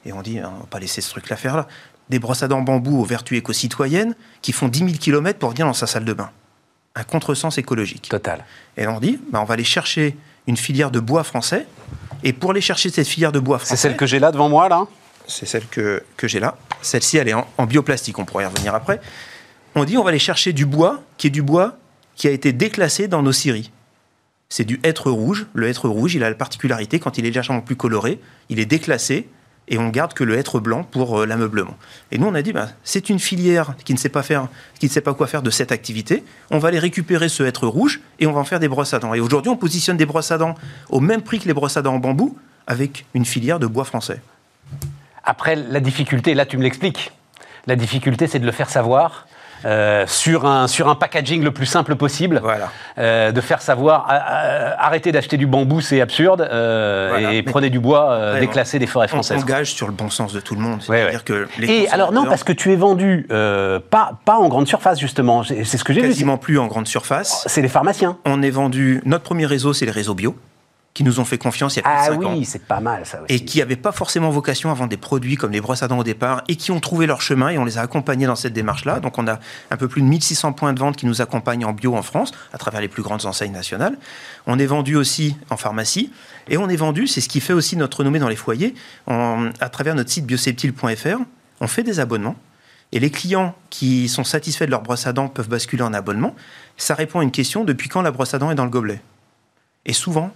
Et 0.06 0.12
on 0.12 0.22
dit, 0.22 0.38
hein, 0.38 0.52
on 0.54 0.60
va 0.60 0.66
pas 0.66 0.78
laisser 0.78 1.00
ce 1.00 1.10
truc-là 1.10 1.36
faire 1.36 1.56
là. 1.56 1.66
Des 2.10 2.18
brosses 2.18 2.42
à 2.42 2.48
dents 2.48 2.58
en 2.58 2.62
bambou 2.62 3.00
aux 3.00 3.04
vertus 3.04 3.38
éco-citoyennes 3.38 4.14
qui 4.42 4.52
font 4.52 4.68
10 4.68 4.78
000 4.80 4.90
km 5.00 5.38
pour 5.38 5.50
venir 5.50 5.66
dans 5.66 5.72
sa 5.72 5.86
salle 5.86 6.04
de 6.04 6.12
bain. 6.12 6.30
Un 6.94 7.04
contresens 7.04 7.58
écologique. 7.58 8.08
Total. 8.08 8.44
Et 8.76 8.86
on 8.86 9.00
dit, 9.00 9.18
bah, 9.32 9.40
on 9.40 9.44
va 9.44 9.54
aller 9.54 9.64
chercher 9.64 10.16
une 10.46 10.56
filière 10.56 10.90
de 10.90 11.00
bois 11.00 11.24
français. 11.24 11.66
Et 12.22 12.32
pour 12.32 12.50
aller 12.50 12.60
chercher 12.60 12.90
cette 12.90 13.06
filière 13.06 13.32
de 13.32 13.40
bois 13.40 13.58
français. 13.58 13.76
C'est 13.76 13.82
celle 13.82 13.96
que 13.96 14.06
j'ai 14.06 14.18
là 14.18 14.32
devant 14.32 14.48
moi, 14.48 14.68
là 14.68 14.86
C'est 15.26 15.46
celle 15.46 15.66
que, 15.66 16.02
que 16.16 16.26
j'ai 16.26 16.40
là. 16.40 16.56
Celle-ci, 16.82 17.16
elle 17.16 17.28
est 17.28 17.34
en, 17.34 17.66
bioplastique, 17.66 18.18
on 18.18 18.24
pourrait 18.24 18.44
y 18.44 18.46
revenir 18.46 18.74
après. 18.74 19.00
On 19.74 19.84
dit 19.84 19.96
on 19.96 20.02
va 20.02 20.10
aller 20.10 20.18
chercher 20.18 20.52
du 20.52 20.66
bois 20.66 21.02
qui 21.16 21.26
est 21.26 21.30
du 21.30 21.42
bois 21.42 21.76
qui 22.14 22.28
a 22.28 22.30
été 22.30 22.52
déclassé 22.52 23.08
dans 23.08 23.22
nos 23.22 23.32
scieries. 23.32 23.70
C'est 24.48 24.64
du 24.64 24.80
hêtre 24.84 25.10
rouge. 25.10 25.46
Le 25.52 25.68
hêtre 25.68 25.88
rouge, 25.88 26.14
il 26.14 26.22
a 26.22 26.30
la 26.30 26.36
particularité, 26.36 27.00
quand 27.00 27.18
il 27.18 27.26
est 27.26 27.30
légèrement 27.30 27.60
plus 27.60 27.76
coloré, 27.76 28.20
il 28.50 28.60
est 28.60 28.66
déclassé 28.66 29.28
et 29.68 29.78
on 29.78 29.88
garde 29.88 30.12
que 30.12 30.24
le 30.24 30.36
hêtre 30.36 30.60
blanc 30.60 30.82
pour 30.82 31.20
euh, 31.20 31.26
l'ameublement. 31.26 31.76
Et 32.10 32.18
nous, 32.18 32.26
on 32.26 32.34
a 32.34 32.42
dit, 32.42 32.52
bah, 32.52 32.68
c'est 32.82 33.08
une 33.08 33.18
filière 33.18 33.74
qui 33.84 33.92
ne 33.94 33.98
sait 33.98 34.08
pas 34.08 34.22
faire, 34.22 34.48
qui 34.78 34.86
ne 34.86 34.90
sait 34.90 35.00
pas 35.00 35.14
quoi 35.14 35.26
faire 35.26 35.42
de 35.42 35.50
cette 35.50 35.72
activité. 35.72 36.24
On 36.50 36.58
va 36.58 36.68
aller 36.68 36.78
récupérer 36.78 37.28
ce 37.28 37.42
hêtre 37.42 37.66
rouge 37.66 38.00
et 38.20 38.26
on 38.26 38.32
va 38.32 38.40
en 38.40 38.44
faire 38.44 38.60
des 38.60 38.68
brosses 38.68 38.94
à 38.94 38.98
dents. 38.98 39.14
Et 39.14 39.20
aujourd'hui, 39.20 39.50
on 39.50 39.56
positionne 39.56 39.96
des 39.96 40.06
brosses 40.06 40.30
à 40.30 40.38
dents 40.38 40.54
au 40.90 41.00
même 41.00 41.22
prix 41.22 41.38
que 41.38 41.46
les 41.46 41.54
brosses 41.54 41.76
à 41.76 41.82
dents 41.82 41.94
en 41.94 41.98
bambou, 41.98 42.36
avec 42.66 43.06
une 43.14 43.24
filière 43.24 43.58
de 43.58 43.66
bois 43.66 43.84
français. 43.84 44.20
Après, 45.24 45.56
la 45.56 45.80
difficulté, 45.80 46.34
là, 46.34 46.46
tu 46.46 46.58
me 46.58 46.62
l'expliques. 46.62 47.12
La 47.66 47.76
difficulté, 47.76 48.26
c'est 48.26 48.38
de 48.38 48.46
le 48.46 48.52
faire 48.52 48.68
savoir 48.68 49.26
euh, 49.64 50.04
sur, 50.06 50.46
un, 50.46 50.66
sur 50.68 50.88
un 50.88 50.94
packaging 50.94 51.42
le 51.42 51.50
plus 51.50 51.66
simple 51.66 51.96
possible. 51.96 52.40
Voilà. 52.42 52.70
Euh, 52.98 53.32
de 53.32 53.40
faire 53.40 53.62
savoir, 53.62 54.06
arrêtez 54.78 55.12
d'acheter 55.12 55.36
du 55.36 55.46
bambou, 55.46 55.80
c'est 55.80 56.00
absurde, 56.00 56.48
euh, 56.50 57.30
et 57.30 57.42
prenez 57.42 57.70
du 57.70 57.80
bois 57.80 58.38
déclassé 58.40 58.78
des 58.78 58.86
forêts 58.86 59.08
françaises. 59.08 59.38
On 59.40 59.42
engage 59.42 59.72
sur 59.72 59.86
le 59.86 59.92
bon 59.92 60.10
sens 60.10 60.32
de 60.32 60.40
tout 60.40 60.54
le 60.54 60.60
monde. 60.60 60.80
C'est-à-dire 60.82 61.24
que 61.24 61.48
et 61.62 61.88
alors 61.90 62.12
non, 62.12 62.24
parce 62.24 62.44
que 62.44 62.52
tu 62.52 62.72
es 62.72 62.76
vendu 62.76 63.26
pas, 63.28 64.12
pas 64.24 64.36
en 64.36 64.48
grande 64.48 64.68
surface, 64.68 64.98
justement. 64.98 65.42
C'est 65.44 65.64
ce 65.64 65.84
que 65.84 65.92
j'ai 65.92 66.00
vu. 66.00 66.08
Quasiment 66.08 66.38
plus 66.38 66.58
en 66.58 66.66
grande 66.66 66.86
surface. 66.86 67.44
C'est 67.46 67.62
les 67.62 67.68
pharmaciens. 67.68 68.18
On 68.24 68.42
est 68.42 68.50
vendu, 68.50 69.00
notre 69.04 69.24
premier 69.24 69.46
réseau, 69.46 69.72
c'est 69.72 69.86
les 69.86 69.92
réseaux 69.92 70.14
bio 70.14 70.36
qui 70.94 71.02
nous 71.02 71.18
ont 71.18 71.24
fait 71.24 71.38
confiance 71.38 71.74
il 71.74 71.80
y 71.80 71.82
a 71.82 71.82
plus 71.82 72.14
ah 72.14 72.16
oui, 72.16 72.44
c'est 72.44 72.64
pas 72.64 72.78
mal 72.78 73.04
ça 73.04 73.20
aussi. 73.20 73.34
Et 73.34 73.44
qui 73.44 73.58
n'avaient 73.58 73.74
pas 73.74 73.90
forcément 73.90 74.30
vocation 74.30 74.70
à 74.70 74.74
vendre 74.74 74.90
des 74.90 74.96
produits 74.96 75.34
comme 75.34 75.50
les 75.50 75.60
brosses 75.60 75.82
à 75.82 75.88
dents 75.88 75.98
au 75.98 76.04
départ 76.04 76.44
et 76.46 76.54
qui 76.54 76.70
ont 76.70 76.78
trouvé 76.78 77.06
leur 77.06 77.20
chemin 77.20 77.48
et 77.48 77.58
on 77.58 77.64
les 77.64 77.78
a 77.78 77.80
accompagnés 77.80 78.26
dans 78.26 78.36
cette 78.36 78.52
démarche-là. 78.52 79.00
Donc 79.00 79.18
on 79.18 79.26
a 79.26 79.40
un 79.72 79.76
peu 79.76 79.88
plus 79.88 80.02
de 80.02 80.06
1600 80.06 80.52
points 80.52 80.72
de 80.72 80.78
vente 80.78 80.96
qui 80.96 81.06
nous 81.06 81.20
accompagnent 81.20 81.64
en 81.64 81.72
bio 81.72 81.96
en 81.96 82.02
France 82.02 82.30
à 82.52 82.58
travers 82.58 82.80
les 82.80 82.86
plus 82.86 83.02
grandes 83.02 83.26
enseignes 83.26 83.52
nationales. 83.52 83.98
On 84.46 84.56
est 84.58 84.66
vendu 84.66 84.94
aussi 84.94 85.36
en 85.50 85.56
pharmacie 85.56 86.12
et 86.48 86.58
on 86.58 86.68
est 86.68 86.76
vendu, 86.76 87.08
c'est 87.08 87.20
ce 87.20 87.28
qui 87.28 87.40
fait 87.40 87.52
aussi 87.52 87.76
notre 87.76 87.98
renommée 87.98 88.20
dans 88.20 88.28
les 88.28 88.36
foyers, 88.36 88.74
à 89.08 89.68
travers 89.72 89.96
notre 89.96 90.10
site 90.10 90.26
bioseptile.fr. 90.26 91.18
On 91.60 91.66
fait 91.66 91.82
des 91.82 91.98
abonnements 91.98 92.36
et 92.92 93.00
les 93.00 93.10
clients 93.10 93.56
qui 93.70 94.08
sont 94.08 94.22
satisfaits 94.22 94.66
de 94.66 94.70
leur 94.70 94.82
brosse 94.82 95.08
à 95.08 95.12
dents 95.12 95.26
peuvent 95.26 95.48
basculer 95.48 95.82
en 95.82 95.92
abonnement. 95.92 96.36
Ça 96.76 96.94
répond 96.94 97.18
à 97.18 97.24
une 97.24 97.32
question 97.32 97.64
depuis 97.64 97.88
quand 97.88 98.02
la 98.02 98.12
brosse 98.12 98.34
à 98.34 98.38
dents 98.38 98.52
est 98.52 98.54
dans 98.54 98.64
le 98.64 98.70
gobelet? 98.70 99.00
Et 99.86 99.92
souvent, 99.92 100.32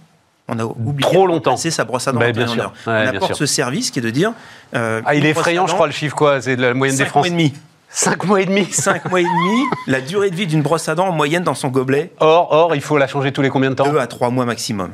on 0.49 0.59
a 0.59 0.65
oublié 0.65 1.09
trop 1.09 1.27
longtemps. 1.27 1.57
C'est 1.57 1.71
sa 1.71 1.85
brosse 1.85 2.07
à 2.07 2.11
dents. 2.11 2.19
Ben, 2.19 2.31
bien 2.31 2.47
sûr. 2.47 2.73
on 2.85 2.91
apporte 2.91 3.35
ce 3.35 3.45
service 3.45 3.91
qui 3.91 3.99
est 3.99 4.01
de 4.01 4.09
dire. 4.09 4.33
Euh, 4.75 5.01
ah, 5.05 5.15
il 5.15 5.25
est 5.25 5.29
effrayant, 5.29 5.67
je 5.67 5.73
crois, 5.73 5.87
le 5.87 5.93
chiffre 5.93 6.15
quoi 6.15 6.41
C'est 6.41 6.55
la 6.55 6.73
moyenne 6.73 6.97
des 6.97 7.05
Français. 7.05 7.29
Mois 7.31 7.41
et 7.41 7.49
demi. 7.49 7.53
5 7.91 8.23
mois 8.25 8.41
et 8.41 8.45
demi. 8.45 8.65
5 8.65 9.09
mois 9.09 9.19
et 9.19 9.23
demi, 9.23 9.63
la 9.87 9.99
durée 9.99 10.29
de 10.29 10.35
vie 10.35 10.45
d'une 10.45 10.61
brosse 10.61 10.87
à 10.89 10.95
dents 10.95 11.07
en 11.07 11.11
moyenne 11.11 11.43
dans 11.43 11.55
son 11.55 11.69
gobelet. 11.69 12.11
Or, 12.19 12.51
or, 12.51 12.75
il 12.75 12.81
faut 12.81 12.97
la 12.97 13.07
changer 13.07 13.31
tous 13.31 13.41
les 13.41 13.49
combien 13.49 13.71
de 13.71 13.75
temps 13.75 13.91
2 13.91 13.97
à 13.97 14.07
3 14.07 14.29
mois 14.29 14.45
maximum. 14.45 14.91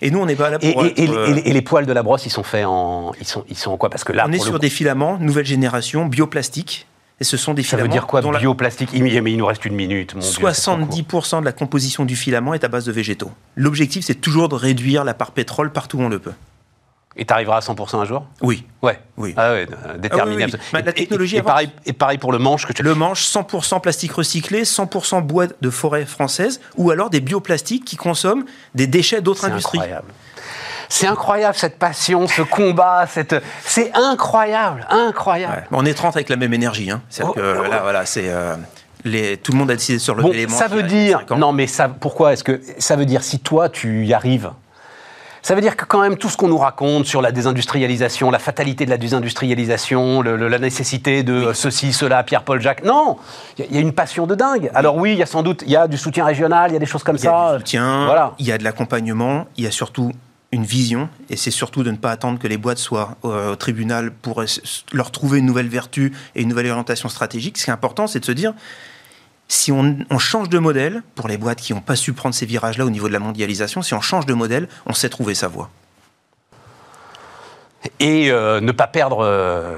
Et 0.00 0.10
nous, 0.10 0.18
on 0.18 0.26
n'est 0.26 0.34
pas 0.34 0.50
là 0.50 0.58
pour. 0.58 0.84
Et, 0.84 0.92
et, 0.96 1.52
les, 1.52 1.62
poils 1.62 1.86
de 1.86 1.92
la 1.92 2.02
brosse, 2.02 2.26
ils 2.26 2.30
sont 2.30 2.42
faits 2.42 2.66
en. 2.66 3.12
Ils 3.20 3.26
sont, 3.26 3.44
ils 3.48 3.56
sont 3.56 3.70
en 3.70 3.76
quoi? 3.76 3.90
Parce 3.90 4.02
que 4.02 4.12
là. 4.12 4.26
On 4.28 4.32
est 4.32 4.38
sur 4.38 4.58
des 4.58 4.68
filaments, 4.68 5.18
nouvelle 5.18 5.46
génération, 5.46 6.06
bioplastique, 6.06 6.86
Et 7.20 7.24
ce 7.24 7.36
sont 7.36 7.54
des 7.54 7.62
Ça 7.62 7.70
filaments. 7.70 7.84
veut 7.84 7.92
dire 7.92 8.06
quoi 8.06 8.20
la- 8.20 8.38
bioplastique? 8.40 8.90
Il- 8.92 9.02
Mais 9.04 9.32
il 9.32 9.36
nous 9.38 9.46
reste 9.46 9.64
une 9.64 9.74
minute. 9.76 10.14
Mon 10.14 10.20
Dieu, 10.20 10.28
c'est 10.30 10.34
trop 10.62 10.76
court. 10.76 10.86
70% 10.88 11.40
de 11.40 11.44
la 11.44 11.52
composition 11.52 12.04
du 12.04 12.16
filament 12.16 12.54
est 12.54 12.64
à 12.64 12.68
base 12.68 12.84
de 12.86 12.92
végétaux. 12.92 13.30
L'objectif, 13.56 14.04
c'est 14.04 14.16
toujours 14.16 14.48
de 14.48 14.56
réduire 14.56 15.04
la 15.04 15.14
part 15.14 15.30
pétrole 15.30 15.70
partout 15.70 15.98
où 15.98 16.02
on 16.02 16.08
le 16.08 16.18
peut. 16.18 16.32
Et 17.16 17.24
tu 17.24 17.32
arriveras 17.32 17.58
à 17.58 17.60
100% 17.60 18.00
un 18.00 18.04
jour? 18.04 18.26
Oui. 18.42 18.64
Ouais. 18.82 18.98
Oui. 19.16 19.34
Ah 19.36 19.52
ouais, 19.52 19.68
euh, 19.86 19.96
déterminé. 19.98 20.42
Ah 20.42 20.46
oui, 20.46 20.52
oui. 20.54 20.60
Bah, 20.72 20.80
la 20.84 20.92
technologie 20.92 21.36
et, 21.36 21.38
et 21.38 21.42
pareil, 21.42 21.70
et 21.86 21.92
pareil 21.92 22.18
pour 22.18 22.32
le 22.32 22.38
manche 22.38 22.66
que 22.66 22.72
tu 22.72 22.82
Le 22.82 22.94
manche, 22.96 23.24
100% 23.24 23.80
plastique 23.80 24.10
recyclé, 24.10 24.64
100% 24.64 25.22
bois 25.22 25.46
de 25.46 25.70
forêt 25.70 26.06
française, 26.06 26.60
ou 26.76 26.90
alors 26.90 27.10
des 27.10 27.20
bioplastiques 27.20 27.84
qui 27.84 27.94
consomment 27.96 28.44
des 28.74 28.88
déchets 28.88 29.20
d'autres 29.22 29.44
industries. 29.44 29.78
incroyable. 29.78 30.08
C'est 30.94 31.06
incroyable 31.08 31.56
cette 31.56 31.78
passion, 31.78 32.28
ce 32.28 32.42
combat, 32.42 33.06
cette... 33.08 33.34
c'est 33.64 33.90
incroyable, 33.94 34.86
incroyable. 34.90 35.52
Ouais. 35.72 35.78
On 35.78 35.84
est 35.84 35.94
30 35.94 36.14
avec 36.16 36.28
la 36.28 36.36
même 36.36 36.54
énergie. 36.54 36.90
Hein. 36.90 37.02
C'est-à-dire 37.10 37.32
Oh, 37.36 37.40
que 37.40 37.56
oh. 37.66 37.70
là, 37.70 37.80
voilà, 37.82 38.06
c'est 38.06 38.28
euh, 38.28 38.54
les... 39.04 39.36
tout 39.36 39.50
le 39.52 39.58
monde 39.58 39.70
a 39.72 39.74
décidé 39.74 39.98
se 39.98 40.10
relever 40.12 40.46
Bon, 40.46 40.52
manches. 40.52 40.60
ça 40.60 40.68
veut 40.68 40.84
dire, 40.84 41.24
non 41.36 41.52
mais 41.52 41.66
ça, 41.66 41.88
pourquoi 41.88 42.32
est-ce 42.32 42.44
que 42.44 42.60
ça 42.78 42.94
veut 42.96 43.06
dire 43.06 43.24
si 43.24 43.40
toi 43.40 43.68
tu 43.68 44.04
y 44.06 44.14
arrives, 44.14 44.50
ça 45.42 45.54
veut 45.54 45.60
dire 45.60 45.76
que 45.76 45.84
quand 45.84 46.00
même 46.00 46.16
tout 46.16 46.28
ce 46.30 46.36
qu'on 46.38 46.48
nous 46.48 46.56
raconte 46.58 47.04
sur 47.06 47.20
la 47.20 47.32
désindustrialisation, 47.32 48.30
la 48.30 48.38
fatalité 48.38 48.86
de 48.86 48.90
la 48.90 48.96
désindustrialisation, 48.96 50.22
le- 50.22 50.36
le- 50.36 50.48
la 50.48 50.58
nécessité 50.58 51.22
de 51.22 51.52
ceci, 51.52 51.92
cela, 51.92 52.22
Pierre-Paul 52.22 52.60
Jacques, 52.62 52.84
non, 52.84 53.18
il 53.58 53.64
y 53.64 53.64
a- 53.64 53.70
il 53.70 53.74
y, 53.74 53.78
a 53.78 53.82
une 53.82 53.92
passion 53.92 54.26
de 54.26 54.34
dingue. 54.34 54.70
Alors 54.74 54.96
oui, 54.96 55.12
il 55.12 55.18
y 55.18 55.22
a 55.22 55.26
sans 55.26 55.42
doute, 55.42 55.62
il 55.66 55.70
y 55.72 55.76
a 55.76 55.86
du 55.88 55.98
soutien 55.98 56.24
régional, 56.24 56.70
il 56.70 56.74
y 56.74 56.76
a 56.76 56.80
des 56.80 56.86
choses 56.86 57.02
comme 57.02 57.16
Il 57.16 57.24
y 57.24 57.28
a 57.28 57.30
ça. 57.30 57.52
du 57.54 57.58
soutien, 57.58 58.06
Voilà. 58.06 58.32
il 58.38 58.46
y 58.46 58.52
a 58.52 58.58
de 58.58 58.64
l'accompagnement, 58.64 59.46
il 59.58 59.64
y 59.64 59.66
a 59.66 59.70
surtout 59.70 60.12
une 60.54 60.64
vision, 60.64 61.08
et 61.30 61.36
c'est 61.36 61.50
surtout 61.50 61.82
de 61.82 61.90
ne 61.90 61.96
pas 61.96 62.12
attendre 62.12 62.38
que 62.38 62.46
les 62.46 62.56
boîtes 62.56 62.78
soient 62.78 63.16
euh, 63.24 63.52
au 63.52 63.56
tribunal 63.56 64.12
pour 64.12 64.44
leur 64.92 65.10
trouver 65.10 65.40
une 65.40 65.46
nouvelle 65.46 65.68
vertu 65.68 66.12
et 66.36 66.42
une 66.42 66.48
nouvelle 66.48 66.68
orientation 66.68 67.08
stratégique. 67.08 67.58
Ce 67.58 67.64
qui 67.64 67.70
est 67.70 67.72
important, 67.72 68.06
c'est 68.06 68.20
de 68.20 68.24
se 68.24 68.32
dire, 68.32 68.54
si 69.48 69.72
on 69.72 70.18
change 70.18 70.48
de 70.48 70.58
modèle, 70.58 71.02
pour 71.16 71.28
les 71.28 71.36
boîtes 71.36 71.60
qui 71.60 71.74
n'ont 71.74 71.80
pas 71.80 71.96
su 71.96 72.12
prendre 72.12 72.34
ces 72.34 72.46
virages-là 72.46 72.86
au 72.86 72.90
niveau 72.90 73.08
de 73.08 73.12
la 73.12 73.18
mondialisation, 73.18 73.82
si 73.82 73.94
on 73.94 74.00
change 74.00 74.26
de 74.26 74.34
modèle, 74.34 74.68
on 74.86 74.94
sait 74.94 75.08
trouver 75.08 75.34
sa 75.34 75.48
voie. 75.48 75.70
Et 78.00 78.30
euh, 78.30 78.60
ne 78.60 78.72
pas 78.72 78.86
perdre 78.86 79.18
euh, 79.24 79.76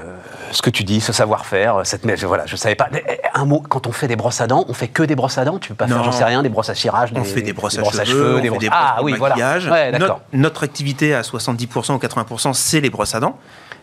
ce 0.51 0.61
que 0.61 0.69
tu 0.69 0.83
dis, 0.83 1.01
ce 1.01 1.11
savoir-faire, 1.13 1.81
cette 1.83 2.05
mais 2.05 2.15
voilà, 2.15 2.45
je 2.45 2.55
savais 2.55 2.75
pas. 2.75 2.87
Un 3.33 3.45
mot, 3.45 3.59
quand 3.67 3.87
on 3.87 3.91
fait 3.91 4.07
des 4.07 4.15
brosses 4.15 4.41
à 4.41 4.47
dents, 4.47 4.65
on 4.67 4.73
fait 4.73 4.87
que 4.87 5.03
des 5.03 5.15
brosses 5.15 5.37
à 5.37 5.45
dents. 5.45 5.59
Tu 5.59 5.69
peux 5.69 5.75
pas 5.75 5.87
faire, 5.87 5.97
Non. 5.97 6.03
j'en 6.03 6.11
sais 6.11 6.23
rien, 6.23 6.41
des 6.43 6.49
brosses 6.49 6.69
à 6.69 6.75
cirage, 6.75 7.11
On 7.15 7.21
des, 7.21 7.25
fait 7.27 7.41
des 7.41 7.53
brosses 7.53 7.77
à 7.77 7.81
brosses 7.81 8.03
cheveux, 8.03 8.35
on 8.35 8.37
des 8.37 8.43
fait 8.43 8.49
brosses- 8.49 8.59
des 8.61 8.69
ah 8.71 8.93
brosses 8.95 9.05
oui, 9.05 9.13
de 9.13 9.17
voilà. 9.17 9.35
Ouais, 9.69 9.91
notre 10.33 10.63
activité 10.63 11.13
à 11.13 11.21
70% 11.21 11.93
ou 11.93 11.97
80%, 11.97 12.53
c'est 12.53 12.79
les 12.81 12.89
brosses 12.89 13.15
à 13.15 13.19
dents. 13.19 13.37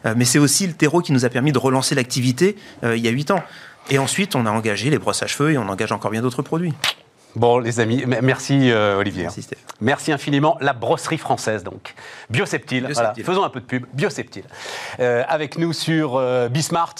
Euh, 0.06 0.14
mais 0.16 0.24
c'est 0.24 0.38
aussi 0.38 0.66
le 0.66 0.74
terreau 0.74 1.00
qui 1.00 1.12
nous 1.12 1.24
a 1.24 1.28
permis 1.28 1.52
de 1.52 1.58
relancer 1.58 1.94
l'activité 1.94 2.56
euh, 2.82 2.96
il 2.96 3.04
y 3.04 3.08
a 3.08 3.10
8 3.10 3.30
ans. 3.30 3.42
Et 3.90 3.98
ensuite, 3.98 4.34
on 4.34 4.46
a 4.46 4.50
engagé 4.50 4.90
les 4.90 4.98
brosses 4.98 5.22
à 5.22 5.26
cheveux 5.26 5.52
et 5.52 5.58
on 5.58 5.68
engage 5.68 5.92
encore 5.92 6.10
bien 6.10 6.22
d'autres 6.22 6.42
produits. 6.42 6.72
Bon, 7.36 7.58
les 7.58 7.80
amis, 7.80 8.04
merci 8.06 8.70
euh, 8.70 8.96
Olivier. 8.96 9.22
Merci, 9.22 9.42
Steph. 9.42 9.58
Merci 9.80 10.12
infiniment. 10.12 10.56
La 10.60 10.72
brosserie 10.72 11.18
française, 11.18 11.64
donc. 11.64 11.94
Bioseptile. 12.30 12.84
Bioseptile. 12.84 13.24
Voilà. 13.24 13.32
Faisons 13.32 13.44
un 13.44 13.50
peu 13.50 13.60
de 13.60 13.64
pub. 13.64 13.86
Bioseptile. 13.92 14.44
Euh, 15.00 15.24
avec 15.28 15.58
nous 15.58 15.72
sur 15.72 16.16
euh, 16.16 16.48
Bismart. 16.48 16.92